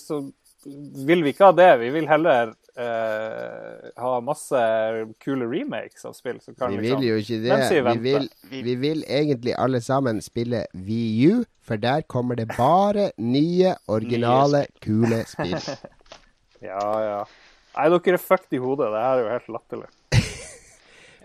[0.00, 0.22] Så
[1.06, 1.70] vil vi ikke ha det.
[1.80, 4.60] Vi vil heller eh, ha masse
[5.20, 6.40] kule remakes av spill.
[6.40, 7.84] Så kan Vi liksom- vil jo ikke det.
[7.94, 13.74] Vi vil, vi vil egentlig alle sammen spille VU, for der kommer det bare nye,
[13.88, 15.58] originale, kule spill.
[16.60, 17.24] Ja, ja.
[17.72, 18.90] Nei, dere er fucked i hodet.
[18.92, 19.86] Det her er jo helt latterlig.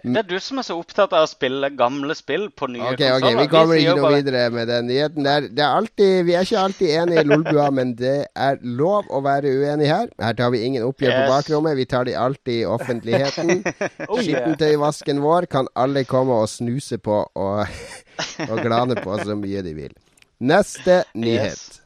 [0.06, 3.00] Det er du som er så opptatt av å spille gamle spill på nye Ok,
[3.02, 5.48] ok, Okay, Vi kommer ikke noe videre med den nyheten der.
[5.50, 9.22] Det er alltid, vi er ikke alltid enige i Lolbua, men det er lov å
[9.26, 10.12] være uenig her.
[10.22, 11.32] Her tar vi ingen oppgjør på Yes.
[11.34, 11.78] bakrommet.
[11.80, 13.64] Vi tar de alltid i offentligheten.
[14.06, 14.20] Oh.
[14.22, 17.66] Skittentøyvasken vår kan alle komme og snuse på og,
[18.52, 19.96] og glane på så mye de vil.
[20.40, 21.58] Neste nyhet.
[21.58, 21.82] Yes.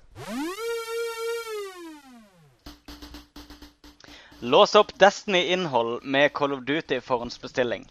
[4.39, 7.87] Lås opp Destiny-innhold med Call of Duty forhåndsbestilling.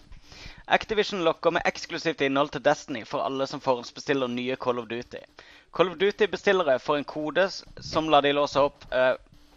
[0.68, 5.22] Activision lokker med eksklusivt innhold til Destiny for alle som forhåndsbestiller nye Call of Duty.
[5.72, 7.46] Call of Duty-bestillere får en kode
[7.80, 9.14] som lar de låse opp uh,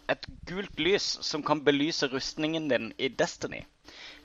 [0.08, 3.60] et gult lys som kan belyse rustningen din i Destiny.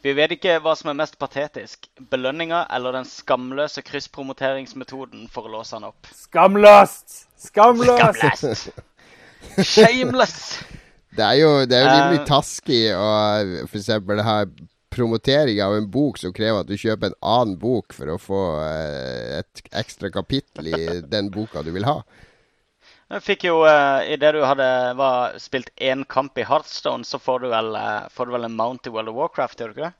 [0.05, 5.57] Vi vet ikke hva som er mest patetisk, belønninga eller den skamløse krysspromoteringsmetoden for å
[5.57, 6.07] låse han opp.
[6.15, 7.23] Skamløst!
[7.49, 8.23] Skamløst!
[8.23, 8.83] Skamløst!
[9.59, 10.41] Shameless!
[11.17, 13.05] Det er jo, det er jo rimelig uh, taskig å
[13.65, 13.88] f.eks.
[14.21, 14.35] ha
[14.89, 18.41] promotering av en bok som krever at du kjøper en annen bok for å få
[18.63, 20.79] eh, et ekstra kapittel i
[21.13, 22.01] den boka du vil ha.
[23.07, 24.67] Jeg fikk jo, uh, Idet du hadde
[24.99, 28.57] var, spilt én kamp i Heartstone, så får du vel, uh, får du vel en
[28.57, 29.95] mount i World of Warcraft, gjør du ikke det?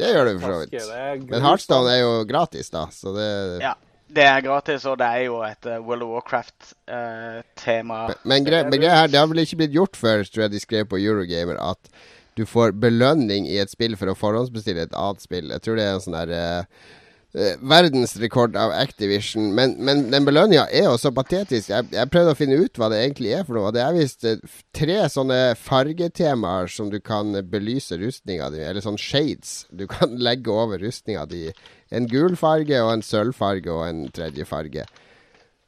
[0.00, 1.28] Det gjør du for så vidt.
[1.28, 3.32] Men Heartstone er jo gratis, da, så det
[3.64, 3.76] Ja.
[4.12, 8.00] Det er gratis, og det er jo et World of Warcraft-tema.
[8.10, 10.60] Men, men, men greia her, det har vel ikke blitt gjort før, tror jeg de
[10.60, 11.88] skrev på Eurogamer, at
[12.38, 15.52] du får belønning i et spill for å forhåndsbestille et annet spill.
[15.52, 16.86] Jeg tror det er en sånn der eh,
[17.36, 19.50] eh, verdensrekord av Activision.
[19.56, 21.68] Men, men den belønninga er jo så patetisk.
[21.72, 23.74] Jeg, jeg prøvde å finne ut hva det egentlig er for noe.
[23.74, 24.40] Det er visst eh,
[24.76, 30.52] tre sånne fargetemaer som du kan belyse rustninga di Eller sånn shades du kan legge
[30.52, 31.48] over rustninga di.
[31.92, 34.88] En gul farge og en sølvfarge og en tredje farge.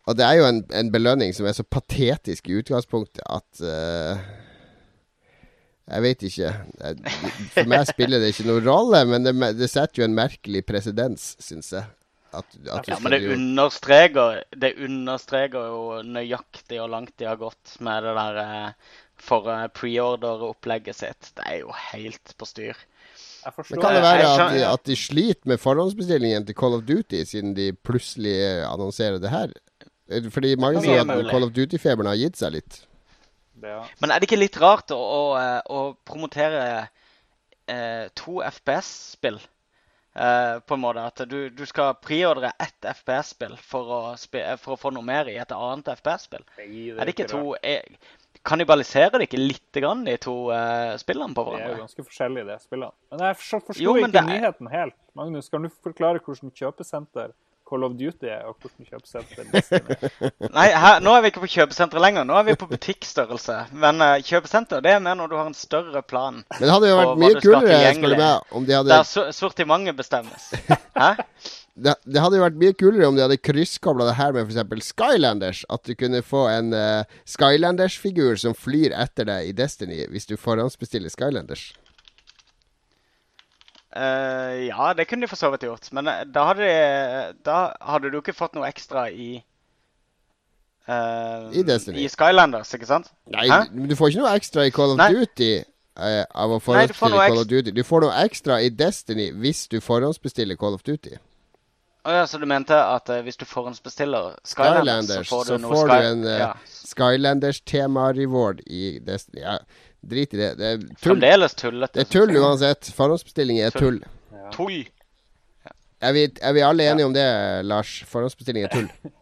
[0.04, 4.24] Og det er jo en, en belønning som er så patetisk i utgangspunktet at eh,
[5.84, 6.52] Jeg vet ikke.
[7.52, 11.34] For meg spiller det ikke noen rolle, men det, det setter jo en merkelig presedens,
[11.44, 11.84] syns jeg.
[12.34, 17.76] At, at Ja, men det understreker, det understreker jo nøyaktig hvor langt de har gått
[17.84, 21.30] med det der eh, for eh, preorder-opplegget sitt.
[21.36, 22.80] Det er jo helt på styr.
[23.44, 26.86] Jeg Men kan det være at de, at de sliter med forhåndsbestillingen til Call of
[26.88, 29.52] Duty, siden de plutselig annonserer det her?
[30.08, 31.30] Eh, Fordi mange sier at.
[31.30, 32.80] Call of Duty-feberen har gitt seg litt.
[33.64, 33.72] Det.
[33.74, 33.82] Ja.
[34.02, 36.62] Men er det ikke litt rart å, å, eh, å promotere
[37.66, 39.40] eh, to FPS-spill?
[40.14, 44.12] Eh, på en måte at du, du skal preordre ett FPS-spill for,
[44.62, 46.44] for å få noe mer i et annet FPS-spill.
[46.62, 47.82] Er det ikke to eh,
[48.44, 52.44] Kannibaliserer det ikke litt grann de to eh, spillene på De er jo ganske forskjellige,
[52.50, 52.92] de spillene.
[53.14, 54.96] Men jeg forstår, forstår Jo, men ikke det er- nyheten helt.
[55.16, 57.32] Magnus, kan du forklare hvordan kjøpesenter
[57.74, 60.34] Call of Duty er, og hvordan kjøpesenter Destiny er?
[60.54, 62.26] Nei, her, nå er vi ikke på kjøpesenter lenger.
[62.28, 63.56] Nå er vi på butikkstørrelse.
[63.82, 66.44] Men uh, kjøpesenter det er mer når du har en større plan.
[66.54, 70.52] Men det hadde jo vært mye kulere, meg, om de hadde Der so- sortimentet bestemmes.
[71.02, 71.10] Hæ?
[71.74, 74.92] det, det hadde jo vært mye kulere om de hadde krysskobla det her med f.eks.
[74.92, 75.64] Skylanders.
[75.74, 80.36] At du kunne få en uh, Skylanders-figur som flyr etter deg i Destiny, hvis du
[80.38, 81.72] forhåndsbestiller Skylanders.
[83.94, 85.90] Eh, ja, det kunne de for så vidt gjort.
[85.94, 89.36] Men eh, da hadde, de, da hadde du ikke fått noe ekstra i
[90.88, 92.02] uh, I Destiny.
[92.02, 93.12] I Skylanders, ikke sant?
[93.30, 93.68] Nei, Hæ?
[93.70, 95.12] men du får ikke noe ekstra i Call of Nei.
[95.14, 95.52] Duty
[95.94, 97.70] Uh, av å Nei, du får Call of Duty.
[97.70, 101.20] Du får noe ekstra i Destiny hvis du forhåndsbestiller Call of Duty.
[102.04, 105.52] Å ja, så du mente at uh, hvis du forhåndsbestiller Skylanders, Skylanders, så får du
[105.54, 106.50] så får du en uh, ja.
[106.90, 109.44] Skylanders-tema-reward i Destiny.
[109.46, 109.60] Ja,
[110.10, 110.50] drit i det.
[110.58, 110.96] Det er tull.
[111.06, 111.98] Fremdeles tullete.
[111.98, 112.90] Det er tull uansett.
[112.96, 114.00] Forhåndsbestilling er tull.
[114.32, 114.48] Ja.
[114.54, 114.80] Tull.
[116.04, 117.26] Er vi, er vi alle enige om det,
[117.64, 117.96] Lars?
[118.10, 118.88] Forhåndsbestilling er tull.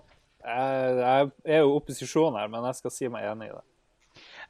[0.42, 3.60] Jeg, er jo opposisjon her, men jeg skal si meg enig i det.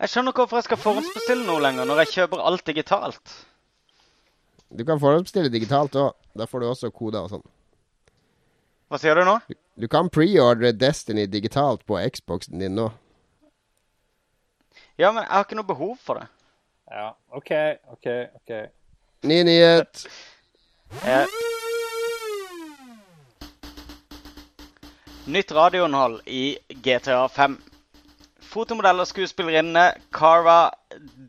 [0.01, 3.35] Jeg skjønner ikke hvorfor jeg skal forhåndsbestille noe lenger når jeg kjøper alt digitalt.
[4.73, 6.17] Du kan forhåndsbestille digitalt òg.
[6.33, 7.45] Da får du også koder og sånn.
[8.89, 9.37] Hva sier du nå?
[9.77, 12.89] Du kan preordre Destiny digitalt på Xboxen din nå.
[14.99, 16.29] Ja, men jeg har ikke noe behov for det.
[16.93, 17.51] Ja, OK,
[17.95, 18.53] OK, OK.
[19.25, 20.07] Ny nyhet.
[21.07, 21.27] Eh,
[25.33, 27.55] Nytt radioinnhold i GTA 5.
[28.53, 30.73] Fotomodell og skuespillerinne Cara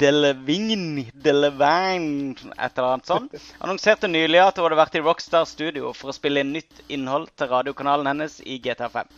[0.01, 5.93] Delevingne Delevingne, et eller annet sånt, annonserte nylig at hun hadde vært i Rockstar Studio
[5.95, 9.13] for å spille inn nytt innhold til radiokanalen hennes i GTA 5.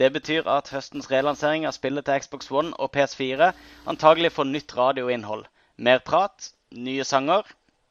[0.00, 3.50] Det betyr at høstens relansering av spillet til Xbox One og PS4
[3.90, 5.44] antagelig får nytt radioinnhold.
[5.76, 7.44] Mer prat, nye sanger,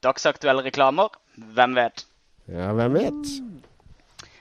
[0.06, 1.14] dagsaktuelle reklamer.
[1.38, 2.06] Hvem vet?
[2.50, 3.30] Ja, hvem vet?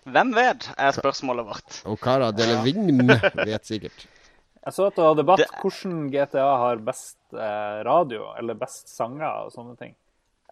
[0.08, 1.80] Hvem vet, er spørsmålet vårt.
[1.92, 4.06] Og Cara Delevingne vet sikkert.
[4.64, 8.88] Jeg så at det var debatt Det- hvordan GTA har best eh, radio, eller best
[8.96, 9.94] sanger og sånne ting.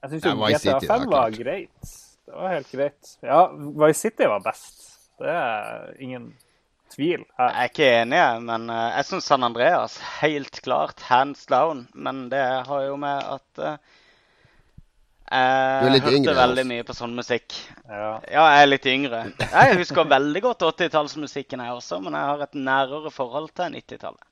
[0.02, 1.38] Jeg syns jo Vice GTA City, 5 var klart.
[1.40, 1.94] greit.
[2.26, 3.16] Det var helt greit.
[3.24, 3.40] Ja,
[3.86, 4.84] Vice City var best.
[5.18, 6.34] Det er ingen
[6.94, 7.50] tvil her.
[7.50, 11.86] Jeg er ikke enig, men eh, jeg syns San Andreas helt klart hands down.
[11.94, 13.78] Men det har jo med at eh,
[15.26, 16.70] jeg hørte yngre, veldig altså.
[16.70, 17.58] mye på sånn musikk.
[17.90, 18.12] Ja.
[18.30, 19.24] Ja, jeg er litt yngre.
[19.42, 24.22] Jeg husker veldig godt 80-tallsmusikken, jeg også, men jeg har et nærere forhold til 90-tallet.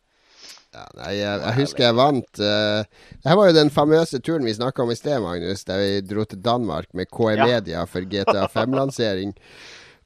[0.75, 4.43] Ja, nei, jeg, jeg husker jeg vant uh, Det her var jo den famøse turen
[4.43, 7.47] vi snakka om i sted, Magnus, der vi dro til Danmark med KE Ja.
[7.47, 9.37] Media for GTA 5-lansering.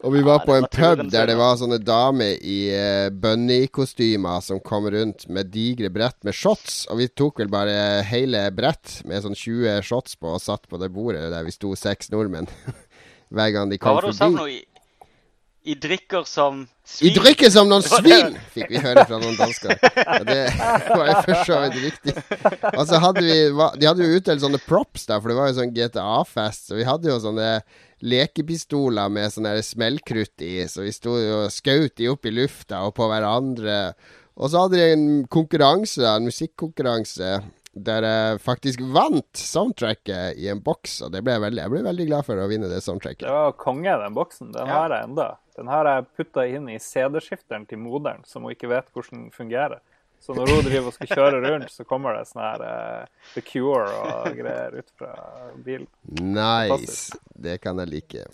[0.07, 4.45] Og vi var Ja, på en pub der det var sånne damer i uh, bunnykostymer
[4.47, 6.85] som kom rundt med digre brett med shots.
[6.93, 10.79] Og vi tok vel bare hele brett med sånn 20 shots på og satt på
[10.79, 12.47] det bordet der vi sto seks nordmenn.
[13.35, 14.61] Hver gang de kom var det du forbi.
[15.69, 17.11] I, drikker som svin.
[17.11, 19.75] I drikker som noen svin, fikk vi høre fra noen dansker.
[20.17, 22.15] Og det var jo for så vidt riktig.
[22.73, 23.37] Og så hadde vi
[23.81, 26.71] De hadde jo utdelt sånne props, da, for det var jo sånn GTA-fest.
[26.71, 27.51] Så vi hadde jo sånne
[28.23, 32.85] lekepistoler med sånn der smellkrutt i, så vi sto og skjøt de opp i lufta
[32.87, 33.79] og på hverandre.
[34.39, 37.39] Og så hadde de en konkurranse, en musikkonkurranse,
[37.79, 41.01] der jeg faktisk vant soundtracket i en boks.
[41.07, 43.27] Og det ble jeg, veldig, jeg ble veldig glad for å vinne det soundtracket.
[43.27, 44.53] Det var konge, den boksen.
[44.55, 44.79] Den Ja.
[44.81, 45.29] har jeg enda.
[45.59, 49.31] Den har jeg putta inn i CD-skifteren til moderen, som hun ikke vet hvordan den
[49.35, 49.81] fungerer.
[50.21, 53.43] Så når hun driver og skal kjøre rundt, så kommer det sånn her uh, The
[53.47, 55.13] Cure og greier ut fra
[55.63, 55.87] bilen.
[56.19, 57.15] Nice.
[57.39, 58.25] Det kan jeg like.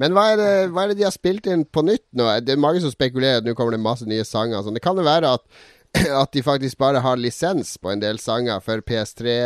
[0.00, 2.30] Men hva er, det, hva er det de har spilt inn på nytt nå?
[2.44, 4.64] Det er mange som spekulerer at nå kommer det masse nye sanger.
[4.64, 4.76] Sånn.
[4.78, 5.44] Det kan jo være at,
[6.22, 9.36] at de faktisk bare har lisens på en del sanger for PS3,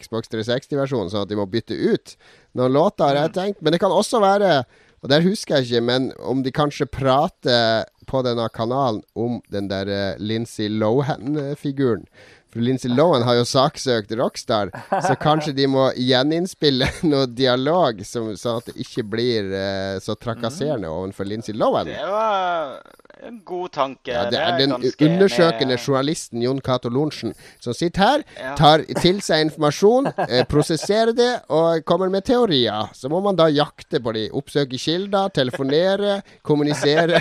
[0.00, 2.16] Xbox 360-versjonen, sånn at de må bytte ut
[2.56, 3.60] noen låter, har jeg tenkt.
[3.60, 4.62] Men det kan også være,
[5.06, 9.68] og der husker jeg ikke, men om de kanskje prater på denne kanalen om den
[9.70, 9.86] der
[10.18, 12.08] Lincy Lindsay Lohan-figuren.
[12.52, 14.70] For Lindsay Lohan har jo saksøkt Rockstar,
[15.02, 20.14] så kanskje de må gjeninnspille noe dialog, som, sånn at det ikke blir eh, så
[20.16, 21.90] trakasserende overfor Lindsay Lohan.
[21.90, 22.78] Det var
[23.26, 24.12] en god tanke.
[24.14, 28.54] Ja, det er den undersøkende med- journalisten Jon Cato Lorentzen som sitter her, Ja.
[28.56, 32.88] tar til seg informasjon, eh, prosesserer det og kommer med teorier.
[32.94, 34.28] Så må man da jakte på de.
[34.36, 37.20] Oppsøke kilder, telefonere, kommunisere,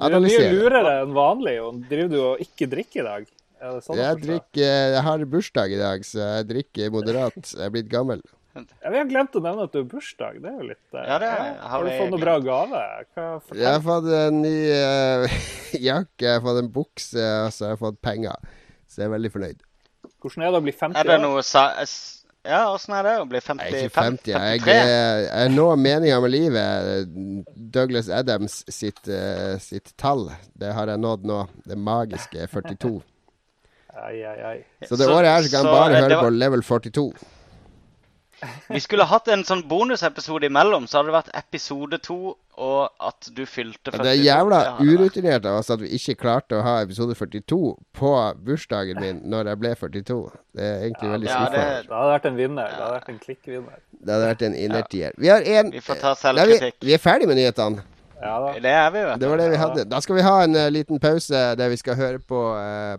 [0.00, 1.56] Du er mye lurere enn vanlig.
[1.58, 1.82] Jon.
[1.88, 3.26] Driver du og ikke drikker i dag?
[3.60, 7.40] Er det sånn Jeg, drikker, jeg har bursdag i dag, så jeg drikker moderat.
[7.44, 8.22] Jeg er blitt gammel.
[8.54, 10.38] Ja, vi har glemt å nevne at du har bursdag.
[10.42, 12.80] Det er jo litt eh, Ja, det har Har du fått noen bra gave?
[13.14, 13.26] Hva.
[13.54, 15.42] Jeg har fått en ny uh,
[15.90, 18.48] jakke, jeg har fått en bukse, og så har jeg fått penger.
[18.90, 19.60] Så jeg er veldig fornøyd.
[20.20, 21.68] Hvordan er det å bli 50 Er det noe sa...
[22.40, 23.68] Ja, åssen er det å bli 50?
[23.68, 24.30] Jeg er ikke 50.
[24.32, 24.76] Jeg, 53?
[24.80, 27.14] Jeg, jeg når meninga med livet.
[27.76, 31.42] Douglas Adams sitt, uh, sitt tall, det har jeg nådd nå.
[31.68, 32.96] Det magiske 42.
[33.96, 34.64] Ai, ai, ai.
[34.86, 37.12] Så det Så- året her så kan så, bare høre var- på level 42.
[38.68, 43.28] Vi skulle hatt en sånn bonusepisode imellom, så hadde det vært episode to og at
[43.36, 44.02] du fylte 42.
[44.04, 48.12] Det er jævla urutinert av oss at vi ikke klarte å ha episode 42 på
[48.46, 50.18] bursdagen min når jeg ble 42.
[50.56, 52.68] Det er egentlig veldig ja, det- Det hadde vært en vinner.
[52.68, 53.78] Det hadde vært en klikkvinner.
[53.92, 55.12] Det hadde vært en innertier.
[55.18, 56.80] Vi har en Vi får ta selvkritikk.
[56.80, 57.82] vi, vi er ferdig med nyhetene.
[58.22, 58.52] Ja da.
[58.52, 59.84] Det er vi, vet Det var det vi hadde.
[59.88, 62.96] Da skal vi ha en uh, liten pause der vi skal høre på eh,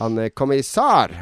[0.00, 1.12] han er kommissar.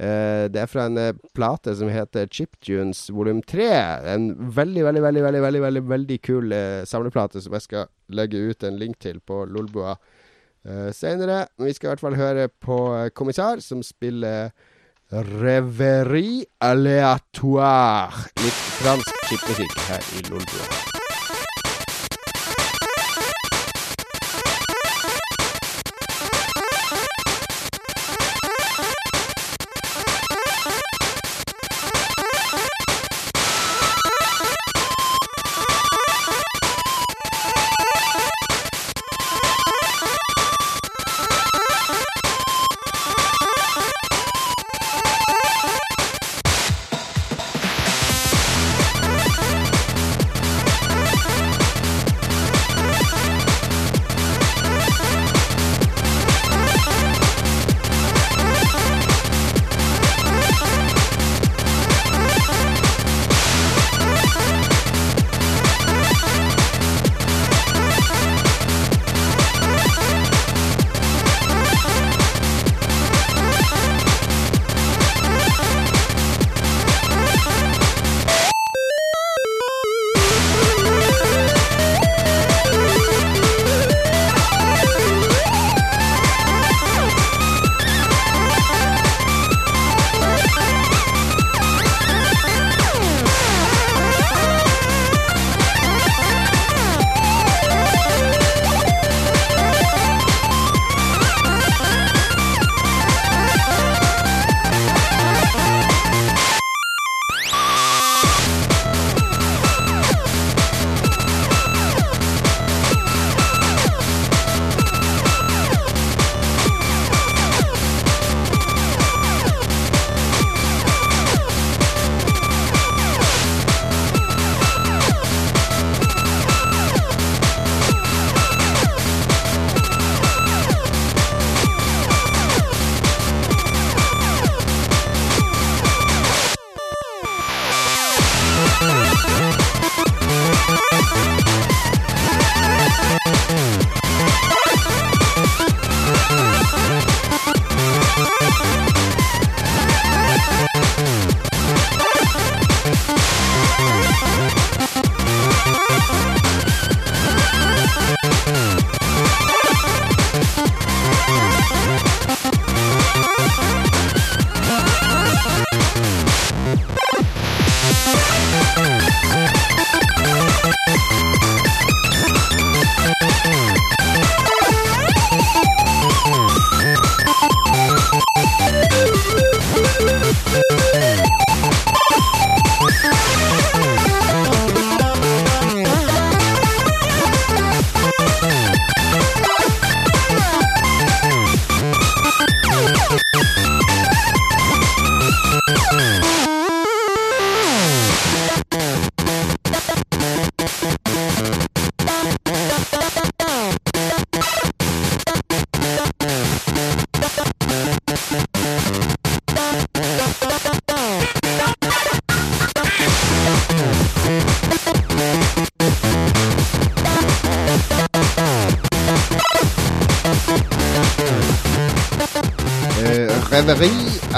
[0.00, 3.66] Uh, det er fra en eh, plate som heter Chiptunes volum 3.
[4.14, 8.40] En veldig, veldig, veldig veldig, veldig, veldig, veldig kul uh, samleplate som jeg skal legge
[8.40, 11.42] ut en link til på Lolbua uh, senere.
[11.58, 12.78] Men vi skal i hvert fall høre på
[13.18, 14.54] kommissar, som spiller
[15.10, 18.30] Reverie aléatoire.
[18.40, 20.99] Litt fransk chipmusikk her i Lolbua.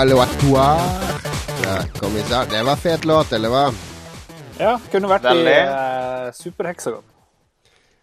[0.02, 0.26] Reverie
[1.62, 3.62] Ja, Det var fet låt, eller hva?
[4.58, 5.52] Ja, kunne vært Veldig.
[5.52, 7.04] i uh, Superheksagon.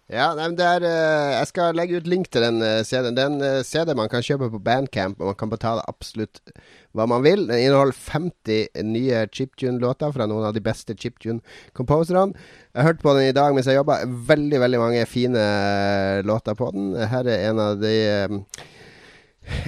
[0.08, 3.18] Ja, nei, men det er uh, Jeg skal legge ut link til den uh, CD-en.
[3.18, 6.40] Den uh, CD man kan kjøpe på Bandcamp, og man kan betale absolutt
[6.96, 7.44] hva man vil.
[7.52, 12.32] Den inneholder 50 nye chiptune-låter fra noen av de beste chiptune-composerne.
[12.80, 14.02] Jeg hørte på den i dag mens jeg jobba.
[14.08, 16.94] Veldig, veldig mange fine eh, låter på den.
[17.12, 18.68] Her er en av de eh,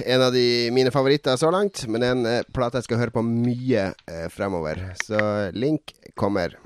[0.06, 0.44] en av de
[0.74, 4.80] mine favoritter så langt, men en eh, plate jeg skal høre på mye eh, fremover.
[5.02, 5.20] Så
[5.56, 6.58] link kommer.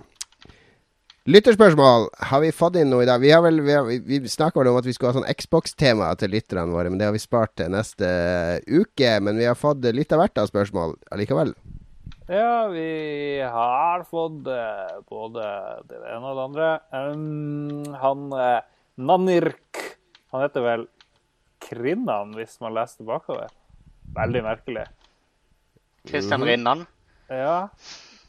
[1.26, 2.04] Lytterspørsmål.
[2.30, 3.18] Har vi fått inn noe i dag?
[3.18, 6.30] Vi, har vel, vi, vi, snakka vel om at vi skulle ha sånn Xbox-tema til
[6.36, 8.06] lytterne våre, men det har vi spart til neste
[8.70, 9.16] uke.
[9.26, 11.50] Men vi har fått litt av hvert av spørsmål allikevel.
[12.30, 15.50] Ja, vi har fått eh, både
[15.90, 16.70] det ene og det andre.
[16.94, 18.62] Um, han eh,
[18.96, 19.82] Nanirk
[20.32, 20.86] Han heter vel
[21.66, 23.52] Krinnan, hvis man leser bakover.
[24.16, 24.86] Veldig merkelig.
[26.06, 26.86] Kristian Rinnan.
[27.28, 27.68] Ja.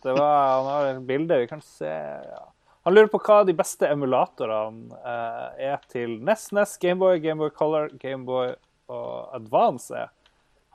[0.03, 1.89] Det var, han har et bilde vi kan se.
[1.89, 2.43] Ja.
[2.87, 7.89] Han lurer på hva de beste emulatorene eh, er til NES, NES, Gameboy, Gameboy Color,
[7.99, 8.53] Gameboy
[8.87, 10.13] og Advance er.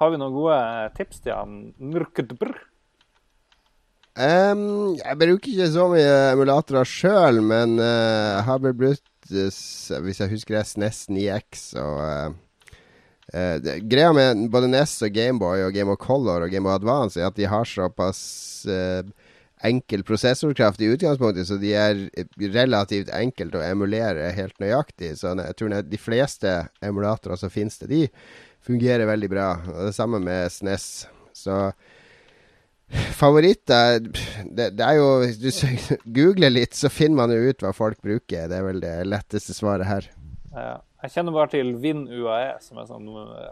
[0.00, 0.58] Har vi noen gode
[0.98, 1.56] tips til han?
[1.80, 2.52] Nrkdbr?
[4.12, 10.00] Um, jeg bruker ikke så mye emulatorer sjøl, men uh, jeg har vel brukt, uh,
[10.04, 12.34] hvis jeg husker det, SNES 9X og uh,
[13.34, 17.20] uh, Greia med både NES og Gameboy og Game of Color og Game of Advance
[17.20, 18.22] er at de har såpass
[18.70, 19.02] uh,
[19.62, 22.00] enkel prosessorkraft i utgangspunktet, så de er
[22.52, 25.14] relativt enkelt å emulere helt nøyaktig.
[25.20, 28.02] Så jeg tror de fleste emulatorer som finnes det, de
[28.66, 29.48] fungerer veldig bra.
[29.70, 30.88] Og det samme med SNES.
[31.32, 31.58] Så
[33.16, 35.48] Favoritter det, det er jo Hvis du
[36.18, 38.50] googler litt, så finner man jo ut hva folk bruker.
[38.50, 40.08] Det er vel det letteste svaret her.
[40.52, 40.74] Ja.
[41.02, 43.08] Jeg kjenner bare til Vin UAE, som er sånn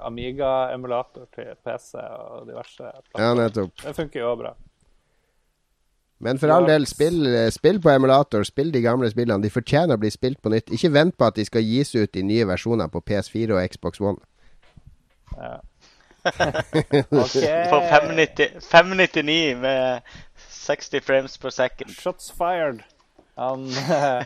[0.06, 2.90] Amiga-emulator til PC og diverse.
[3.18, 3.74] Ja, nettopp.
[3.82, 4.52] Det funker jo bra.
[6.20, 8.44] Men for all del, spill, spill på emulator.
[8.44, 9.40] Spill de gamle spillene.
[9.43, 10.70] De fortjener å bli spilt på nytt.
[10.77, 14.02] Ikke vent på at de skal gis ut i nye versjoner på PS4 og Xbox
[14.05, 14.20] One.
[15.39, 15.56] Ja.
[17.24, 17.64] okay.
[17.72, 20.14] For 599 med
[20.52, 21.90] 60 frames per second.
[21.97, 22.85] Shots fired.
[23.41, 23.62] Han,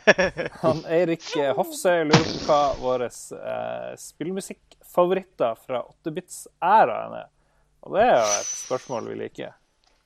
[0.65, 1.23] han Eirik
[1.55, 7.29] Hofsøy lurer på hva våre eh, spillmusikkfavoritter fra 8-bits-æraen er.
[7.85, 9.53] Og det er jo et spørsmål vi liker.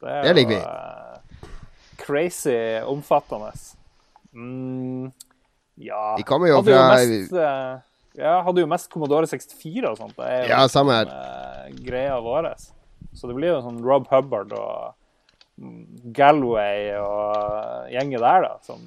[0.03, 0.61] Det, er Det liker vi.
[0.61, 1.47] jo, eh,
[2.03, 3.53] crazy omfattende.
[4.37, 5.09] Mm,
[5.81, 7.85] ja Vi kommer jo hadde fra- mest, eh,
[8.19, 10.17] Ja, hadde jo mest Commodore 64 og sånt.
[10.19, 11.07] Det er jo Ja, samme her.
[11.07, 12.51] eh, greia vår.
[13.15, 14.95] Så det blir jo sånn Rob Hubbard og
[16.15, 18.83] Galway og gjengen der, da, som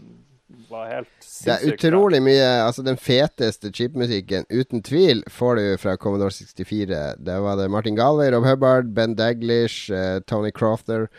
[0.72, 1.90] var helt Det er sinnssykt bra.
[1.90, 7.04] utrolig mye Altså, den feteste chipmusikken, uten tvil, får du fra Commodore 64.
[7.20, 11.10] Det var det Martin Galway, Rob Hubbard, Ben Daglish, eh, Tony Crofter.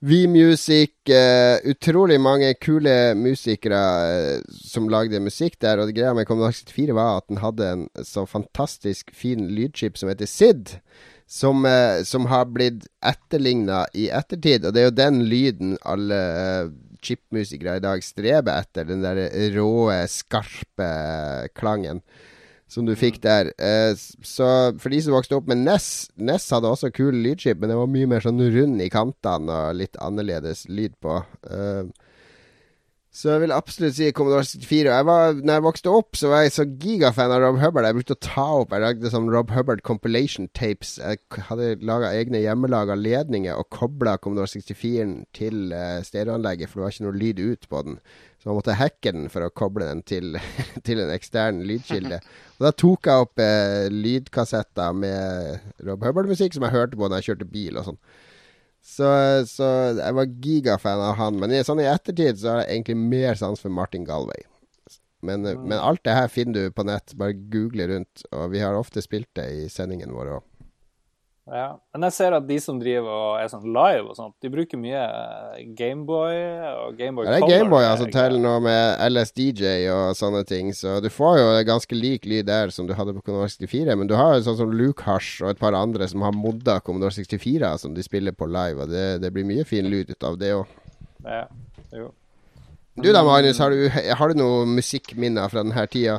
[0.00, 0.92] V-Music.
[1.08, 3.80] uh, utrolig mange kule musikere
[4.36, 5.80] uh, som lagde musikk der.
[5.80, 9.96] Og det greia med Commodore 64 var at den hadde en så fantastisk fin lydchip
[9.96, 10.76] som heter SID.
[11.26, 14.64] Som, eh, som har blitt etterligna i ettertid.
[14.64, 16.68] Og det er jo den lyden alle eh,
[17.02, 18.86] chipmusikere i dag streber etter.
[18.86, 19.26] Den der
[19.56, 20.86] råe, skarpe
[21.58, 22.02] klangen
[22.70, 23.52] som du fikk der.
[23.62, 24.48] Eh, så
[24.80, 27.90] for de som vokste opp med Ness Ness hadde også kul lydchip, men det var
[27.90, 31.20] mye mer sånn rund i kantene og litt annerledes lyd på.
[31.46, 31.84] Eh,
[33.16, 34.90] så jeg vil absolutt si Commodore 64.
[34.92, 37.86] Jeg var, når jeg vokste opp, så var jeg så gigafan av Rob Hubbard.
[37.88, 40.98] Jeg brukte å ta opp Jeg lagde sånn Rob Hubbard compilation tapes.
[41.00, 46.84] Jeg hadde laga egne hjemmelaga ledninger og kobla Commodore 64-en til uh, stereoanlegget, for det
[46.84, 47.98] var ikke noe lyd ut på den.
[48.36, 50.36] Så man måtte hacke den for å koble den til,
[50.86, 52.20] til en ekstern lydkilde.
[52.58, 57.22] Og da tok jeg opp uh, lydkassetter med Rob Hubbard-musikk som jeg hørte på når
[57.22, 58.02] jeg kjørte bil og sånn.
[58.86, 59.06] Så,
[59.50, 59.68] så
[59.98, 61.40] jeg var gigafan av han.
[61.42, 64.46] Men i, sånn i ettertid så har jeg egentlig mer sans for Martin Galway.
[65.26, 67.16] Men, men alt det her finner du på nett.
[67.18, 68.22] Bare google rundt.
[68.30, 70.44] Og vi har ofte spilt det i sendingen vår òg.
[71.46, 71.66] Ja.
[71.94, 74.80] Men jeg ser at de som driver og er sånn live og sånt, de bruker
[74.82, 76.40] mye eh, Gameboy
[76.72, 77.52] og Gameboy Ja, det er Color.
[77.52, 80.72] Gameboy altså, teller til noe med LSDJ og sånne ting.
[80.74, 83.94] Så du får jo ganske lik lyd der som du hadde på Commodore 64.
[83.94, 86.80] Men du har jo sånn som Luke Hash og et par andre som har modda
[86.82, 88.82] Commodore 64 som de spiller på live.
[88.82, 90.76] Og det, det blir mye fin lyd ut av det òg.
[91.22, 91.44] Ja,
[91.94, 92.10] jo.
[92.98, 93.62] Du da, Magnus.
[93.62, 96.18] Har du, har du noe musikkminner fra denne tida?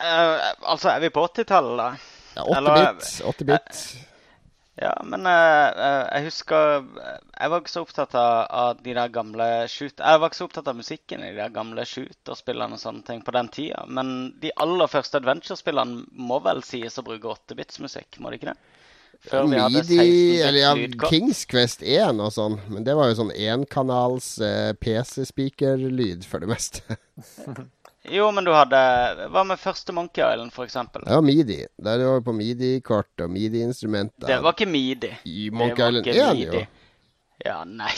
[0.00, 2.09] Uh, altså, er vi på 80-tallet, da?
[2.40, 3.10] Ja, Eller- 8-bit.
[3.34, 4.06] 8-bit.
[4.80, 8.94] Ja, men eh, eh, jeg husker eh, Jeg var ikke så opptatt av, av de
[8.96, 9.98] der gamle shoot...
[10.00, 13.20] Jeg var ikke så opptatt av musikken i de der gamle shooterspillene og sånne ting
[13.26, 13.82] på den tida.
[13.92, 18.56] Men de aller første adventure-spillene må vel sies å bruke 8-bits-musikk, må de ikke det?
[19.28, 21.12] Før vi hadde Midi, 16 eller ja, lydkort.
[21.12, 22.56] Kings Quest 1 og sånn.
[22.72, 26.96] Men det var jo sånn enkanals eh, PC-speaker-lyd for det meste.
[28.08, 28.78] Jo, men du hadde
[29.28, 31.04] Hva med første Monkey Island, eksempel?
[31.04, 31.58] Det midi.
[31.76, 34.26] Der var vi på midi-kort og midi-instrumenter.
[34.26, 35.12] Det var ikke midi.
[35.28, 36.62] I Monkey Island ikke 1, jo.
[37.44, 37.92] Ja, nei.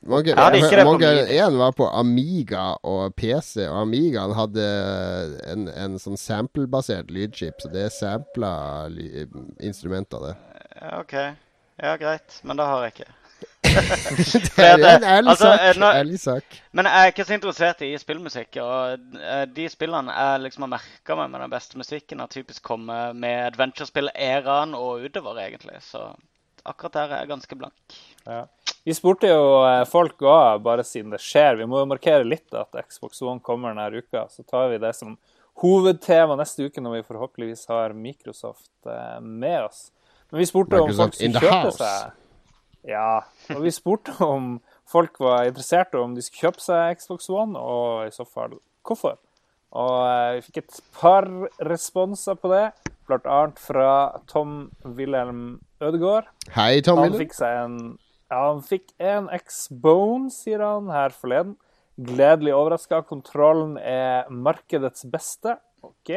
[0.00, 4.64] Monkey, Ja, Island 1 var på Amiga og PC, og Amigaen hadde
[5.52, 8.88] en, en sånn sample-basert lydchip, så det sampla
[9.60, 10.34] instrumenter, det.
[10.96, 11.12] OK.
[11.76, 12.40] Ja, greit.
[12.48, 13.12] Men det har jeg ikke.
[13.70, 15.60] Det er en ærlig altså, sak.
[15.62, 16.56] eh, nå- ærlig sak.
[16.72, 18.56] Men jeg er ikke så interessert i spillmusikk.
[18.64, 22.62] Og eh, de spillene jeg liksom har merka meg med den beste musikken, har typisk
[22.66, 25.78] kommet med adventure-spill-æraen og utover, egentlig.
[25.86, 26.02] Så
[26.66, 27.98] akkurat der er jeg ganske blank.
[28.26, 28.42] Ja.
[28.84, 31.60] Vi spurte jo eh, folk òg, bare siden det skjer.
[31.60, 34.26] Vi må jo markere litt at Xbox One kommer denne uka.
[34.32, 35.14] Så tar vi det som
[35.60, 38.70] hovedtema neste uke, når vi forhåpentligvis har Microsoft
[39.20, 39.90] med oss.
[40.30, 42.16] Men vi spurte om folk som kjøper seg
[42.88, 43.22] Ja.
[43.54, 44.58] Og vi spurte om
[44.90, 48.58] folk var interessert, og om de skulle kjøpe seg Xbox One, og i så fall
[48.86, 49.18] hvorfor.
[49.70, 51.28] Og eh, vi fikk et par
[51.68, 52.70] responser på det,
[53.10, 56.28] annet fra Tom Wilhelm Ødegaard.
[56.54, 57.80] Hei, Tom Han fikk seg en
[58.30, 61.56] ja, han fikk en X-Bone, sier han her forleden.
[61.98, 63.00] Gledelig overraska.
[63.08, 65.56] Kontrollen er markedets beste.
[65.82, 66.12] OK.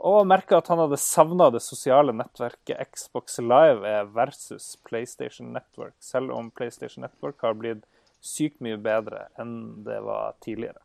[0.00, 5.94] Og merka at han hadde savna det sosiale nettverket Xbox Live er versus PlayStation Network,
[6.00, 7.84] selv om PlayStation Network har blitt
[8.24, 10.80] sykt mye bedre enn det var tidligere.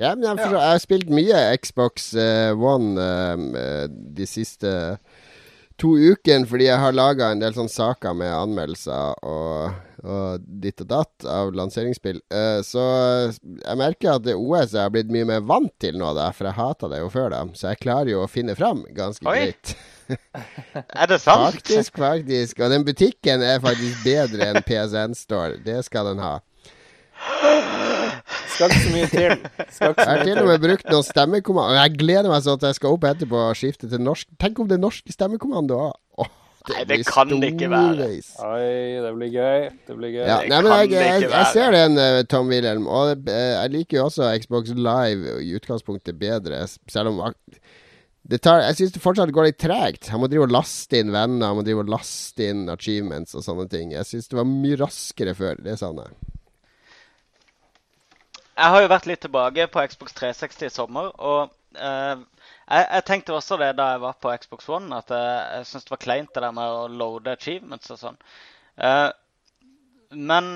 [0.00, 4.72] Ja, men jeg, forstår, jeg har spilt mye Xbox eh, One eh, de siste
[5.80, 10.80] to ukene fordi jeg har laga en del sånne saker med anmeldelser og, og ditt
[10.84, 12.20] og datt av lanseringsspill.
[12.32, 12.82] Eh, så
[13.30, 16.48] jeg merker at det OS jeg har blitt mye mer vant til nå, da, for
[16.48, 17.42] jeg hata det jo før, da.
[17.56, 19.38] Så jeg klarer jo å finne fram ganske Oi.
[19.50, 19.74] greit.
[21.00, 21.60] Er det sant?
[21.60, 22.58] Faktisk, faktisk.
[22.64, 25.60] Og den butikken er faktisk bedre enn PSN Store.
[25.62, 26.38] Det skal den ha.
[28.56, 29.34] Skal ikke så mye til.
[29.70, 31.76] Skal ikke Jeg har til og med brukt noen stemmekommando.
[31.78, 34.28] Jeg gleder meg sånn at jeg skal opp etterpå og skifte til norsk.
[34.40, 36.30] Tenk om det er norsk stemmekommando òg!
[36.70, 38.08] Nei, det kan det ikke være.
[38.46, 38.70] Oi,
[39.04, 39.66] det blir gøy.
[39.88, 40.22] Det blir gøy.
[40.24, 42.88] Ja, Det nei, jeg, jeg, jeg ser den, eh, Tom Wilhelm.
[42.90, 47.22] Og eh, jeg liker jo også Xbox Live i utgangspunktet bedre, selv om
[48.30, 50.10] det tar, Jeg syns det fortsatt går litt tregt.
[50.12, 53.42] Han må drive og laste inn venner, han må drive og laste inn achievements og
[53.46, 53.94] sånne ting.
[53.96, 55.58] Jeg syns det var mye raskere før.
[55.64, 56.36] Det savner jeg.
[58.60, 61.48] Jeg har jo vært litt tilbake på Xbox 360 i sommer, og
[61.80, 62.20] eh,
[62.70, 65.88] jeg, jeg tenkte også det da jeg var på Xbox One, at jeg, jeg syntes
[65.88, 68.20] det var kleint det der med å loade achievements og sånn.
[68.80, 69.10] Uh,
[70.14, 70.46] men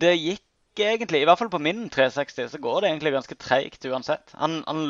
[0.00, 0.44] det gikk
[0.78, 4.30] egentlig, i hvert fall på min 360, så går det egentlig ganske treigt uansett.
[4.38, 4.84] Han, han,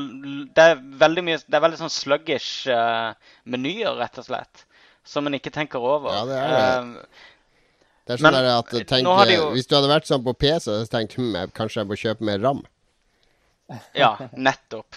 [0.56, 3.16] det er veldig mye, det er veldig sånn sluggish uh,
[3.48, 4.64] menyer, rett og slett,
[5.08, 6.12] som en ikke tenker over.
[6.12, 6.62] Ja, det er det.
[6.68, 7.34] Uh,
[8.08, 10.72] Det er sånn Men, at tenk, jo- Hvis du hadde vært sånn på PC, så
[10.72, 12.62] hadde jeg tenkt hm, jeg, kanskje jeg må kjøpe mer RAM.
[13.96, 14.96] ja, nettopp.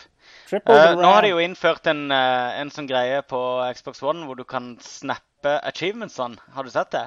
[0.60, 3.40] Eh, nå har de jo innført en, uh, en sånn greie på
[3.78, 6.42] Xbox One hvor du kan snappe achievementsene.
[6.56, 7.06] Har du sett det?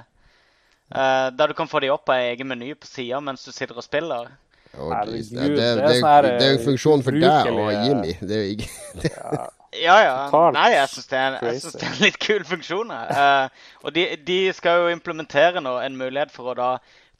[0.94, 3.52] Uh, der du kan få de opp på ei egen meny på sida mens du
[3.52, 4.32] sitter og spiller.
[4.74, 7.68] Oh, Herregud, det, det, det er det, sånn er jo en funksjon for deg og
[7.86, 8.16] Jimmy.
[8.28, 9.44] Det er jo ikke
[9.74, 10.16] Ja, ja.
[10.54, 12.90] Nei, jeg syns det, er en- synes det er en litt kul funksjon.
[12.94, 16.68] Eh, og de, de skal jo implementere nå en mulighet for å da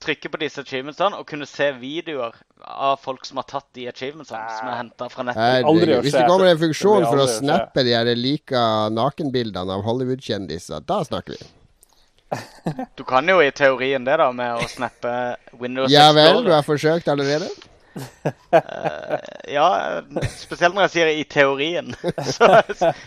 [0.03, 4.57] trykke på disse achievementsene og kunne se videoer av folk som har tatt de achievementsene
[4.59, 5.69] som er henta fra nettet.
[5.69, 8.65] Aldri Hvis det kommer en funksjon for å snappe de her lika
[8.95, 11.53] nakenbildene av Hollywood-kjendiser, da snakker vi.
[12.99, 16.67] Du kan jo i teorien det, da, med å snappe Windows Ja vel, du har
[16.67, 17.47] forsøkt allerede?
[19.55, 20.03] Ja,
[20.35, 21.95] spesielt når jeg sier 'i teorien',
[22.35, 22.49] så,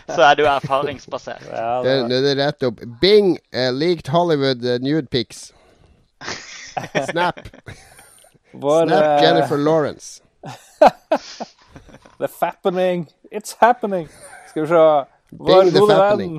[0.08, 1.44] så er det jo erfaringsbasert.
[1.50, 2.80] Ja, Det, det, nå er det rett opp.
[3.02, 5.50] Bing uh, leaked Hollywood uh, nude pics.
[7.10, 7.38] Snap.
[8.52, 10.22] vår, Snap eh, Jennifer Lawrence.
[12.18, 13.06] The fappening.
[13.30, 14.08] It's happening.
[14.48, 14.82] Skal vi se.
[15.30, 16.38] Vår gode venn,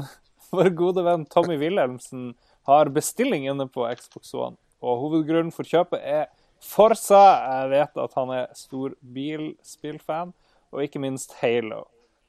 [0.52, 2.32] vår gode venn Tommy Wilhelmsen
[2.68, 4.58] har bestilling inne på Xbox One.
[4.82, 6.28] Og hovedgrunnen for kjøpet er
[6.64, 7.22] Forsa.
[7.62, 10.34] Jeg vet at han er stor bilspillfan.
[10.74, 11.86] Og ikke minst Halo.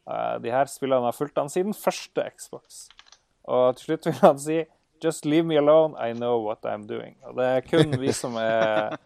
[0.08, 2.86] Eh, De her spillene har fulgt han siden første Xbox.
[3.50, 4.60] Og til slutt vil han si
[5.00, 7.16] Just leave me alone, I know what I'm doing.
[7.24, 8.96] Og det er kun vi som er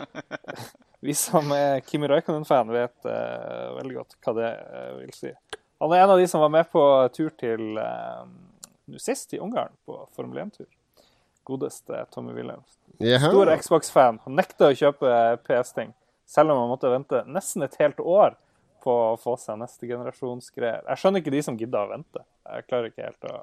[1.04, 5.32] Vi som er Kimi Raikonen-fan, vet uh, veldig godt hva det uh, vil si.
[5.84, 6.80] Han er en av de som var med på
[7.12, 8.24] tur til uh,
[8.96, 10.70] sist i Ungarn, på Formel 1-tur.
[11.44, 12.78] Godeste Tommy Williams.
[12.96, 13.20] Yeah.
[13.20, 14.22] Stor Xbox-fan.
[14.24, 15.12] Han nekta å kjøpe
[15.44, 15.92] PS-ting,
[16.24, 18.38] selv om han måtte vente nesten et helt år
[18.84, 20.86] på å få seg neste generasjons greier.
[20.88, 22.24] Jeg skjønner ikke de som gidder å vente.
[22.48, 23.42] Jeg klarer ikke helt å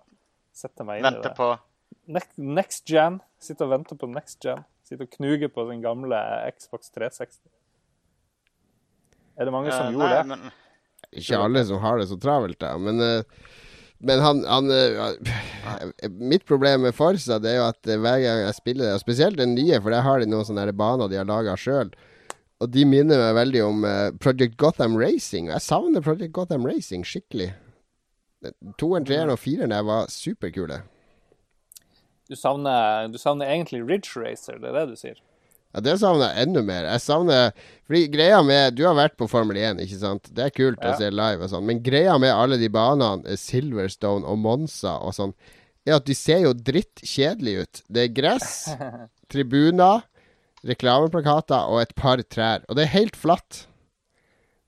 [0.49, 1.37] sette meg inn i Vente det.
[1.37, 1.53] på
[2.09, 3.19] Next, next gen.
[3.41, 4.65] Sitter og venter på next gen.
[4.87, 6.19] Sitter og knuger på sin gamle
[6.57, 7.39] Xbox 360.
[9.39, 10.27] Er det mange som uh, gjorde nei, det?
[10.27, 12.75] men Ikke alle som har det så travelt, da.
[12.77, 13.57] Men, eh,
[14.01, 18.57] men han, han eh, Mitt problem med Forsa det er jo at hver gang jeg
[18.57, 21.29] spiller det, og spesielt den nye, for der har de noen sånne baner de har
[21.29, 21.93] laga sjøl.
[22.61, 23.85] Og de minner meg veldig om
[24.21, 25.49] Project Gotham Racing.
[25.49, 27.49] Jeg savner Project Gotham Racing skikkelig.
[28.77, 30.83] Toeren, treeren og fireren der var superkule.
[32.31, 35.17] Du savner, du savner egentlig Ridge Racer, det er det du sier?
[35.71, 36.83] Ja, Det savner jeg enda mer.
[36.87, 37.51] Jeg savner
[37.87, 40.29] Fordi greia med Du har vært på Formel 1, ikke sant?
[40.35, 40.93] Det er kult Ja.
[40.93, 44.97] å se live og sånn, men greia med alle de banene, eh, Silverstone og Monza
[44.99, 45.33] og sånn,
[45.87, 47.81] er at de ser jo dritt kjedelige ut.
[47.91, 48.51] Det er gress,
[49.31, 50.03] tribuner,
[50.67, 52.63] reklameplakater og et par trær.
[52.69, 53.65] Og det er helt flatt.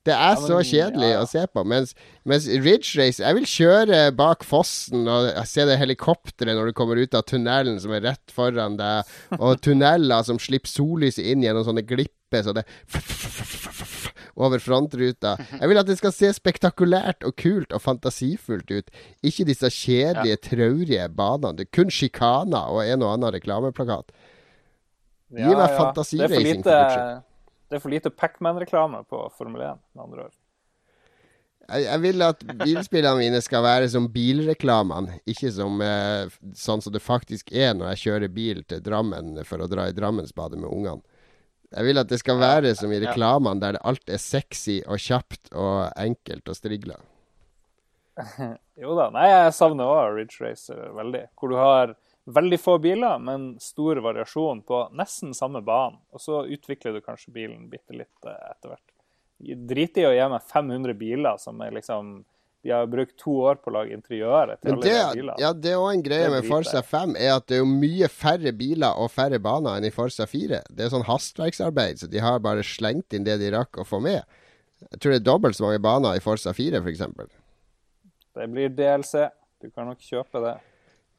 [0.04, 1.22] Det er Ja, men- så kjedelig ja.
[1.22, 1.64] å se på.
[1.66, 1.94] Mens,
[2.26, 7.00] mens Ridge Race Jeg vil kjøre bak fossen og se det helikopteret når du kommer
[7.00, 9.06] ut av tunnelen som er rett foran deg,
[9.40, 12.66] og tunneler som slipper sollyset inn gjennom sånne glipper så det
[14.36, 15.36] over frontruta.
[15.60, 18.90] Jeg vil at det skal se spektakulært og kult og fantasifullt ut.
[19.24, 21.60] Ikke disse kjedelige, traurige banene.
[21.62, 24.10] Det kun sjikaner og en og annen reklameplakat.
[25.34, 26.80] Gi meg Det er for lite.
[27.74, 30.34] Det er for lite Pacman-reklame på Formel 1, med andre ord.
[31.64, 36.28] Jeg, vil at bilspillene mine skal være som bilreklamene, ikke som eh,
[36.60, 39.96] sånn som det faktisk er når jeg kjører bil til Drammen for å dra i
[39.96, 41.02] Drammensbadet med ungene.
[41.74, 45.50] Jeg vil at det skal være som i reklamene, der alt er sexy og kjapt
[45.58, 47.00] og enkelt og strigla.
[48.84, 49.08] Jo da.
[49.14, 51.28] Nei, jeg savner òg Ridge Racer veldig.
[51.38, 51.96] Hvor du har
[52.26, 56.00] veldig få biler, men stor variasjon på nesten samme banen.
[56.16, 58.94] Og så utvikler du kanskje bilen bitte litt eh, etter hvert.
[59.74, 62.22] Drit i å gi meg 500 biler som er liksom
[62.64, 65.34] De har brukt to år på å lage interiøret til Men alle det, de bilene.
[65.42, 67.68] ja, det er òg en greie med Forsa Forza 5, er at det er jo
[67.68, 70.62] mye færre biler og færre baner enn i Forza 4.
[70.72, 74.00] Det er sånn hastverksarbeid, så de har bare slengt inn det de rakk å få
[74.00, 74.24] med.
[74.80, 77.04] Jeg tror det er dobbelt så mange baner i Forza 4, f.eks.
[78.40, 79.28] Det blir DLC.
[79.60, 80.56] Du kan nok kjøpe det.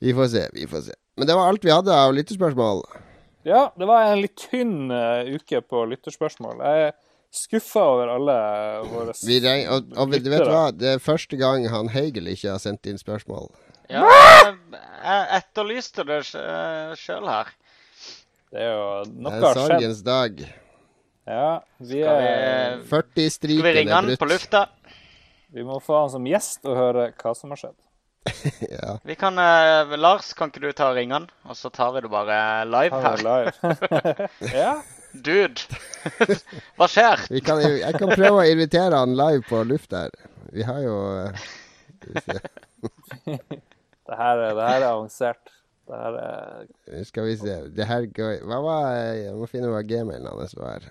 [0.02, 0.94] Vi får se, vi får se.
[1.16, 2.82] Men det var alt vi hadde av lyttespørsmål.
[3.44, 6.62] Ja, det var en litt tynn eh, uke på lytterspørsmål.
[6.64, 6.94] Jeg er
[7.34, 8.36] skuffa over alle
[8.88, 10.48] våre Vi reng, og, og vet du lyttere.
[10.48, 10.64] hva?
[10.72, 13.50] Det er første gang han Heigel ikke har sendt inn spørsmål.
[13.92, 17.52] Ja, jeg, etterlyste det sjøl her.
[18.54, 19.58] Det er jo Noe er har skjedd.
[19.58, 20.44] Det er sorgens dag.
[21.24, 21.50] Ja,
[21.80, 24.66] vi, Skal vi, er, 40-striken Skal vi ringe er han på lufta?
[25.54, 27.76] vi må få han som gjest og høre hva som har skjedd.
[28.76, 28.98] ja.
[29.04, 31.26] Vi kan, uh, Lars, kan ikke du ta og ringe han?
[31.48, 32.38] Og så tar vi det bare
[32.68, 33.24] live er her.
[33.28, 34.28] live.
[34.62, 34.74] ja,
[35.26, 35.62] Dude,
[36.78, 37.20] hva skjer?
[37.30, 40.10] Vi kan, jeg kan prøve å invitere han live på luft her.
[40.54, 40.96] Vi har jo
[42.24, 42.38] se.
[43.24, 45.52] det her, er- det her er avansert.
[45.84, 47.54] Det her er Skal vi se.
[47.76, 48.84] Det her går Hva var
[49.20, 50.90] Jeg må finne hva gmailen hans var.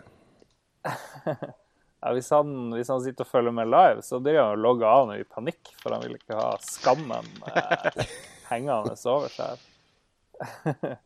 [2.04, 4.88] Ja, hvis, han, hvis han sitter og følger med live, så driver han og logger
[4.90, 8.04] av nå i panikk, for han vil ikke ha skammen eh,
[8.52, 9.56] hengende over seg.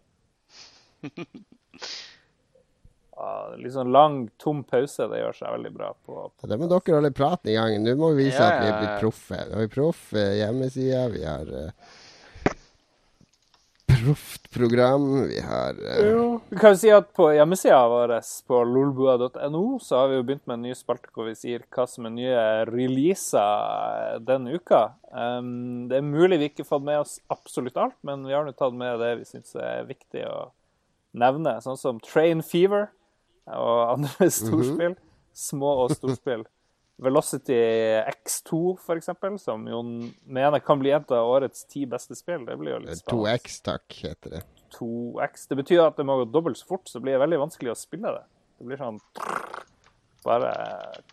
[3.18, 6.68] Ja, litt sånn lang, tom pause, det gjør seg veldig bra på, på Da må
[6.70, 7.80] dere holde praten i gang.
[7.82, 9.40] Nå må vi vise Ja, at vi er ja, blitt proffe.
[9.50, 11.96] Vi har proff hjemmeside, vi har eh,
[13.98, 16.00] proft program, vi har uh...
[16.06, 18.14] Jo, vi kan jo si at på hjemmesida vår
[18.48, 21.88] på lolbua.no så har vi jo begynt med en ny spalte hvor vi sier hva
[21.90, 24.84] som er nye releaser denne uka.
[25.12, 28.48] Um, det er mulig vi ikke har fått med oss absolutt alt, men vi har
[28.48, 30.38] nå tatt med det vi syns er viktig å
[31.18, 31.58] nevne.
[31.64, 32.90] Sånn som Train Fever
[33.56, 34.98] og andre storspill.
[35.38, 36.48] Små og storspill.
[36.98, 37.58] Velocity
[38.10, 39.84] X2, for eksempel, som jo
[40.26, 42.46] mener kan bli et av årets ti beste spill.
[42.48, 43.36] Det blir jo litt spennende.
[43.38, 44.42] 2X, takk, heter det.
[44.74, 45.48] 2X.
[45.52, 47.78] Det betyr at det må gå dobbelt så fort, så blir det veldig vanskelig å
[47.78, 48.26] spille det.
[48.58, 48.98] Det blir sånn
[50.26, 50.54] bare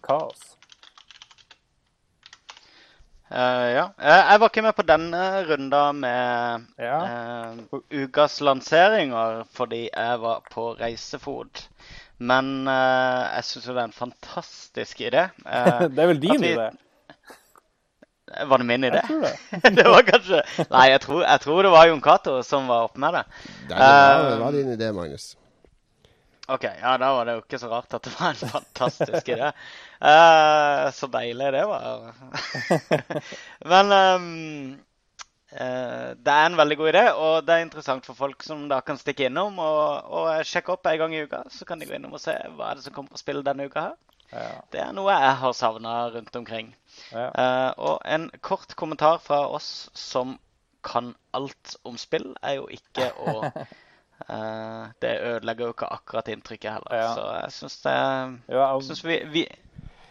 [0.05, 0.55] kaos.
[3.35, 3.85] Uh, ja.
[3.99, 6.99] Eh, jeg var ikke med på denne runda med Ja.
[7.03, 11.65] uh, ukas lanseringer fordi jeg var på reisefot.
[12.25, 15.27] Men uh, jeg syns jo det er en fantastisk idé.
[15.45, 16.71] Uh, Det er vel din vi- idé?
[18.49, 18.99] Var det min idé?
[18.99, 19.71] Jeg tror det.
[19.79, 20.39] det var kanskje
[20.73, 23.25] Nei, jeg tror, jeg tror det var Jon Cato som var oppe med det.
[23.69, 25.27] Det, var, det Eh, var din idé, Magnus.
[26.49, 29.53] OK, ja, da var det jo ikke så rart at det var en fantastisk idé.
[30.03, 32.11] Uh, så deilig det var.
[33.73, 34.27] Men ehm,
[34.75, 34.83] eh,
[35.55, 38.99] det er en veldig god idé, og det er interessant for folk som da kan
[38.99, 41.45] stikke innom og, og sjekke opp en gang i uka.
[41.53, 43.69] Så kan de gå innom og se hva er det som kommer på spill denne
[43.71, 43.95] uka her.
[44.35, 44.49] Ja.
[44.73, 46.73] Det er noe jeg har savna rundt omkring.
[47.13, 47.29] Ja.
[47.31, 50.39] Uh, og en kort kommentar fra oss som
[50.85, 56.79] kan alt om spill, er jo ikke å uh, Det ødelegger jo ikke akkurat inntrykket
[56.79, 56.97] heller.
[56.99, 57.13] Ja.
[57.15, 57.95] Så jeg syns det
[58.55, 59.47] jeg synes vi, vi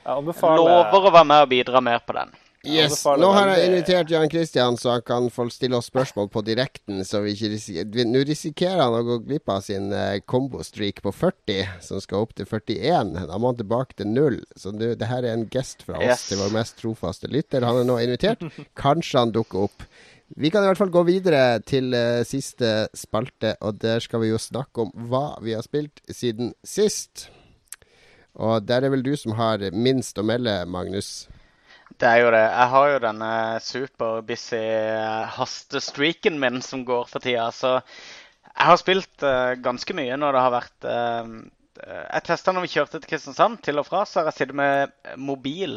[0.03, 2.33] lover å være med og bidra mer på den.
[2.63, 3.01] Yes.
[3.03, 7.01] Nå har jeg invitert Jan Christian, så han kan få stille oss spørsmål på direkten.
[7.03, 9.89] Så vi ikke risikerer Nå risikerer han å gå glipp av sin
[10.31, 13.11] kombostreak på 40, som skal opp til 41.
[13.27, 14.39] Da må han tilbake til null.
[14.55, 16.23] Så det, det her er en gest fra oss Yes.
[16.31, 17.67] til vår mest trofaste lytter.
[17.67, 18.47] Han er nå invitert.
[18.79, 19.83] Kanskje han dukker opp.
[20.39, 24.31] Vi kan i hvert fall gå videre til uh, siste spalte, og der skal vi
[24.31, 27.27] jo snakke om hva vi har spilt siden sist.
[28.39, 31.27] Og der er vel du som har minst å melde, Magnus.
[32.03, 32.41] Det er jo det.
[32.43, 33.31] Jeg har jo denne
[33.63, 37.45] superbusy eh, hastestreaken min som går for tida.
[37.55, 41.25] Så jeg har spilt uh, ganske mye når det har vært uh,
[41.79, 44.75] Jeg testa når vi kjørte til Kristiansand, til og fra, så har jeg sittet med
[45.15, 45.73] mobil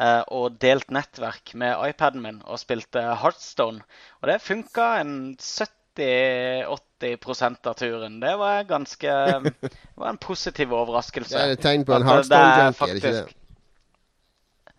[0.00, 3.80] uh, og delt nettverk med iPaden min og spilte Heartstone.
[4.22, 8.14] Og det funka en 70-80 av turen.
[8.24, 9.10] Det var ganske
[9.44, 11.36] Det var en positiv overraskelse.
[11.36, 13.41] Det er et tegn på en Heartstone-junkie, er det ikke det?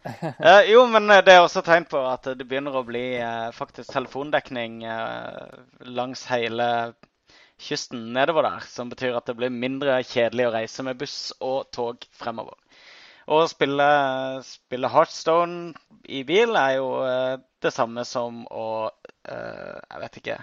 [0.03, 3.49] Eh, jo, men eh, det er også tegn på at det begynner å bli eh,
[3.55, 5.61] faktisk telefondekning eh,
[5.95, 6.67] langs hele
[7.63, 8.65] kysten nedover der.
[8.67, 12.57] Som betyr at det blir mindre kjedelig å reise med buss og tog fremover.
[13.31, 13.87] Å spille,
[14.43, 15.71] spille Heartstone
[16.11, 20.41] i bil er jo eh, det samme som å eh, Jeg vet ikke.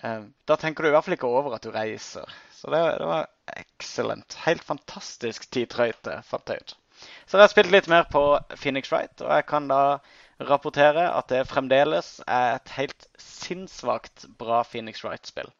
[0.00, 2.24] Da tenker du i hvert fall ikke over at du reiser.
[2.56, 4.38] Så det, det var excellent.
[4.46, 6.79] Helt fantastisk tidtrøyte, fant jeg ut.
[7.26, 8.22] Så jeg har spilt litt mer på
[8.56, 9.98] Phoenix Wright, og jeg kan da
[10.40, 15.50] rapportere at det fremdeles er et helt sinnssvakt bra Phoenix Wright-spill.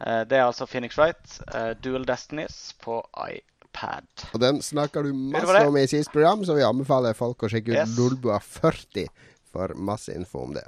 [0.00, 4.06] Eh, Det er altså Phoenix Wright, eh, Dual Destinies på iPad.
[4.34, 7.72] Og den snakker du masse om i sist program, så vi anbefaler folk å sjekke
[7.74, 7.96] ut Yes.
[7.98, 9.08] Lolbua 40
[9.52, 10.64] for masse info om det.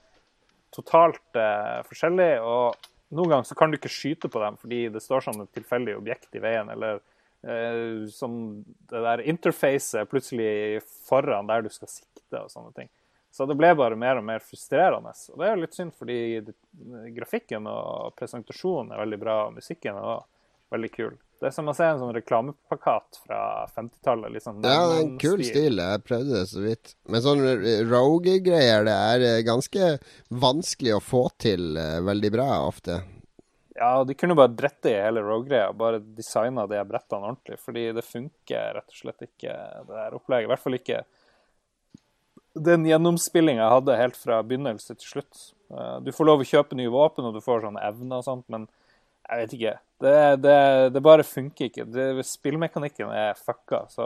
[0.73, 2.33] totalt eh, forskjellig.
[2.41, 5.53] Og noen ganger så kan du ikke skyte på dem fordi det står som et
[5.53, 6.73] tilfeldig objekt i veien.
[6.73, 7.03] Eller
[8.15, 8.35] som
[8.91, 12.91] det der interfacet plutselig foran der du skal sikte og sånne ting.
[13.33, 15.15] Så det ble bare mer og mer frustrerende.
[15.33, 16.19] Og det er jo litt synd, fordi
[17.17, 21.15] grafikken og presentasjonen er veldig bra, og musikken er også veldig kul.
[21.43, 23.39] Det er som å se en sånn reklameplakat fra
[23.73, 24.31] 50-tallet.
[24.37, 25.81] Liksom, Ja, det er en kul stil.
[25.83, 26.93] Jeg prøvde det så vidt.
[27.11, 27.43] Men sånn
[27.91, 29.89] rogue-greier, det er eh, ganske
[30.31, 33.01] vanskelig å få til eh, veldig bra ofte.
[33.75, 37.57] Ja, de kunne bare drette i hele Rogue-greia, bare designa de brettene ordentlig.
[37.63, 39.55] Fordi det funker rett og slett ikke,
[39.89, 40.49] det der opplegget.
[40.49, 41.03] I hvert fall ikke
[42.53, 45.39] den gjennomspillinga jeg hadde helt fra begynnelse til slutt.
[45.73, 48.45] Eh, Du får lov å kjøpe nye våpen, og du får sånne evner og sånt,
[48.53, 48.67] men
[49.23, 49.75] jeg vet ikke.
[50.03, 50.57] Det, det,
[50.93, 51.87] det bare funker ikke.
[51.89, 53.85] Det, spillmekanikken er fucka.
[53.89, 54.05] Så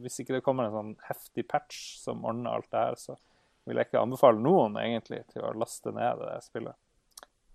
[0.00, 3.14] hvis ikke det kommer en sånn heftig patch som ordner alt det her, så
[3.68, 6.74] vil jeg ikke anbefale noen egentlig til å laste ned det spillet.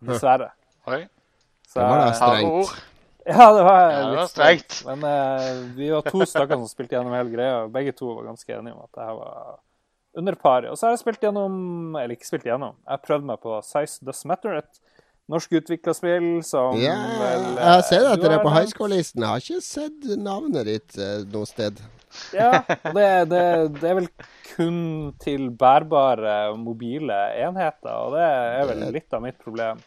[0.06, 0.52] Dessverre.
[0.88, 1.02] Oi,
[1.74, 2.82] Så, Det var da eh, strengt.
[3.26, 4.80] ja, det var Ja, det var litt strengt.
[4.86, 8.28] Men uh, vi var to stykker som spilte gjennom hele greia, og begge to var
[8.30, 9.62] ganske enige om at det her var
[10.22, 10.70] under par.
[10.70, 12.78] Og så har jeg spilt gjennom Eller ikke spilt gjennom.
[12.86, 14.82] Jeg prøvde meg på Size Does Matter, et
[15.32, 18.70] norsk utvikla spill som Ja, vel, jeg har sett eh, at dere er på high
[18.70, 19.24] school-listen.
[19.24, 21.80] Jeg har ikke sett navnet ditt eh, noe sted.
[22.36, 23.46] Ja, og det, det,
[23.80, 24.10] det er vel
[24.52, 24.78] kun
[25.24, 29.82] til bærbare mobile enheter, og det er vel litt av mitt problem.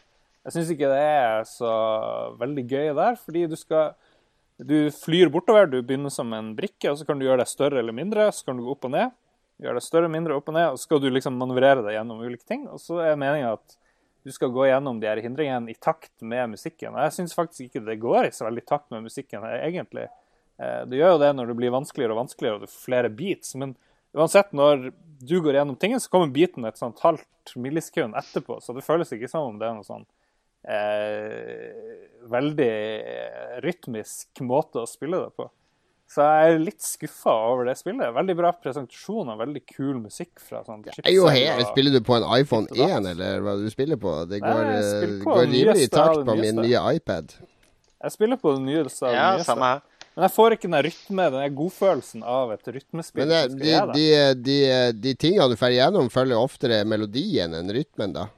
[0.47, 1.71] Jeg syns ikke det er så
[2.39, 3.95] veldig gøy der, fordi du skal
[4.57, 7.77] Du flyr bortover, du begynner som en brikke, og så kan du gjøre deg større
[7.77, 9.11] eller mindre, så kan du gå opp og ned.
[9.61, 12.23] Gjøre deg større, mindre, opp og ned, og så skal du liksom manøvrere deg gjennom
[12.25, 12.63] ulike ting.
[12.73, 13.75] Og så er meninga at
[14.25, 16.89] du skal gå gjennom de her hindringene i takt med musikken.
[16.95, 20.07] Og jeg syns faktisk ikke det går i så veldig takt med musikken, egentlig.
[20.57, 23.09] Eh, Det gjør jo det når det blir vanskeligere og vanskeligere, og du får flere
[23.13, 23.53] beats.
[23.61, 23.75] Men
[24.17, 24.91] uansett, når
[25.21, 28.57] du går gjennom tingen, så kommer beaten et sånt halvt millisekund etterpå.
[28.61, 30.13] Så det føles ikke som om det er noe sånn eh,
[32.27, 35.47] veldig eh, rytmisk måte å spille det på.
[36.07, 38.13] Så jeg er litt skuffa over det spillet.
[38.15, 41.63] Veldig bra presentasjon og veldig kul musikk fra sånn her.
[41.67, 43.01] Spiller du på en iPhone Ditt og datt.
[43.01, 44.13] 1, eller hva du spiller på?
[44.31, 47.35] Det går, jeg eh, på går rimelig i takt på min nye iPad.
[47.97, 49.51] Jeg spiller på den nyeste av Ja, nyeste.
[49.51, 49.83] samme her.
[50.17, 53.27] Men jeg får ikke den rytme, den godfølelsen av et rytmespill.
[53.27, 54.07] Men det, de, de,
[54.47, 54.57] de,
[55.03, 58.29] de tingene du får igjennom, følger oftere melodien enn rytmen, da.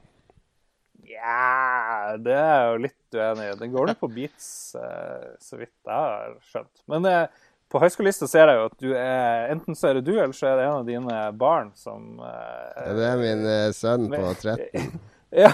[1.20, 3.56] Ja, det er jo litt uenig i.
[3.60, 4.48] Den går nå på beats,
[4.78, 6.82] eh, så vidt jeg har skjønt.
[6.90, 10.14] Men eh, på høyskolelista ser jeg jo at du er Enten så er det du,
[10.16, 14.08] eller så er det en av dine barn som eh, Det er min eh, sønn
[14.10, 14.96] på 13.
[15.44, 15.52] Ja,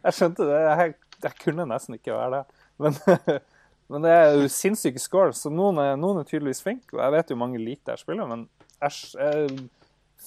[0.00, 0.60] jeg skjønte det.
[0.64, 0.94] Jeg,
[1.26, 2.62] jeg kunne nesten ikke være det.
[2.80, 2.94] Men,
[3.92, 6.94] men det er jo sinnssyke scores, så noen er, noen er tydeligvis flinke.
[6.96, 8.46] Og jeg vet jo mange liker det jeg spiller, men
[8.80, 9.58] jeg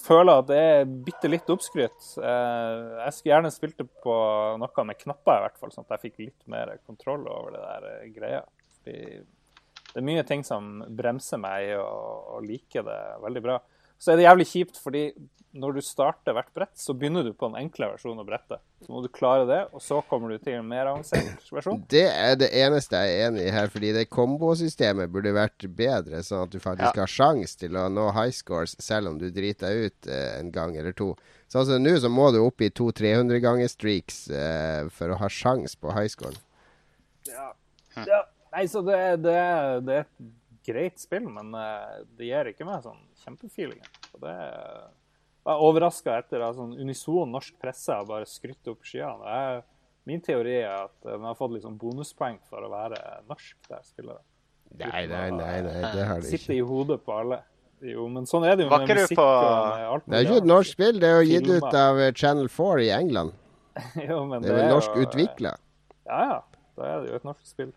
[0.03, 2.09] føler at det er bitte litt oppskrytt.
[2.19, 4.15] Eh, Jeg skulle gjerne spilt det på
[4.59, 7.63] noe med knapper, i hvert fall, sånn at jeg fikk litt mer kontroll over det
[7.63, 8.43] der eh, greia.
[8.83, 13.59] Det er mye ting som bremser meg i å like det veldig bra.
[14.03, 15.05] Så er det jævlig kjipt, fordi
[15.53, 18.59] når du starter hvert brett, så begynner du på en enkle versjon av brettet.
[18.81, 21.77] Så må du klare det, og så kommer du til en mer avansert versjon.
[21.93, 26.23] Det er det eneste jeg er enig i her, fordi det kombosystemet burde vært bedre,
[26.25, 29.69] sånn at du faktisk har sjanse til å nå high scores selv om du driter
[29.69, 31.11] deg ut eh, en gang eller to.
[31.53, 35.21] Sånn som nå, så må du opp i to 300 ganger streaks eh, for å
[35.21, 36.33] ha sjans på high score.
[37.29, 37.51] Ja.
[38.01, 38.23] ja.
[38.53, 39.37] Nei, så det, er- det,
[39.85, 40.11] det et
[40.65, 43.89] greit spill, men eh, det gir ikke meg sånn kjempefeelingen.
[44.11, 44.33] Så det
[45.43, 49.23] Jeg er overraska etter at sånn unison norsk presse har bare skrytt opp skyene.
[49.27, 49.63] Jeg-
[50.05, 52.97] Min teori er at den har fått sånn bonuspoeng for å være
[53.29, 54.19] norsk, der spillere.
[54.77, 57.37] Nei, nei, nei, nei, det har det Sitter Sitte i hodet på alle.
[57.81, 60.15] Jo, men sånn er det jo Var med ikke musikk på- og med alt Det
[60.17, 62.89] er ikke et norsk spill, det er jo gitt ut av eh, Channel 4 i
[62.89, 63.31] England.
[64.09, 65.55] jo, men Det er vel norsk jo- utvikla.
[66.05, 66.41] Ja, ja.
[66.75, 67.71] Da er det jo et norsk spill.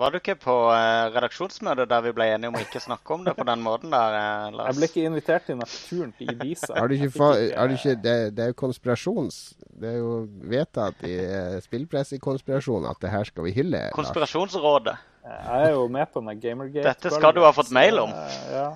[0.00, 3.24] Var du ikke på eh, redaksjonsmøte der vi ble enige om å ikke snakke om
[3.26, 4.70] det på den måten der, eh, Lars?
[4.70, 6.70] Jeg ble ikke invitert til naturen til Ibiza.
[6.72, 9.40] er det, ikke fa har du ikke, det, det er jo konspirasjons...
[9.80, 10.14] Det er jo
[10.48, 13.82] vedtatt i eh, spillpressekonspirasjonen at det her skal vi hylle.
[13.90, 13.96] Lars.
[13.96, 14.94] Konspirasjonsrådet.
[15.24, 16.86] Jeg er jo med på den Gamergate.
[16.88, 18.14] Dette skal du ha fått mail om.
[18.52, 18.66] Ja.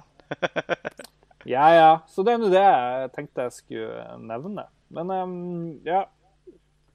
[1.55, 1.91] ja, ja.
[2.09, 4.67] Så det er nå det jeg tenkte jeg skulle nevne.
[4.93, 5.39] Men um,
[5.89, 6.05] ja.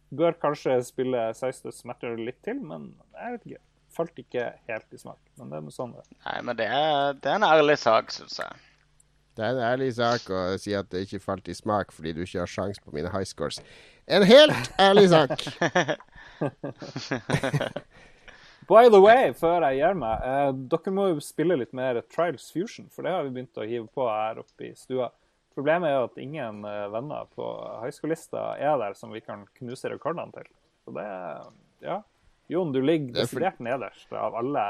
[0.10, 3.64] Bør kanskje spille Seistus Matter litt til, men jeg vet ikke.
[3.99, 5.19] Falt ikke helt i smak.
[5.35, 6.05] Men det er noe sånn det.
[6.23, 8.65] Nei, men det er, det er en ærlig sak, syns jeg.
[9.35, 12.21] Det er en ærlig sak å si at det ikke falt i smak fordi du
[12.23, 13.59] ikke har sjans på mine high scores.
[14.07, 15.35] En helt ærlig sak.
[18.69, 22.51] By the way, før jeg gir meg, eh, dere må jo spille litt mer Trials
[22.53, 25.07] Fusion, for det har vi begynt å hive på her oppe i stua.
[25.57, 27.47] Problemet er at ingen eh, venner på
[27.81, 30.47] høyskolelista er der som vi kan knuse rekordene til.
[30.85, 31.07] Så det
[31.81, 32.01] Ja.
[32.49, 34.63] Jon, du ligger er desidert nederst av alle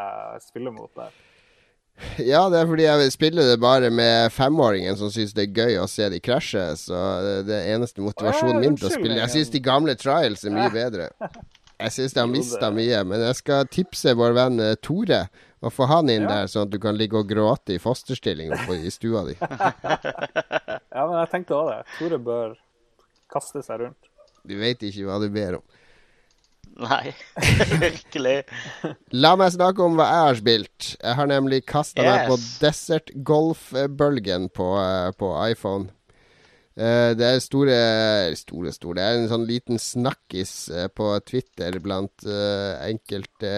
[0.43, 1.13] spiller mot der.
[2.23, 5.79] Ja, det er fordi jeg spiller det bare med femåringen som syns det er gøy
[5.81, 6.63] å se de krasje.
[6.79, 6.99] Så
[7.47, 9.17] det er eneste motivasjonen min til å spille.
[9.19, 11.09] Jeg syns de gamle Trials er mye bedre.
[11.79, 13.01] Jeg syns de har mista mye.
[13.07, 15.25] Men jeg skal tipse vår venn eh, Tore
[15.59, 18.77] og få han inn der, sånn at du kan ligge og gråte i fosterstilling oppe
[18.79, 19.35] i stua di.
[20.89, 21.81] Ja, men jeg tenkte òg det.
[21.97, 22.55] Tore bør
[23.31, 24.07] kaste seg rundt.
[24.47, 25.65] Du vet ikke hva du ber om.
[26.79, 27.11] Nei,
[27.83, 28.35] virkelig.
[29.11, 30.89] La meg snakke om hva jeg har spilt.
[30.95, 35.91] Jeg har nemlig kasta meg på Desert Golf-bølgen på, eh, på iPhone.
[36.79, 37.79] Eh, det er store
[38.39, 43.51] Store, store Det er en sånn liten snakkis eh, på Twitter blant enkelte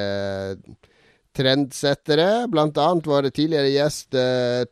[1.37, 2.47] trendsettere.
[2.51, 4.17] Blant annet vår tidligere gjest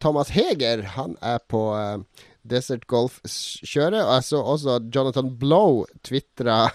[0.02, 0.82] Thomas Heger.
[0.98, 1.62] Han er på
[2.50, 4.02] Desert Golf-kjøret.
[4.02, 6.66] Og jeg så også Jonathan Blow tvitra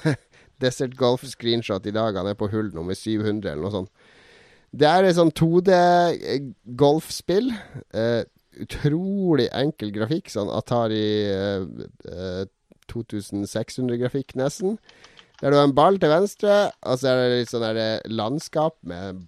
[0.64, 2.16] Desert Golf-screenshot i dag.
[2.16, 3.92] Han er på hull nummer 700 eller noe sånt.
[4.74, 7.48] Det er et sånn 2D-golfspill.
[7.94, 8.22] Eh,
[8.64, 10.26] utrolig enkel grafikk.
[10.32, 11.62] Sånn Atari eh,
[12.10, 12.44] eh,
[12.90, 14.70] 2600-grafikk, nesten.
[15.40, 16.54] Der du har en ball til venstre,
[16.86, 19.24] og så er det litt sånn eh, landskap med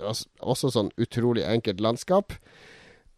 [0.00, 2.32] Også sånn utrolig enkelt landskap.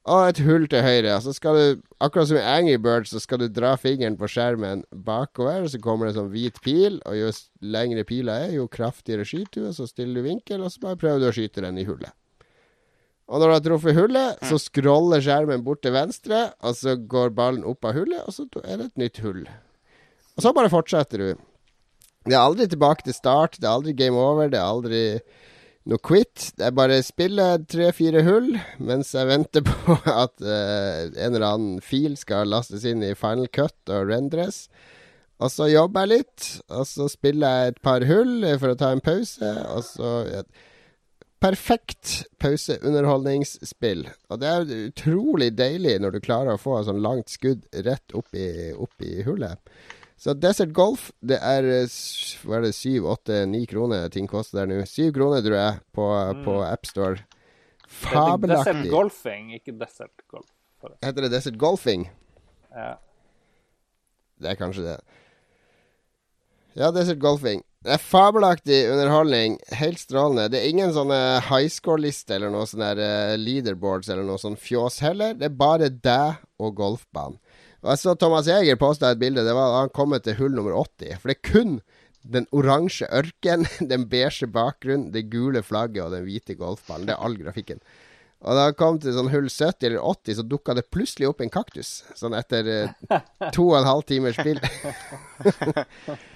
[0.02, 1.14] Og et hull til høyre.
[1.22, 4.82] Så skal du, akkurat som i Angry Birds, så skal du dra fingeren på skjermen
[4.90, 7.28] bakover, og så kommer det en sånn hvit pil, og jo
[7.62, 10.98] lengre pila er, jo kraftigere skyter du, og så stiller du vinkel, og så bare
[10.98, 12.10] prøver du å skyte den i hullet.
[13.30, 17.30] Og når du har truffet hullet, så scroller skjermen bort til venstre, og så går
[17.38, 19.46] ballen opp av hullet, og så er det et nytt hull.
[20.34, 21.46] Og så bare fortsetter du.
[22.26, 25.04] Det er aldri tilbake til start, det er aldri game over, det er aldri
[25.90, 26.52] noe quit.
[26.62, 28.50] Er bare spille tre-fire hull
[28.82, 33.50] mens jeg venter på at uh, en eller annen fil skal lastes inn i Final
[33.52, 34.66] Cut og rendres.
[35.42, 38.92] Og så jobber jeg litt, og så spiller jeg et par hull for å ta
[38.94, 40.44] en pause, og så ja,
[41.42, 44.04] Perfekt pauseunderholdningsspill.
[44.30, 48.14] Og det er utrolig deilig når du klarer å få et sånn langt skudd rett
[48.14, 49.58] opp i, opp i hullet.
[50.22, 51.94] Så Desert Golf, det er eh,
[52.46, 54.84] hva er det, syv, åtte, ni kroner ting koster der nå.
[54.86, 56.42] Syv kroner, tror jeg, på, mm.
[56.44, 57.24] på AppStore.
[57.90, 58.76] Fabelaktig.
[58.76, 60.46] Desert Golfing, ikke Desert Golf.
[60.78, 61.02] Forresten.
[61.08, 62.06] Heter det Desert Golfing?
[62.70, 62.94] Ja.
[64.38, 64.96] Det er kanskje det.
[66.78, 67.66] Ja, Desert Golfing.
[67.82, 69.58] Det er fabelaktig underholdning.
[69.74, 70.46] Helt strålende.
[70.54, 71.18] Det er ingen sånne
[71.48, 75.34] high score-liste eller noe sånne uh, leaderboards eller noe sånn fjås heller.
[75.34, 77.40] Det er bare deg og golfbanen.
[77.82, 79.42] Og jeg så Thomas Jæger posta et bilde.
[79.42, 81.18] Det var da han kom til hull nummer 80.
[81.18, 81.74] For det er kun
[82.22, 87.08] den oransje ørken, den beige bakgrunnen, det gule flagget og den hvite golfballen.
[87.10, 87.82] Det er all grafikken.
[88.42, 91.42] Og da han kom til sånn hull 70 eller 80, så dukka det plutselig opp
[91.44, 91.90] en kaktus.
[92.18, 93.12] Sånn etter eh,
[93.54, 94.58] to og en halv timers spill.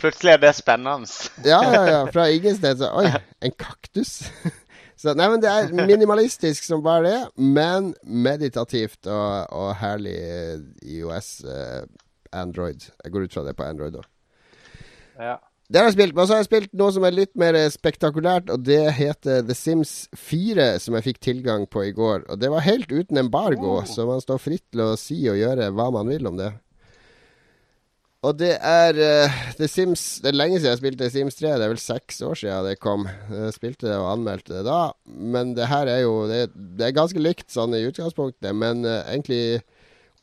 [0.02, 1.10] plutselig er det spennende.
[1.46, 2.04] ja, ja, ja.
[2.14, 3.10] Fra ingen sted så Oi,
[3.42, 4.20] en kaktus?
[4.96, 10.16] Så, nei, men Det er minimalistisk som bare det, men meditativt og, og herlig
[10.82, 11.82] IOS uh,
[12.32, 12.88] Android.
[13.04, 14.08] Jeg går ut fra det på Android òg.
[15.20, 15.36] Ja.
[15.66, 18.52] Det har jeg spilt, men så har jeg spilt noe som er litt mer spektakulært,
[18.54, 22.22] og det heter The Sims 4, som jeg fikk tilgang på i går.
[22.30, 23.88] Og det var helt uten embargo, oh.
[23.88, 26.52] så man står fritt til å si og gjøre hva man vil om det.
[28.26, 31.52] Og det er uh, The Sims Det er lenge siden jeg spilte Sims 3.
[31.54, 33.06] Det er vel seks år siden det kom.
[33.30, 34.80] Jeg spilte det og anmeldte det da.
[35.06, 39.04] Men det her er jo Det, det er ganske likt sånn i utgangspunktet, men uh,
[39.04, 39.62] egentlig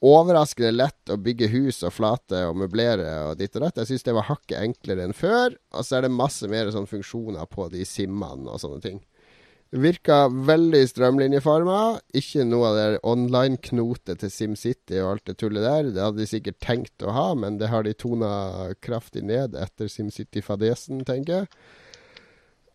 [0.03, 3.79] overraskende lett å bygge hus og flate og møblere og ditt og datt.
[3.79, 5.55] Jeg syns det var hakket enklere enn før.
[5.71, 8.99] Og så er det masse mer sånn funksjoner på de simmene og sånne ting.
[9.73, 11.77] Virka veldig strømlinjeforma.
[12.13, 15.87] Ikke noe av det online-knotet til SimCity og alt det tullet der.
[15.95, 18.33] Det hadde de sikkert tenkt å ha, men det har de tona
[18.85, 21.49] kraftig ned etter SimCity-fadesen, tenker jeg.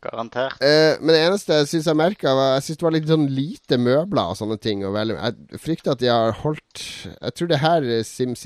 [0.02, 0.58] Garantert.
[0.62, 3.28] Eh, men det eneste jeg syns jeg merka, var Jeg syns det var litt sånn
[3.34, 4.82] lite møbler og sånne ting.
[4.86, 6.82] Og jeg frykter at de har holdt
[7.14, 8.42] Jeg tror det her Sims,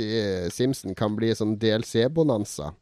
[0.52, 2.72] Simsen kan bli sånn DLC-bonanza.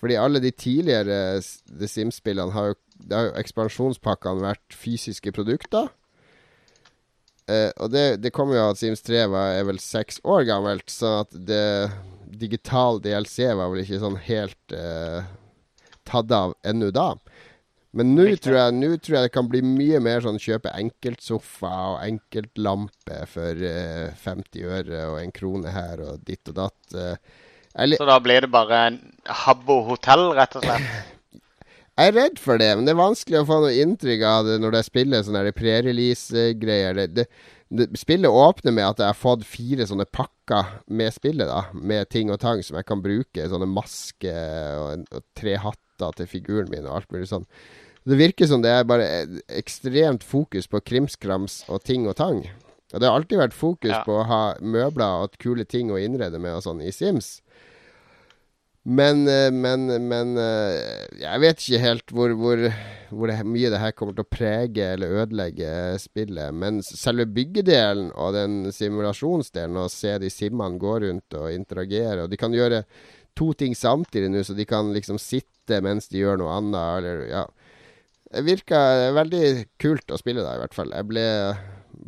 [0.00, 5.90] Fordi alle de tidligere The Sims-spillene har jo det har jo ekspansjonspakkene vært fysiske produkter.
[7.50, 10.46] Eh, og det, det kommer jo av at Sims 3 var, er vel seks år
[10.48, 11.90] gammelt, så at det
[12.30, 15.26] digital DLC var vel ikke sånn helt eh,
[16.08, 17.12] tatt av ennå da.
[17.90, 18.70] Men nå tror,
[19.02, 24.68] tror jeg det kan bli mye mer sånn kjøpe enkeltsofa og enkeltlampe for eh, 50
[24.76, 26.94] øre og en krone her og ditt og datt.
[26.94, 27.16] Eh.
[27.96, 29.00] Så da blir det bare en
[29.42, 31.16] Habbo hotell, rett og slett?
[32.00, 34.54] Jeg er redd for det, men det er vanskelig å få noe inntrykk av det
[34.62, 37.00] når jeg spiller sånne pre-release-greier.
[38.00, 41.66] Spillet åpner med at jeg har fått fire sånne pakker med spillet, da.
[41.76, 43.44] Med ting og tang som jeg kan bruke.
[43.52, 47.44] Sånne masker og, og tre hatter til figuren min og alt mulig sånn.
[48.08, 49.10] Det virker som det er bare
[49.60, 52.46] ekstremt fokus på krimskrams og ting og tang.
[52.94, 54.00] Og det har alltid vært fokus ja.
[54.08, 57.42] på å ha møbler og kule ting å innrede med og sånn i Sims.
[58.82, 62.62] Men, eh, men, men eh, jeg vet ikke helt hvor, hvor,
[63.12, 66.54] hvor det, mye det her kommer til å prege eller ødelegge spillet.
[66.56, 72.32] Men selve byggedelen og den simulasjonsdelen, å se de simmene gå rundt og interagere Og
[72.32, 72.84] de kan gjøre
[73.36, 76.80] to ting samtidig nå, så de kan liksom sitte mens de gjør noe annet.
[77.02, 77.44] Eller, ja.
[78.30, 78.80] Det virka
[79.12, 79.44] veldig
[79.82, 80.96] kult å spille da, i hvert fall.
[80.96, 81.28] Jeg ble,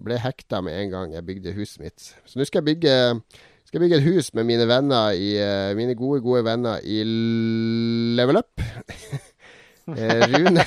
[0.09, 2.13] ble hekta med en gang jeg bygde huset mitt.
[2.25, 2.97] Så nå skal jeg bygge
[3.73, 7.01] skal bygge et hus med mine venner i uh, Mine gode, gode venner i
[8.19, 8.61] Level Up.
[9.83, 10.63] Eh, Rune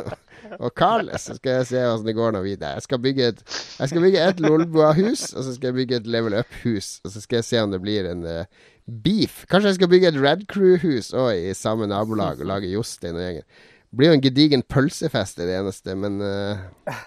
[0.64, 1.12] og Carl.
[1.22, 2.72] Så skal jeg se hvordan det går når vi der.
[2.74, 3.42] Jeg skal bygge et,
[3.78, 6.88] jeg skal bygge et Lolbua-hus, og så skal jeg bygge et Level Up-hus.
[7.04, 8.66] Og så skal jeg se om det blir en uh,
[9.04, 9.44] beef.
[9.46, 13.22] Kanskje jeg skal bygge et Red Crew-hus òg i samme nabolag og lage Jostein og
[13.28, 13.46] gjengen.
[13.94, 16.58] Blir jo en gedigen pølsefest, det eneste, men uh,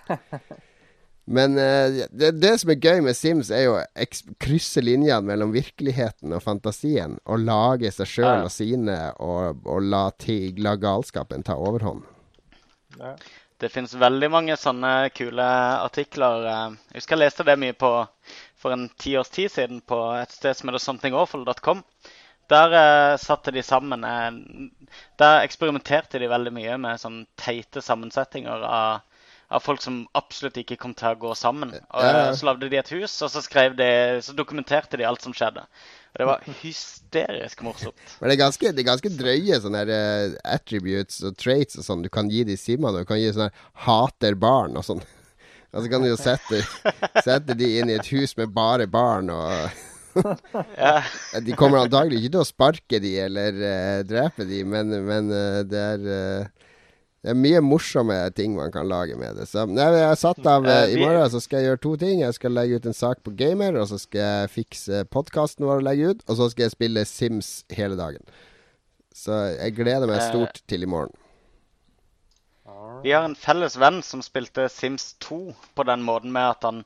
[1.25, 4.05] Men uh, det, det som er gøy med Sims, er jo å
[4.41, 7.19] krysse linjene mellom virkeligheten og fantasien.
[7.25, 8.41] Og lage seg sjøl Ja.
[8.47, 12.03] og sine, og, og la, tig, la galskapen ta overhånd.
[12.99, 13.15] Ja.
[13.61, 15.45] Det finnes veldig mange sånne kule
[15.85, 16.47] artikler.
[16.49, 17.91] eh, Jeg husker jeg leste det mye på
[18.57, 21.83] for en ti års tid siden på et sted som heter somethingawful.com.
[22.49, 24.31] Der eh, satte de sammen eh,
[25.21, 29.05] Der eksperimenterte de veldig mye med sånn teite sammensetninger av,
[29.51, 31.73] av folk som absolutt ikke kom til å gå sammen.
[31.75, 32.27] Og, Ja, ja.
[32.37, 33.43] Så lagde de et hus, og så,
[33.75, 33.89] de,
[34.23, 35.65] så dokumenterte de alt som skjedde.
[36.13, 38.15] Og det var hysterisk morsomt.
[38.19, 41.87] Men det er ganske, det er ganske drøye sånne her, eh, attributes og traits og
[41.87, 43.03] sånn du kan gi de simmene.
[43.03, 45.03] Du kan gi sånn her 'hater barn' og sånn.
[45.71, 46.57] Og så kan du jo sette,
[47.23, 49.53] sette de inn i et hus med bare barn og
[50.75, 50.97] Ja.
[51.45, 55.61] De kommer antagelig ikke til å sparke de eller uh, drepe de, men, men uh,
[55.63, 56.49] det er
[57.21, 59.45] det er mye morsomme ting man kan lage med det.
[59.49, 61.91] Så nei, jeg har satt av eh, Eh, I morgen så skal jeg gjøre to
[62.01, 62.21] ting.
[62.23, 65.83] Jeg skal legge ut en sak på Gamer, og så skal jeg fikse podkasten vår
[65.83, 66.23] og legge ut.
[66.25, 68.25] Og så skal jeg spille Sims hele dagen.
[69.13, 71.13] Så jeg gleder meg Eh, stort til i morgen.
[73.03, 76.79] Vi har en felles venn som spilte Sims 2 på den måten med at han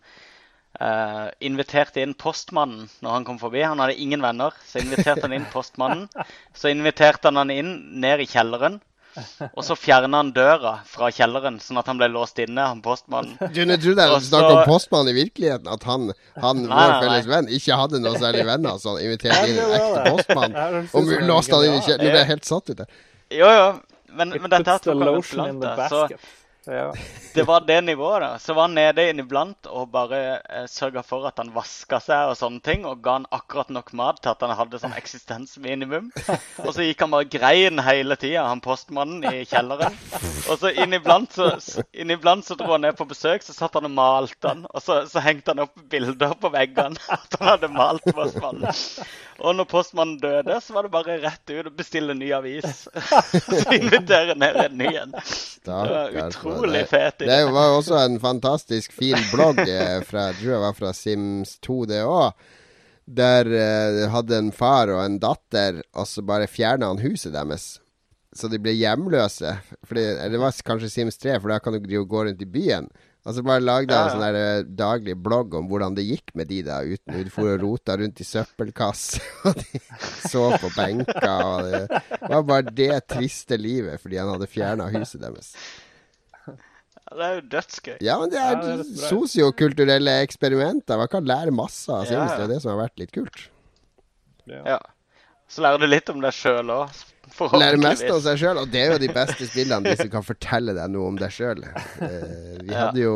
[0.79, 3.63] eh, inviterte inn postmannen når han kom forbi.
[3.63, 6.09] Han hadde ingen venner, så inviterte han inn postmannen.
[6.59, 8.81] Så inviterte han han inn ned i kjelleren.
[9.53, 13.37] Og så fjerna han døra fra kjelleren, sånn at han ble låst inne, han postmannen.
[13.55, 15.69] Du, jeg tror det er snakk om postmannen i virkeligheten.
[15.71, 16.09] At han,
[16.43, 17.33] han Nei, vår nei, felles nei.
[17.35, 18.77] venn, ikke hadde noe særlig venner.
[18.81, 20.57] Så han inviterte inn en ekte postmann.
[20.85, 22.07] Ut Og låste han inn i kjelleren.
[22.07, 22.97] Nå ble jeg helt satt ut der.
[23.35, 23.67] Jo, jo.
[24.15, 25.23] Men, men dette her tok han.
[25.61, 26.33] Så basket.
[26.65, 26.93] Ja.
[27.33, 28.39] det var det nivået, da.
[28.39, 32.37] Så var han nede inniblant og bare eh, sørga for at han vaska seg og
[32.39, 32.85] sånne ting.
[32.89, 36.09] Og ga han akkurat nok mat til at han hadde sånn eksistensminimum.
[36.63, 39.97] Og så gikk han bare grein hele tida, han postmannen i kjelleren.
[40.49, 41.51] Og så inniblant så,
[41.93, 44.65] inniblant så dro han ned på besøk, så satt han og malte han.
[44.71, 48.73] Og så, så hengte han opp bilder på veggene at han hadde malt postmannen.
[49.43, 52.87] Og når postmannen døde, så var det bare rett ut og bestille ny avis.
[53.51, 55.17] så invitere ned en ny en.
[55.65, 56.54] Det var mann.
[56.55, 57.23] Utrolig fet.
[57.23, 60.93] Det var jo også en fantastisk fin blogg eh, fra, jeg tror jeg var fra
[60.97, 62.45] Sims 2, det òg.
[63.05, 67.75] Der uh, hadde en far og en datter, og så bare fjerna han huset deres.
[68.35, 69.51] Så de ble hjemløse.
[69.85, 72.89] Fordi, det var kanskje Sims 3, for da kan du jo gå rundt i byen.
[73.25, 74.13] Og så bare lagde han Ja, en ja.
[74.13, 77.55] sånn der eh, daglig blogg om hvordan det gikk med de da uten Du for
[77.55, 79.81] og rota rundt i søppelkasse, og de
[80.29, 81.25] så på benker.
[81.25, 85.55] Og det var bare det triste livet fordi han hadde fjerna huset deres.
[87.05, 87.97] Ja, Det er jo dødsgøy.
[88.01, 90.97] Ja, men det Ja, er det høres sosiokulturelle eksperimenter.
[90.97, 92.37] Man kan lære masse av Ja, ja.
[92.37, 93.49] Det er det som har vært litt kult.
[94.49, 94.79] Ja.
[95.47, 96.89] Så lærer du litt om deg sjøl òg,
[97.57, 100.23] Lærer mest om seg sjøl, og det er jo de beste spillene, de som kan
[100.25, 101.61] fortelle deg noe om deg sjøl.
[102.61, 103.15] vi hadde jo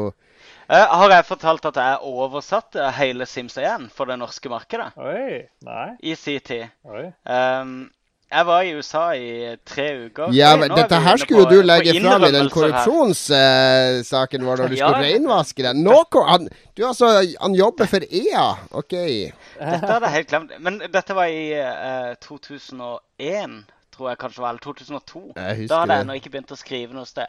[0.70, 5.48] Eh, Har jeg fortalt at jeg oversatte hele Sims 1 for det norske markedet Oi.
[5.66, 5.88] Nei.
[6.06, 6.68] i sin tid?
[6.86, 7.08] Oi.
[7.26, 7.90] Um,
[8.32, 10.30] jeg var i USA i tre uker.
[10.38, 14.76] Ja, men dette her skulle på- du legge fram i den korrupsjonssaken vår når du
[14.80, 14.88] Ja.
[14.92, 15.84] skulle renvaske den.
[15.84, 17.10] Nå han Du, altså,
[17.42, 18.46] han jobber for EA.
[18.72, 18.94] OK.
[18.94, 20.52] Dette hadde jeg helt glemt.
[20.60, 23.66] Men dette var i uh, 2001,
[23.96, 24.50] tror jeg kanskje var.
[24.54, 25.24] Eller 2002.
[25.36, 27.28] Jeg Da hadde jeg ennå ikke begynt å skrive noe sted.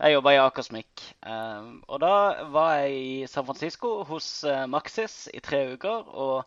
[0.00, 1.06] Jeg jobba i Akersmik.
[1.24, 2.12] Um, og da
[2.52, 6.44] var jeg i San Francisco hos uh, Maxis i tre uker og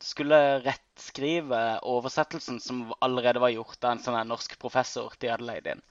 [0.00, 5.68] skulle rettskrive oversettelsen som allerede var gjort av en sånn norsk professor de hadde leid
[5.74, 5.82] inn.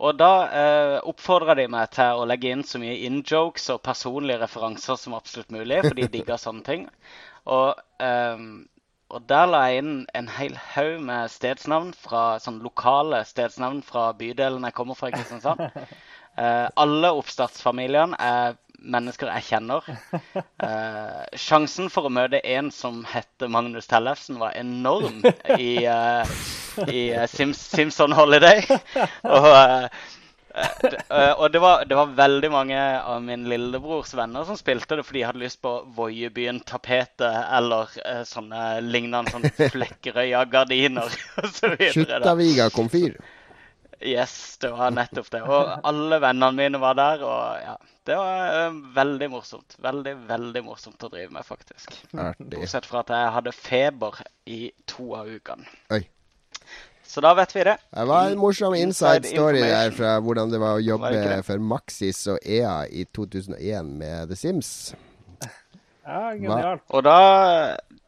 [0.00, 4.40] Og da eh, oppfordra de meg til å legge inn så mye in-jokes og personlige
[4.40, 6.86] referanser som absolutt mulig, for de digga sånne ting.
[7.44, 8.46] Og, eh,
[9.10, 14.08] og der la jeg inn en hel haug med stedsnavn fra sånn lokale stedsnavn fra
[14.16, 15.68] bydelen jeg kommer fra i Kristiansand.
[16.38, 19.86] Eh, alle oppstartsfamiliene er mennesker jeg kjenner.
[20.60, 25.22] Eh, sjansen for å møte en som heter Magnus Tellefsen, var enorm
[25.56, 26.32] i, eh,
[26.84, 28.60] i eh, Sims, Simpson Holiday.
[29.24, 29.86] Og, eh,
[30.52, 35.00] eh, eh, og det var, det var veldig mange av min lillebrors venner som spilte
[35.00, 37.96] det for de hadde lyst på Voiebyen-tapetet eller
[38.28, 41.76] sånne lignende sånn Flekkerøya-gardiner osv.
[41.96, 43.16] Skjuttaviga komfyr.
[44.00, 45.42] Yes, det var nettopp det.
[45.44, 47.24] Og alle vennene mine var der.
[47.26, 47.74] Og ja,
[48.08, 49.76] det var eh, veldig morsomt.
[49.84, 51.92] Veldig, veldig morsomt å drive med, faktisk.
[52.16, 52.46] Artig.
[52.54, 55.68] Bortsett fra at jeg hadde feber i to av ukene.
[55.92, 56.00] Oi.
[57.10, 57.74] Så da vet vi det.
[57.90, 61.58] Det var en morsom inside story der fra hvordan det var å jobbe var for
[61.58, 64.70] Maxis og EA i 2001 med The Sims.
[66.06, 66.84] Ja, genialt.
[66.94, 67.16] Og da,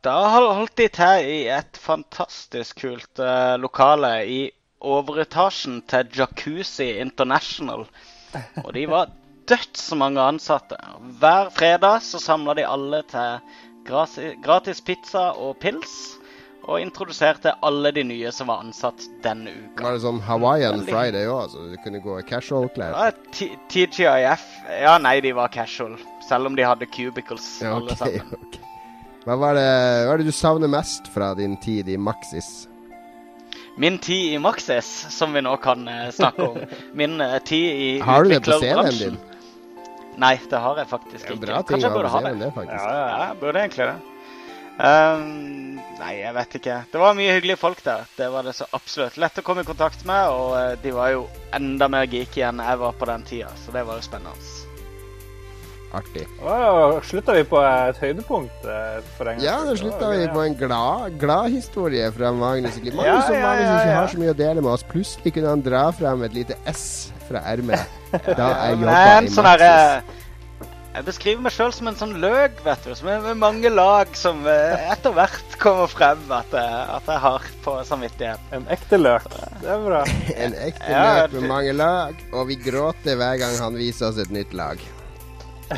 [0.06, 4.40] da hol- holdt de til i et fantastisk kult uh, lokale i
[4.82, 7.86] overetasjen til Jacuzzi International.
[8.64, 9.12] Og de var
[9.50, 10.78] dødsmange ansatte.
[11.20, 13.38] Hver fredag så samla de alle til
[13.86, 16.18] gratis, pizza og pils.
[16.62, 19.82] Og introduserte alle de nye som var ansatt denne uka.
[19.82, 22.94] Var det sånn Hawaiian Friday òg, så du kunne gå i casual-klær?
[22.94, 25.96] Ja, TGIF Ja, nei, de var casual.
[26.28, 28.30] Selv om de hadde cubicles, Ja, alle sammen.
[28.38, 28.68] Okay.
[29.26, 29.66] Hva var det,
[30.06, 32.68] hva er det du savner mest fra din tid i Maxis?
[33.76, 36.58] Min tid i Maxis, som vi nå kan eh, snakke om.
[36.98, 39.20] Min eh, tid i Har du det på CV-en din?
[40.20, 41.40] Nei, det har jeg faktisk ikke.
[41.46, 42.32] bra ting Kanskje jeg ha burde ha det.
[42.42, 42.82] det, faktisk.
[42.84, 43.06] Ja, ja.
[43.08, 44.00] Ja, jeg burde egentlig det.
[44.82, 46.76] Um, nei, jeg vet ikke.
[46.92, 48.04] Det var mye hyggelige folk der.
[48.16, 49.16] Det var det så absolutt.
[49.20, 51.24] Lett å komme i kontakt med, og eh, de var jo
[51.56, 54.61] enda mer geeky enn jeg var på den tida, så det var jo spennende.
[55.92, 56.24] Artig.
[57.04, 60.54] Slutta vi på et høydepunkt eh, for en gangs Ja, nå slutta vi på en
[60.56, 62.78] glad, glad historie fra Magnus.
[62.80, 64.86] Magnus Ja, som ja, ja, ikke har så mye å dele med oss.
[64.88, 66.86] Plutselig kunne han dra frem et lite S
[67.28, 67.84] fra ermet.
[68.24, 70.18] Da jeg jobba en i sånn Maxis.
[70.92, 72.90] Jeg beskriver meg sjøl som en sånn løk, vet du.
[72.98, 77.22] Som er med mange lag som eh, etter hvert kommer frem at, jeg- at jeg
[77.26, 78.50] har på samvittigheten.
[78.58, 79.24] En ekte løk.
[79.62, 80.02] Det er bra.
[80.48, 84.20] En ekte Ja, løk med mange lag, og vi gråter hver gang han viser oss
[84.20, 84.80] et nytt lag.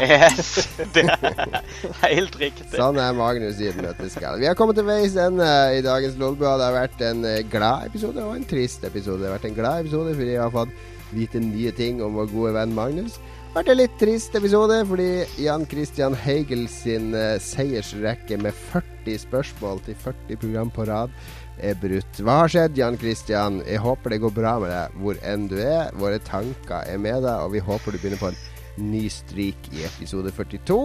[0.00, 2.66] Yes, det er helt riktig.
[2.74, 4.40] Sånn er Magnus i et nøtteskall.
[4.42, 5.46] Vi har kommet til veis ende
[5.76, 6.56] i dagens Lolbua.
[6.60, 9.22] Det har vært en eh, glad episode og en trist episode.
[9.22, 12.32] Det har vært en glad episode fordi jeg har fått vite nye ting om vår
[12.32, 13.20] gode venn Magnus.
[13.20, 15.08] Det har vært en litt trist episode fordi
[15.44, 21.14] Jan Christian Heigel sin eh, seiersrekke med 40 spørsmål til 40 program på rad
[21.62, 22.18] er brutt.
[22.18, 23.60] Hva har skjedd, Jan Christian?
[23.68, 25.92] Jeg håper det går bra med deg hvor enn du er.
[26.00, 28.40] Våre tanker er med deg, og vi håper du begynner på en
[28.76, 30.78] ny strik i episode 42.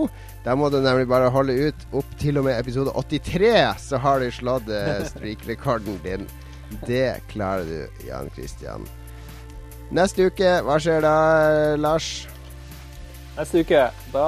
[0.45, 3.51] Da må du nemlig bare holde ut opp til og med episode 83,
[3.89, 6.27] så har du slått strikrekorden streak-rekorden din.
[6.85, 8.85] Det klarer du, Jan Christian.
[9.89, 11.15] Neste uke, hva skjer da,
[11.81, 12.27] Lars?
[13.39, 14.27] Neste uke, da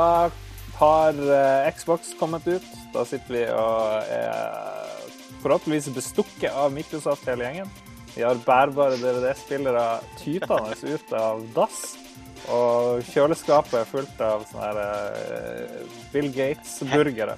[0.81, 2.65] har eh, Xbox kommet ut.
[2.95, 4.97] Da sitter vi og er
[5.43, 7.69] forhåpentligvis bestukket av Microsoft hele gjengen.
[8.15, 12.00] Vi har bærbare DVD-spillere tytende ut av dass.
[12.49, 15.67] Og kjøleskapet er fullt av sånne her eh,
[16.13, 17.35] Bill Gates-burgere.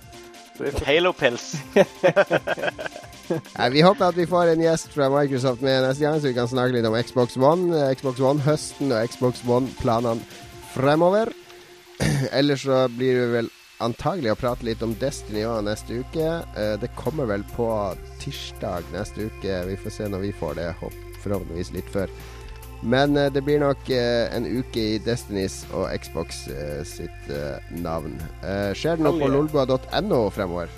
[0.85, 1.45] Halo-pils.
[3.73, 6.47] Vi håper at vi får en gjest fra Microsoft med neste gang, så vi kan
[6.51, 10.21] snakke litt om Xbox One, eh, Xbox One-høsten og Xbox One-planene
[10.75, 11.27] fremover.
[12.37, 13.49] Ellers så blir det vel
[13.83, 16.27] antagelig å prate litt om Destiny òg neste uke.
[16.59, 17.67] Eh, Det kommer vel på
[18.21, 19.53] tirsdag neste uke.
[19.71, 20.69] Vi får se når vi får det.
[20.83, 22.07] Håp, forhåpentligvis litt før.
[22.83, 27.29] Men eh, det blir nok eh, en uke i Destinys og Xbox eh, sitt
[27.83, 28.17] navn.
[28.75, 30.73] Skjer det noe på lolboa.no fremover?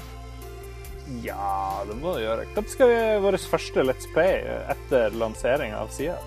[1.22, 2.45] Ja, det må det gjøre.
[2.56, 4.40] Når skal vi vår første Let's Play
[4.73, 6.18] etter lansering av sida?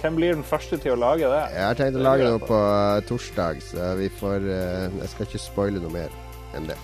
[0.00, 1.42] Hvem blir den første til å lage det?
[1.54, 2.60] Jeg har tenkt å lage noe på
[3.10, 6.16] torsdag, så vi får Jeg skal ikke spoile noe mer
[6.58, 6.78] enn det.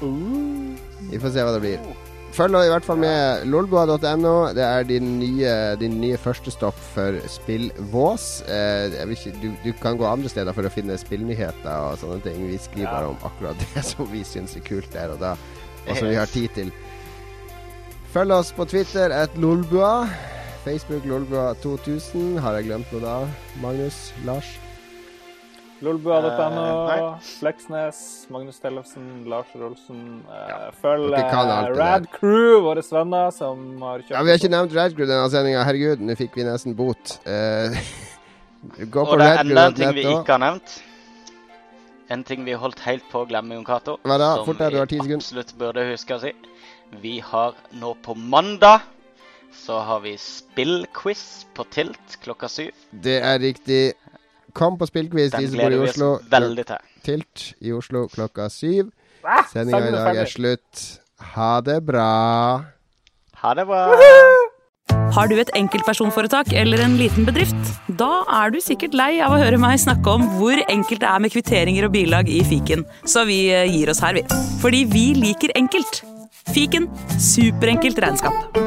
[1.10, 2.05] Vi får se hva det blir.
[2.36, 4.32] Følg i hvert fall med lolbua.no.
[4.52, 8.26] Det er din nye, din nye førstestopp for spillvås.
[8.52, 12.42] Eh, ikke, du, du kan gå andre steder for å finne spillnyheter og sånne ting.
[12.50, 12.92] Vi skriver Ja.
[12.98, 15.32] bare om akkurat det som vi syns er kult der og da,
[15.86, 16.74] og som vi har tid til.
[18.12, 20.04] Følg oss på Twitter at lolbua.
[20.66, 22.36] Facebook lolbua2000.
[22.44, 23.16] Har jeg glemt noe da?
[23.64, 24.10] Magnus?
[24.28, 24.58] Lars?
[25.84, 27.20] Lolbua.no, Eh, nei.
[27.20, 27.98] Fleksnes,
[28.32, 30.22] Magnus Tellefsen, Lars Rolsen.
[30.24, 34.32] Eh, følg kan alt eh, det Rad Crew, våre venner som har kjøpt Ja, Vi
[34.32, 35.66] har ikke nevnt Rad Crew denne sendinga.
[35.68, 37.18] Herregud, nå fikk vi nesten bot.
[37.28, 37.76] Eh,
[38.94, 40.80] gå på Og det er enda en ting vi ikke har nevnt.
[42.08, 43.98] En ting vi holdt helt på å glemme, Jon Cato.
[44.06, 44.34] Hva da?
[44.38, 46.32] som Fort deg, du har ti vi absolutt burde huske å si.
[47.02, 48.86] Vi har nå på mandag
[49.56, 52.72] så har vi spillquiz på Tilt klokka syv.
[52.92, 53.94] Det er riktig.
[54.56, 56.12] Kom på spillquiz, de som bor i Oslo.
[56.32, 56.92] veldig til.
[57.04, 58.90] Tilt i Oslo klokka syv.
[59.52, 60.84] Sendinga i dag er slutt.
[61.34, 62.10] Ha det bra.
[63.42, 63.82] Ha det bra.
[65.16, 67.70] Har du et enkeltpersonforetak eller en liten bedrift?
[67.98, 71.22] Da er du sikkert lei av å høre meg snakke om hvor enkelt det er
[71.24, 74.26] med kvitteringer og bilag i fiken, så vi eh, gir oss her, vi.
[74.62, 76.02] Fordi vi liker enkelt.
[76.54, 76.86] Fiken
[77.18, 78.65] superenkelt regnskap.